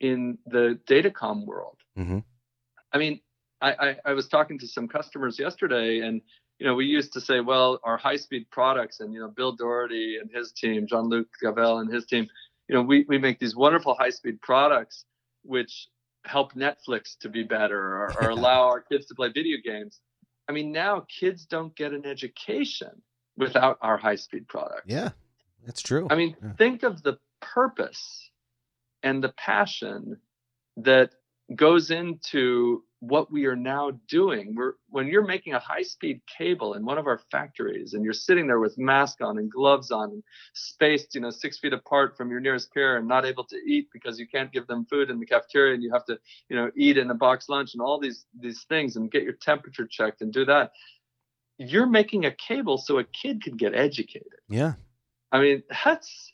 in 0.00 0.38
the 0.46 0.78
datacom 0.88 1.46
world. 1.46 1.78
Mm-hmm. 1.98 2.18
I 2.92 2.98
mean, 2.98 3.20
I, 3.60 3.72
I, 3.72 3.96
I 4.06 4.12
was 4.12 4.28
talking 4.28 4.58
to 4.60 4.68
some 4.68 4.86
customers 4.86 5.38
yesterday 5.38 6.00
and 6.00 6.22
you 6.58 6.66
know, 6.66 6.74
we 6.74 6.86
used 6.86 7.12
to 7.12 7.20
say, 7.20 7.40
well, 7.40 7.78
our 7.84 7.96
high-speed 7.96 8.50
products, 8.50 9.00
and 9.00 9.14
you 9.14 9.20
know, 9.20 9.28
Bill 9.28 9.52
Doherty 9.52 10.18
and 10.20 10.30
his 10.32 10.52
team, 10.52 10.86
Jean-Luc 10.88 11.28
Gavelle 11.42 11.80
and 11.80 11.92
his 11.92 12.04
team, 12.04 12.26
you 12.68 12.74
know, 12.74 12.82
we 12.82 13.04
we 13.08 13.18
make 13.18 13.38
these 13.38 13.56
wonderful 13.56 13.94
high-speed 13.94 14.40
products 14.42 15.04
which 15.42 15.88
help 16.24 16.52
Netflix 16.52 17.16
to 17.20 17.28
be 17.28 17.42
better 17.42 17.78
or, 17.78 18.14
or 18.20 18.28
allow 18.30 18.62
our 18.62 18.80
kids 18.80 19.06
to 19.06 19.14
play 19.14 19.30
video 19.32 19.56
games. 19.64 20.00
I 20.48 20.52
mean, 20.52 20.72
now 20.72 21.06
kids 21.20 21.46
don't 21.46 21.74
get 21.74 21.92
an 21.92 22.04
education 22.04 22.90
without 23.36 23.78
our 23.80 23.96
high-speed 23.96 24.48
products. 24.48 24.84
Yeah, 24.86 25.10
that's 25.64 25.80
true. 25.80 26.06
I 26.10 26.16
mean, 26.16 26.36
Yeah. 26.42 26.52
think 26.52 26.82
of 26.82 27.02
the 27.02 27.18
purpose 27.40 28.30
and 29.02 29.22
the 29.22 29.30
passion 29.30 30.18
that 30.76 31.12
goes 31.54 31.90
into 31.90 32.84
what 33.00 33.30
we 33.30 33.46
are 33.46 33.56
now 33.56 33.92
doing. 34.08 34.54
We're 34.56 34.72
when 34.88 35.06
you're 35.06 35.26
making 35.26 35.54
a 35.54 35.58
high-speed 35.60 36.20
cable 36.26 36.74
in 36.74 36.84
one 36.84 36.98
of 36.98 37.06
our 37.06 37.20
factories 37.30 37.94
and 37.94 38.02
you're 38.04 38.12
sitting 38.12 38.46
there 38.46 38.58
with 38.58 38.76
mask 38.76 39.20
on 39.20 39.38
and 39.38 39.50
gloves 39.50 39.92
on 39.92 40.10
and 40.10 40.22
spaced, 40.54 41.14
you 41.14 41.20
know, 41.20 41.30
six 41.30 41.58
feet 41.58 41.72
apart 41.72 42.16
from 42.16 42.30
your 42.30 42.40
nearest 42.40 42.74
peer 42.74 42.96
and 42.96 43.06
not 43.06 43.24
able 43.24 43.44
to 43.44 43.56
eat 43.56 43.88
because 43.92 44.18
you 44.18 44.26
can't 44.26 44.52
give 44.52 44.66
them 44.66 44.84
food 44.86 45.10
in 45.10 45.20
the 45.20 45.26
cafeteria 45.26 45.74
and 45.74 45.82
you 45.82 45.92
have 45.92 46.04
to, 46.06 46.18
you 46.48 46.56
know, 46.56 46.70
eat 46.76 46.98
in 46.98 47.10
a 47.10 47.14
box 47.14 47.48
lunch 47.48 47.74
and 47.74 47.80
all 47.80 48.00
these 48.00 48.26
these 48.40 48.64
things 48.64 48.96
and 48.96 49.12
get 49.12 49.22
your 49.22 49.34
temperature 49.34 49.86
checked 49.86 50.20
and 50.20 50.32
do 50.32 50.44
that. 50.44 50.72
You're 51.58 51.86
making 51.86 52.24
a 52.24 52.32
cable 52.32 52.78
so 52.78 52.98
a 52.98 53.04
kid 53.04 53.42
can 53.42 53.56
get 53.56 53.74
educated. 53.74 54.40
yeah. 54.48 54.74
I 55.30 55.40
mean, 55.40 55.62
that's 55.84 56.32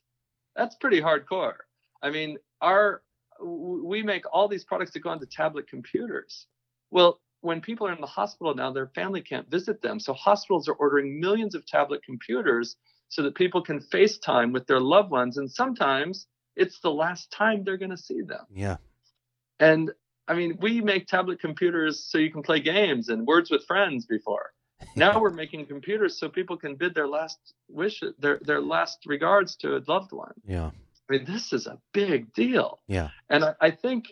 that's 0.56 0.76
pretty 0.76 1.00
hardcore. 1.00 1.56
I 2.02 2.10
mean, 2.10 2.38
our 2.60 3.02
we 3.42 4.02
make 4.02 4.24
all 4.32 4.48
these 4.48 4.64
products 4.64 4.92
that 4.92 5.00
go 5.00 5.10
onto 5.10 5.26
tablet 5.26 5.68
computers. 5.68 6.46
Well, 6.94 7.20
when 7.40 7.60
people 7.60 7.88
are 7.88 7.92
in 7.92 8.00
the 8.00 8.06
hospital 8.06 8.54
now, 8.54 8.72
their 8.72 8.86
family 8.86 9.20
can't 9.20 9.50
visit 9.50 9.82
them. 9.82 9.98
So 9.98 10.14
hospitals 10.14 10.68
are 10.68 10.74
ordering 10.74 11.20
millions 11.20 11.56
of 11.56 11.66
tablet 11.66 12.02
computers 12.04 12.76
so 13.08 13.20
that 13.22 13.34
people 13.34 13.62
can 13.62 13.80
FaceTime 13.80 14.52
with 14.52 14.66
their 14.68 14.80
loved 14.80 15.10
ones. 15.10 15.36
And 15.36 15.50
sometimes 15.50 16.28
it's 16.54 16.78
the 16.80 16.92
last 16.92 17.32
time 17.32 17.64
they're 17.64 17.76
going 17.76 17.90
to 17.90 17.96
see 17.96 18.22
them. 18.22 18.46
Yeah. 18.54 18.76
And 19.58 19.90
I 20.28 20.34
mean, 20.34 20.56
we 20.60 20.80
make 20.80 21.08
tablet 21.08 21.40
computers 21.40 22.06
so 22.08 22.16
you 22.16 22.30
can 22.30 22.42
play 22.42 22.60
games 22.60 23.08
and 23.08 23.26
words 23.26 23.50
with 23.50 23.66
friends 23.66 24.06
before. 24.06 24.50
Now 24.96 25.20
we're 25.20 25.30
making 25.30 25.66
computers 25.66 26.18
so 26.18 26.28
people 26.28 26.56
can 26.56 26.74
bid 26.76 26.94
their 26.94 27.08
last 27.08 27.38
wish, 27.68 28.02
their 28.18 28.38
their 28.42 28.60
last 28.60 28.98
regards 29.06 29.56
to 29.56 29.76
a 29.76 29.80
loved 29.88 30.12
one. 30.12 30.34
Yeah. 30.46 30.70
I 31.08 31.12
mean, 31.12 31.24
this 31.24 31.52
is 31.52 31.66
a 31.66 31.78
big 31.92 32.32
deal. 32.34 32.80
Yeah. 32.86 33.08
And 33.30 33.44
I, 33.44 33.54
I 33.60 33.70
think 33.70 34.04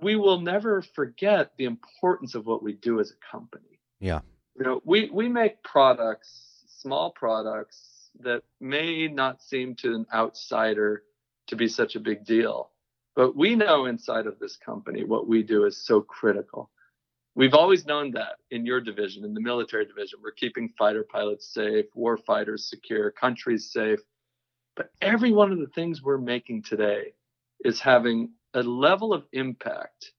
we 0.00 0.16
will 0.16 0.40
never 0.40 0.82
forget 0.82 1.52
the 1.56 1.64
importance 1.64 2.34
of 2.34 2.46
what 2.46 2.62
we 2.62 2.72
do 2.72 3.00
as 3.00 3.10
a 3.10 3.30
company. 3.30 3.80
Yeah. 4.00 4.20
You 4.58 4.64
know, 4.64 4.82
we, 4.84 5.10
we 5.10 5.28
make 5.28 5.62
products, 5.62 6.64
small 6.68 7.10
products 7.10 8.10
that 8.20 8.42
may 8.60 9.08
not 9.08 9.42
seem 9.42 9.74
to 9.76 9.94
an 9.94 10.06
outsider 10.12 11.02
to 11.48 11.56
be 11.56 11.68
such 11.68 11.96
a 11.96 12.00
big 12.00 12.24
deal. 12.24 12.70
But 13.14 13.36
we 13.36 13.54
know 13.54 13.86
inside 13.86 14.26
of 14.26 14.38
this 14.38 14.56
company 14.56 15.04
what 15.04 15.26
we 15.26 15.42
do 15.42 15.64
is 15.64 15.76
so 15.76 16.00
critical. 16.00 16.70
We've 17.34 17.54
always 17.54 17.84
known 17.84 18.12
that 18.12 18.36
in 18.50 18.64
your 18.64 18.80
division, 18.80 19.24
in 19.24 19.34
the 19.34 19.40
military 19.40 19.84
division, 19.84 20.20
we're 20.22 20.32
keeping 20.32 20.70
fighter 20.78 21.02
pilots 21.02 21.52
safe, 21.52 21.86
war 21.94 22.16
fighters 22.16 22.68
secure, 22.68 23.10
countries 23.10 23.70
safe. 23.70 24.00
But 24.74 24.90
every 25.00 25.32
one 25.32 25.52
of 25.52 25.58
the 25.58 25.66
things 25.66 26.02
we're 26.02 26.18
making 26.18 26.62
today 26.62 27.12
is 27.64 27.80
having 27.80 28.30
a 28.54 28.62
level 28.62 29.12
of 29.12 29.24
impact 29.32 30.12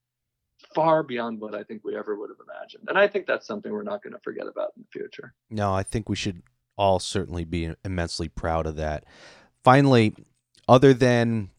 far 0.74 1.04
beyond 1.04 1.40
what 1.40 1.56
I 1.56 1.64
think 1.64 1.84
we 1.84 1.96
ever 1.96 2.16
would 2.16 2.30
have 2.30 2.38
imagined. 2.44 2.86
And 2.90 2.98
I 2.98 3.08
think 3.08 3.26
that's 3.26 3.48
something 3.48 3.72
we're 3.72 3.84
not 3.84 4.04
going 4.04 4.14
to 4.14 4.20
forget 4.20 4.48
about 4.48 4.74
in 4.76 4.84
the 4.84 5.00
future. 5.00 5.34
No, 5.50 5.74
I 5.74 5.84
think 5.84 6.10
we 6.10 6.16
should 6.16 6.44
all 6.78 7.00
certainly 7.00 7.44
be 7.44 7.74
immensely 7.84 8.28
proud 8.28 8.68
of 8.68 8.76
that. 8.76 9.06
Finally, 9.64 10.16
other 10.68 10.94
than 10.94 11.50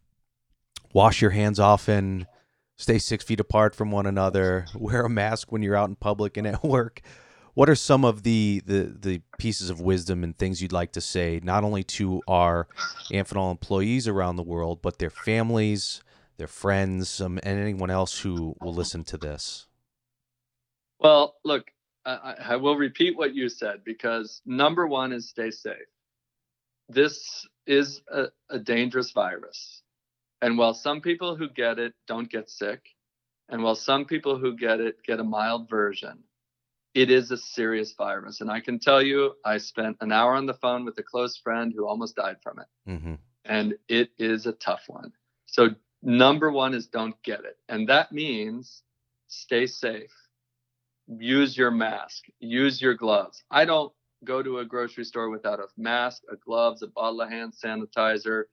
wash 0.92 1.20
your 1.20 1.32
hands 1.32 1.58
often, 1.58 2.26
stay 2.76 2.98
six 2.98 3.24
feet 3.24 3.40
apart 3.40 3.74
from 3.74 3.90
one 3.90 4.06
another, 4.06 4.66
wear 4.74 5.02
a 5.02 5.10
mask 5.10 5.50
when 5.50 5.62
you're 5.62 5.76
out 5.76 5.88
in 5.88 5.96
public 5.96 6.36
and 6.36 6.46
at 6.46 6.62
work. 6.62 7.00
What 7.54 7.68
are 7.68 7.74
some 7.74 8.04
of 8.04 8.22
the, 8.22 8.62
the, 8.64 8.96
the 8.96 9.22
pieces 9.36 9.68
of 9.68 9.80
wisdom 9.80 10.22
and 10.22 10.38
things 10.38 10.62
you'd 10.62 10.72
like 10.72 10.92
to 10.92 11.00
say, 11.00 11.40
not 11.42 11.64
only 11.64 11.82
to 11.84 12.22
our 12.28 12.68
Amphenol 13.10 13.50
employees 13.50 14.06
around 14.06 14.36
the 14.36 14.44
world, 14.44 14.80
but 14.80 15.00
their 15.00 15.10
families, 15.10 16.02
their 16.38 16.46
friends, 16.46 17.20
um, 17.20 17.38
and 17.42 17.58
anyone 17.58 17.90
else 17.90 18.20
who 18.20 18.54
will 18.60 18.72
listen 18.72 19.04
to 19.04 19.18
this? 19.18 19.66
Well, 20.98 21.36
look, 21.44 21.70
I, 22.04 22.34
I 22.50 22.56
will 22.56 22.76
repeat 22.76 23.16
what 23.16 23.34
you 23.34 23.48
said 23.48 23.84
because 23.84 24.40
number 24.46 24.86
one 24.86 25.12
is 25.12 25.28
stay 25.28 25.50
safe. 25.50 25.76
This 26.88 27.46
is 27.66 28.00
a, 28.10 28.28
a 28.48 28.58
dangerous 28.58 29.10
virus. 29.10 29.82
And 30.40 30.56
while 30.56 30.74
some 30.74 31.00
people 31.00 31.36
who 31.36 31.50
get 31.50 31.78
it 31.78 31.94
don't 32.06 32.30
get 32.30 32.48
sick, 32.48 32.80
and 33.48 33.62
while 33.62 33.74
some 33.74 34.04
people 34.04 34.38
who 34.38 34.56
get 34.56 34.80
it 34.80 35.02
get 35.04 35.20
a 35.20 35.24
mild 35.24 35.68
version, 35.68 36.22
it 36.94 37.10
is 37.10 37.30
a 37.30 37.36
serious 37.36 37.92
virus. 37.92 38.40
And 38.40 38.50
I 38.50 38.60
can 38.60 38.78
tell 38.78 39.02
you, 39.02 39.34
I 39.44 39.58
spent 39.58 39.96
an 40.00 40.12
hour 40.12 40.34
on 40.34 40.46
the 40.46 40.54
phone 40.54 40.84
with 40.84 40.98
a 40.98 41.02
close 41.02 41.36
friend 41.36 41.72
who 41.74 41.86
almost 41.86 42.16
died 42.16 42.36
from 42.42 42.60
it. 42.60 42.90
Mm-hmm. 42.90 43.14
And 43.44 43.74
it 43.88 44.10
is 44.18 44.46
a 44.46 44.52
tough 44.52 44.84
one. 44.88 45.12
So, 45.46 45.70
number 46.02 46.50
one 46.50 46.74
is 46.74 46.86
don't 46.86 47.20
get 47.22 47.40
it. 47.44 47.56
And 47.68 47.88
that 47.88 48.12
means 48.12 48.82
stay 49.28 49.66
safe, 49.66 50.12
use 51.08 51.56
your 51.56 51.70
mask, 51.70 52.24
use 52.40 52.80
your 52.80 52.94
gloves. 52.94 53.44
I 53.50 53.64
don't 53.64 53.92
go 54.24 54.42
to 54.42 54.58
a 54.58 54.64
grocery 54.64 55.04
store 55.04 55.30
without 55.30 55.60
a 55.60 55.66
mask, 55.76 56.22
a 56.30 56.36
gloves, 56.36 56.82
a 56.82 56.88
bottle 56.88 57.20
of 57.22 57.30
hand 57.30 57.52
sanitizer. 57.52 58.44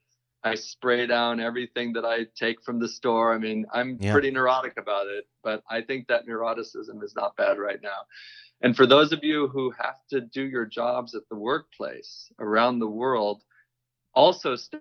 I 0.43 0.55
spray 0.55 1.07
down 1.07 1.39
everything 1.39 1.93
that 1.93 2.05
I 2.05 2.25
take 2.35 2.61
from 2.63 2.79
the 2.79 2.87
store. 2.87 3.33
I 3.33 3.39
mean, 3.39 3.65
I'm 3.73 3.97
Yeah. 3.99 4.11
pretty 4.11 4.29
neurotic 4.29 4.77
about 4.77 5.07
it, 5.07 5.27
but 5.43 5.63
I 5.69 5.81
think 5.81 6.07
that 6.07 6.27
neuroticism 6.27 7.03
is 7.03 7.15
not 7.15 7.35
bad 7.35 7.57
right 7.57 7.81
now. 7.81 8.05
And 8.61 8.75
for 8.75 8.85
those 8.85 9.11
of 9.11 9.23
you 9.23 9.47
who 9.47 9.71
have 9.71 10.05
to 10.09 10.21
do 10.21 10.43
your 10.43 10.65
jobs 10.65 11.15
at 11.15 11.27
the 11.29 11.35
workplace 11.35 12.31
around 12.39 12.79
the 12.79 12.87
world, 12.87 13.43
also 14.13 14.55
stay 14.55 14.79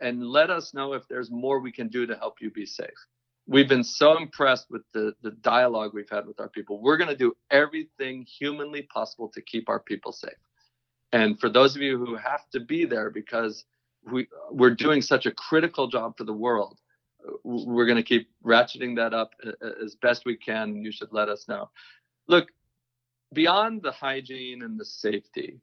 and 0.00 0.26
let 0.26 0.50
us 0.50 0.74
know 0.74 0.92
if 0.92 1.06
there's 1.08 1.30
more 1.30 1.60
we 1.60 1.72
can 1.72 1.88
do 1.88 2.06
to 2.06 2.16
help 2.16 2.40
you 2.40 2.50
be 2.50 2.66
safe. 2.66 2.88
We've 3.46 3.68
been 3.68 3.84
so 3.84 4.16
impressed 4.16 4.70
with 4.70 4.82
the, 4.92 5.12
the 5.22 5.32
dialogue 5.32 5.92
we've 5.92 6.10
had 6.10 6.26
with 6.26 6.40
our 6.40 6.48
people. 6.48 6.80
We're 6.80 6.96
going 6.96 7.10
to 7.10 7.16
do 7.16 7.36
everything 7.50 8.24
humanly 8.24 8.82
possible 8.82 9.28
to 9.34 9.42
keep 9.42 9.68
our 9.68 9.80
people 9.80 10.12
safe. 10.12 10.30
And 11.12 11.38
for 11.40 11.48
those 11.48 11.74
of 11.74 11.82
you 11.82 11.98
who 11.98 12.14
have 12.16 12.48
to 12.52 12.60
be 12.60 12.84
there 12.84 13.10
because 13.10 13.64
we, 14.10 14.28
we're 14.50 14.74
doing 14.74 15.02
such 15.02 15.26
a 15.26 15.32
critical 15.32 15.88
job 15.88 16.16
for 16.16 16.24
the 16.24 16.32
world, 16.32 16.78
we're 17.42 17.86
going 17.86 17.96
to 17.96 18.02
keep 18.02 18.30
ratcheting 18.44 18.96
that 18.96 19.12
up 19.12 19.34
uh, 19.44 19.50
uh, 19.62 19.84
as 19.84 19.94
best 19.96 20.24
we 20.24 20.36
can. 20.36 20.76
You 20.76 20.92
should 20.92 21.12
let 21.12 21.28
us 21.28 21.48
know. 21.48 21.70
Look, 22.28 22.48
beyond 23.32 23.82
the 23.82 23.92
hygiene 23.92 24.62
and 24.62 24.78
the 24.78 24.84
safety, 24.84 25.60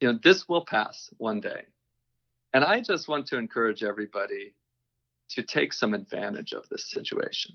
you 0.00 0.12
know, 0.12 0.18
this 0.22 0.48
will 0.48 0.64
pass 0.64 1.10
one 1.18 1.40
day. 1.40 1.64
And 2.56 2.64
I 2.64 2.80
just 2.80 3.06
want 3.06 3.26
to 3.26 3.36
encourage 3.36 3.82
everybody 3.82 4.54
to 5.32 5.42
take 5.42 5.74
some 5.74 5.92
advantage 5.92 6.54
of 6.54 6.66
this 6.70 6.90
situation. 6.90 7.54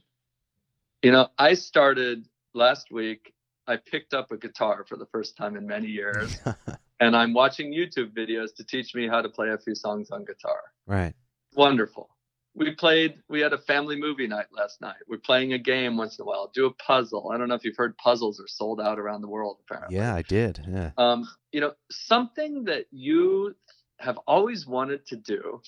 You 1.01 1.11
know, 1.11 1.29
I 1.39 1.55
started 1.55 2.27
last 2.53 2.91
week, 2.91 3.33
I 3.65 3.77
picked 3.77 4.13
up 4.13 4.29
a 4.31 4.37
guitar 4.37 4.85
for 4.87 4.97
the 4.97 5.07
first 5.07 5.35
time 5.35 5.55
in 5.55 5.65
many 5.65 5.87
years, 5.87 6.37
and 6.99 7.15
I'm 7.15 7.33
watching 7.33 7.73
YouTube 7.73 8.13
videos 8.13 8.53
to 8.57 8.63
teach 8.63 8.93
me 8.93 9.07
how 9.07 9.23
to 9.23 9.29
play 9.29 9.49
a 9.49 9.57
few 9.57 9.73
songs 9.73 10.11
on 10.11 10.23
guitar. 10.23 10.61
Right. 10.85 11.15
Wonderful. 11.55 12.07
We 12.53 12.75
played. 12.75 13.15
We 13.27 13.41
had 13.41 13.53
a 13.53 13.57
family 13.57 13.99
movie 13.99 14.27
night 14.27 14.47
last 14.51 14.81
night. 14.81 14.97
We're 15.07 15.17
playing 15.17 15.53
a 15.53 15.57
game 15.57 15.97
once 15.97 16.19
in 16.19 16.23
a 16.23 16.25
while. 16.27 16.51
Do 16.53 16.67
a 16.67 16.73
puzzle. 16.73 17.31
I 17.33 17.39
don't 17.39 17.47
know 17.47 17.55
if 17.55 17.63
you've 17.63 17.77
heard 17.77 17.97
puzzles 17.97 18.39
are 18.39 18.47
sold 18.47 18.79
out 18.79 18.99
around 18.99 19.21
the 19.21 19.29
world. 19.29 19.57
Apparently. 19.65 19.95
Yeah, 19.95 20.13
I 20.13 20.21
did. 20.21 20.63
Yeah. 20.69 20.91
Um, 20.97 21.27
you 21.51 21.59
know, 21.59 21.71
something 21.89 22.65
that 22.65 22.85
you 22.91 23.55
have 24.01 24.19
always 24.27 24.67
wanted 24.67 25.05
to 25.07 25.17
do, 25.17 25.61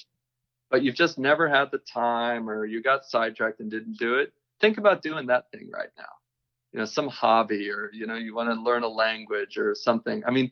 but 0.71 0.84
you've 0.84 0.95
just 0.95 1.19
never 1.19 1.49
had 1.49 1.71
the 1.71 1.79
time, 1.79 2.49
or 2.49 2.65
you 2.65 2.81
got 2.84 3.05
sidetracked 3.05 3.61
and 3.61 3.71
didn't 3.71 3.97
do 3.99 4.15
it. 4.15 4.34
Think 4.61 4.77
about 4.77 5.01
doing 5.03 5.27
that 5.27 5.51
thing 5.51 5.69
right 5.71 5.89
now 5.97 6.05
you 6.73 6.79
know 6.79 6.86
some 6.86 7.07
hobby 7.07 7.69
or 7.69 7.89
you 7.93 8.05
know 8.07 8.15
you 8.15 8.36
want 8.36 8.49
to 8.49 8.61
learn 8.61 8.84
a 8.84 8.88
language 8.88 9.57
or 9.57 9.75
something 9.75 10.23
i 10.27 10.31
mean 10.31 10.51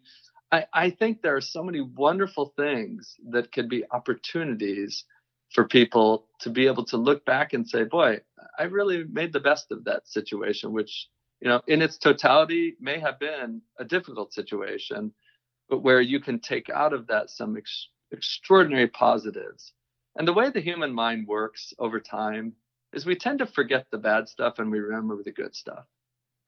I, 0.53 0.65
I 0.73 0.89
think 0.91 1.21
there 1.21 1.36
are 1.36 1.41
so 1.41 1.63
many 1.63 1.82
wonderful 1.82 2.53
things 2.57 3.15
that 3.29 3.51
could 3.51 3.69
be 3.69 3.84
opportunities 3.91 5.05
for 5.53 5.67
people 5.67 6.27
to 6.41 6.49
be 6.49 6.67
able 6.67 6.86
to 6.86 6.97
look 6.97 7.25
back 7.25 7.53
and 7.53 7.67
say 7.67 7.84
boy 7.84 8.19
i 8.57 8.63
really 8.63 9.03
made 9.11 9.34
the 9.34 9.39
best 9.39 9.71
of 9.71 9.84
that 9.86 10.07
situation 10.07 10.71
which 10.71 11.07
you 11.41 11.49
know 11.49 11.61
in 11.67 11.82
its 11.82 11.97
totality 11.97 12.75
may 12.79 12.99
have 12.99 13.19
been 13.19 13.61
a 13.79 13.86
difficult 13.86 14.34
situation 14.34 15.13
but 15.72 15.82
where 15.82 16.01
you 16.01 16.19
can 16.19 16.38
take 16.38 16.69
out 16.69 16.91
of 16.91 17.07
that 17.07 17.30
some 17.30 17.55
ex- 17.55 17.88
extraordinary 18.11 18.89
positives. 18.89 19.72
And 20.17 20.28
the 20.28 20.34
way 20.34 20.49
the 20.49 20.59
human 20.59 20.93
mind 20.93 21.28
works 21.28 21.74
over 21.80 22.01
time 22.01 22.53
is 22.91 23.05
we 23.05 23.15
tend 23.15 23.39
to 23.39 23.45
forget 23.45 23.88
the 23.89 23.97
bad 23.97 24.28
stuff 24.28 24.59
and 24.59 24.69
we 24.69 24.80
remember 24.80 25.24
the 25.24 25.32
good 25.32 25.55
stuff. 25.55 25.86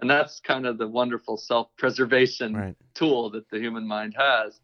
And 0.02 0.10
that's 0.10 0.42
kind 0.42 0.66
of 0.66 0.78
the 0.78 0.90
wonderful 0.90 1.38
self-preservation 1.38 2.54
right. 2.54 2.76
tool 2.96 3.30
that 3.30 3.50
the 3.50 3.60
human 3.60 3.88
mind 3.88 4.14
has. 4.18 4.60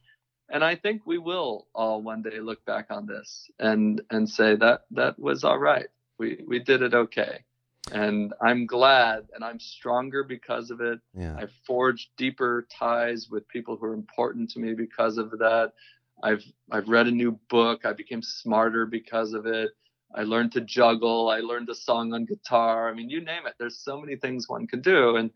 And 0.52 0.62
i 0.62 0.76
think 0.76 1.04
we 1.06 1.20
will 1.20 1.68
all 1.74 2.02
one 2.02 2.22
day 2.22 2.42
look 2.42 2.66
back 2.66 2.88
on 2.90 3.06
this 3.06 3.50
and 3.60 4.02
and 4.10 4.28
say 4.28 4.56
that 4.58 4.82
that 4.92 5.18
was 5.18 5.46
all 5.46 5.60
right. 5.60 5.88
We 6.18 6.44
we 6.46 6.60
did 6.60 6.82
it 6.82 6.94
okay 6.94 7.46
and 7.92 8.34
i'm 8.42 8.66
glad 8.66 9.28
and 9.34 9.44
i'm 9.44 9.60
stronger 9.60 10.24
because 10.24 10.70
of 10.72 10.82
it 10.82 11.00
yeah. 11.14 11.36
i've 11.40 11.54
forged 11.66 12.10
deeper 12.18 12.68
ties 12.78 13.28
with 13.30 13.48
people 13.48 13.76
who 13.76 13.86
are 13.86 13.94
important 13.94 14.50
to 14.50 14.60
me 14.60 14.74
because 14.74 15.18
of 15.18 15.32
that 15.32 15.74
i've 16.24 16.44
i've 16.72 16.88
read 16.88 17.08
a 17.08 17.12
new 17.12 17.38
book 17.50 17.86
i 17.86 17.94
became 17.94 18.22
smarter 18.22 18.86
because 18.86 19.34
of 19.34 19.46
it 19.46 19.72
I 20.16 20.24
learned 20.24 20.52
to 20.54 20.62
juggle. 20.62 21.30
I 21.30 21.40
learned 21.40 21.70
a 21.70 21.76
song 21.76 22.14
on 22.14 22.26
guitar. 22.26 22.90
I 22.90 22.94
mean, 22.94 23.10
you 23.10 23.22
name 23.22 23.46
it. 23.46 23.54
There's 23.60 23.78
so 23.78 24.00
many 24.00 24.16
things 24.16 24.50
one 24.50 24.66
can 24.68 24.82
do. 24.82 25.18
And 25.18 25.30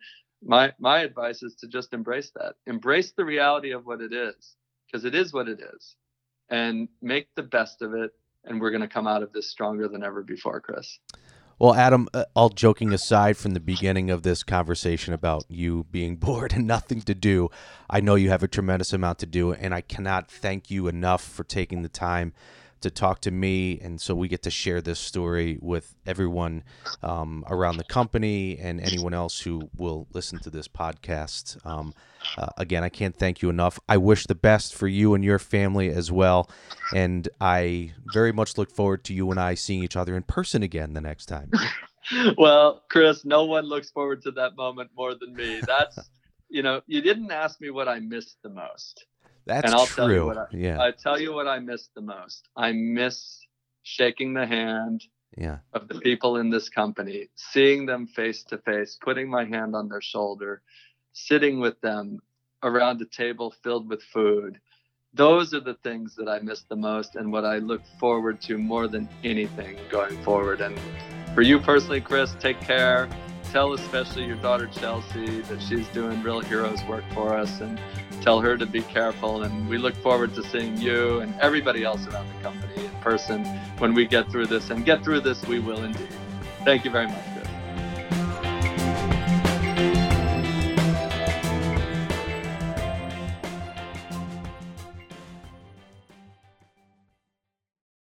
my 0.43 0.73
my 0.79 0.99
advice 1.01 1.43
is 1.43 1.55
to 1.55 1.67
just 1.67 1.93
embrace 1.93 2.31
that. 2.35 2.55
Embrace 2.65 3.13
the 3.15 3.25
reality 3.25 3.71
of 3.71 3.85
what 3.85 4.01
it 4.01 4.13
is, 4.13 4.55
because 4.87 5.05
it 5.05 5.15
is 5.15 5.31
what 5.31 5.47
it 5.47 5.59
is, 5.59 5.95
and 6.49 6.89
make 7.01 7.27
the 7.35 7.43
best 7.43 7.81
of 7.81 7.93
it. 7.93 8.11
And 8.45 8.59
we're 8.59 8.71
going 8.71 8.81
to 8.81 8.89
come 8.89 9.07
out 9.07 9.23
of 9.23 9.31
this 9.31 9.49
stronger 9.49 9.87
than 9.87 10.03
ever 10.03 10.21
before, 10.21 10.59
Chris. 10.59 10.99
Well, 11.59 11.75
Adam, 11.75 12.07
uh, 12.13 12.25
all 12.35 12.49
joking 12.49 12.91
aside 12.93 13.37
from 13.37 13.51
the 13.51 13.59
beginning 13.59 14.09
of 14.09 14.23
this 14.23 14.43
conversation 14.43 15.13
about 15.13 15.45
you 15.47 15.85
being 15.91 16.15
bored 16.17 16.53
and 16.53 16.65
nothing 16.65 17.01
to 17.03 17.13
do, 17.13 17.49
I 17.89 18.01
know 18.01 18.15
you 18.15 18.29
have 18.29 18.43
a 18.43 18.47
tremendous 18.47 18.91
amount 18.91 19.19
to 19.19 19.25
do, 19.25 19.53
and 19.53 19.73
I 19.73 19.81
cannot 19.81 20.29
thank 20.29 20.71
you 20.71 20.87
enough 20.87 21.23
for 21.23 21.43
taking 21.43 21.83
the 21.83 21.89
time 21.89 22.33
to 22.83 22.91
talk 22.91 23.21
to 23.21 23.31
me, 23.31 23.79
and 23.81 23.99
so 23.99 24.15
we 24.15 24.27
get 24.27 24.43
to 24.43 24.51
share 24.51 24.81
this 24.81 24.99
story 24.99 25.57
with 25.61 25.95
everyone 26.05 26.63
um, 27.01 27.43
around 27.47 27.77
the 27.77 27.83
company 27.83 28.57
and 28.57 28.79
anyone 28.79 29.13
else 29.13 29.39
who 29.39 29.69
will 29.75 30.07
listen 30.13 30.39
to 30.39 30.49
this 30.49 30.67
podcast. 30.67 31.63
Um, 31.65 31.93
uh, 32.37 32.47
again, 32.57 32.83
I 32.83 32.89
can't 32.89 33.15
thank 33.15 33.41
you 33.41 33.49
enough. 33.49 33.79
I 33.89 33.97
wish 33.97 34.27
the 34.27 34.35
best 34.35 34.73
for 34.75 34.87
you 34.87 35.13
and 35.13 35.23
your 35.23 35.39
family 35.39 35.89
as 35.89 36.11
well, 36.11 36.49
and 36.93 37.27
I 37.41 37.93
very 38.13 38.31
much 38.31 38.57
look 38.57 38.71
forward 38.71 39.03
to 39.05 39.13
you 39.13 39.31
and 39.31 39.39
I 39.39 39.55
seeing 39.55 39.83
each 39.83 39.95
other 39.95 40.15
in 40.15 40.23
person 40.23 40.63
again 40.63 40.93
the 40.93 41.01
next 41.01 41.25
time. 41.25 41.51
well, 42.37 42.83
Chris, 42.89 43.25
no 43.25 43.45
one 43.45 43.65
looks 43.65 43.89
forward 43.89 44.21
to 44.23 44.31
that 44.31 44.55
moment 44.55 44.91
more 44.95 45.15
than 45.15 45.35
me. 45.35 45.61
That's 45.65 45.99
you 46.53 46.61
know, 46.61 46.81
you 46.85 47.01
didn't 47.01 47.31
ask 47.31 47.59
me 47.59 47.71
what 47.71 47.87
I 47.87 47.99
missed 47.99 48.37
the 48.43 48.49
most. 48.49 49.05
That's 49.45 49.65
and 49.65 49.75
I'll 49.75 49.85
true. 49.85 49.95
Tell 49.95 50.11
you 50.11 50.25
what 50.25 50.37
I, 50.37 50.45
yeah. 50.51 50.81
I 50.81 50.91
tell 50.91 51.19
you 51.19 51.33
what 51.33 51.47
I 51.47 51.59
miss 51.59 51.89
the 51.95 52.01
most. 52.01 52.47
I 52.55 52.71
miss 52.71 53.39
shaking 53.83 54.33
the 54.33 54.45
hand 54.45 55.03
yeah. 55.37 55.57
of 55.73 55.87
the 55.87 55.99
people 55.99 56.37
in 56.37 56.49
this 56.49 56.69
company, 56.69 57.29
seeing 57.35 57.85
them 57.85 58.07
face 58.07 58.43
to 58.45 58.57
face, 58.59 58.97
putting 59.01 59.29
my 59.29 59.45
hand 59.45 59.75
on 59.75 59.89
their 59.89 60.01
shoulder, 60.01 60.61
sitting 61.11 61.59
with 61.59 61.79
them 61.81 62.19
around 62.63 63.01
a 63.01 63.05
table 63.05 63.53
filled 63.63 63.89
with 63.89 64.01
food. 64.01 64.59
Those 65.13 65.53
are 65.53 65.59
the 65.59 65.75
things 65.75 66.15
that 66.15 66.27
I 66.27 66.39
miss 66.39 66.63
the 66.63 66.75
most 66.75 67.15
and 67.15 67.31
what 67.31 67.45
I 67.45 67.57
look 67.57 67.81
forward 67.99 68.41
to 68.43 68.57
more 68.57 68.87
than 68.87 69.07
anything 69.23 69.77
going 69.91 70.21
forward. 70.23 70.61
And 70.61 70.79
for 71.35 71.41
you 71.41 71.59
personally, 71.59 72.01
Chris, 72.01 72.35
take 72.39 72.59
care. 72.61 73.09
Tell 73.53 73.73
especially 73.73 74.25
your 74.25 74.37
daughter 74.37 74.65
Chelsea 74.65 75.41
that 75.41 75.61
she's 75.61 75.87
doing 75.89 76.23
real 76.23 76.39
heroes 76.39 76.83
work 76.85 77.03
for 77.13 77.37
us 77.37 77.61
and 77.61 77.79
tell 78.19 78.41
her 78.41 78.57
to 78.57 78.65
be 78.65 78.81
careful. 78.81 79.43
And 79.43 79.69
we 79.69 79.77
look 79.77 79.93
forward 79.97 80.33
to 80.33 80.43
seeing 80.43 80.75
you 80.75 81.19
and 81.19 81.39
everybody 81.39 81.83
else 81.83 82.07
around 82.07 82.27
the 82.35 82.41
company 82.41 82.85
in 82.85 82.91
person 83.01 83.45
when 83.77 83.93
we 83.93 84.07
get 84.07 84.31
through 84.31 84.47
this. 84.47 84.71
And 84.71 84.83
get 84.83 85.03
through 85.03 85.19
this, 85.19 85.45
we 85.45 85.59
will 85.59 85.83
indeed. 85.83 86.09
Thank 86.65 86.83
you 86.83 86.89
very 86.89 87.05
much. 87.05 87.32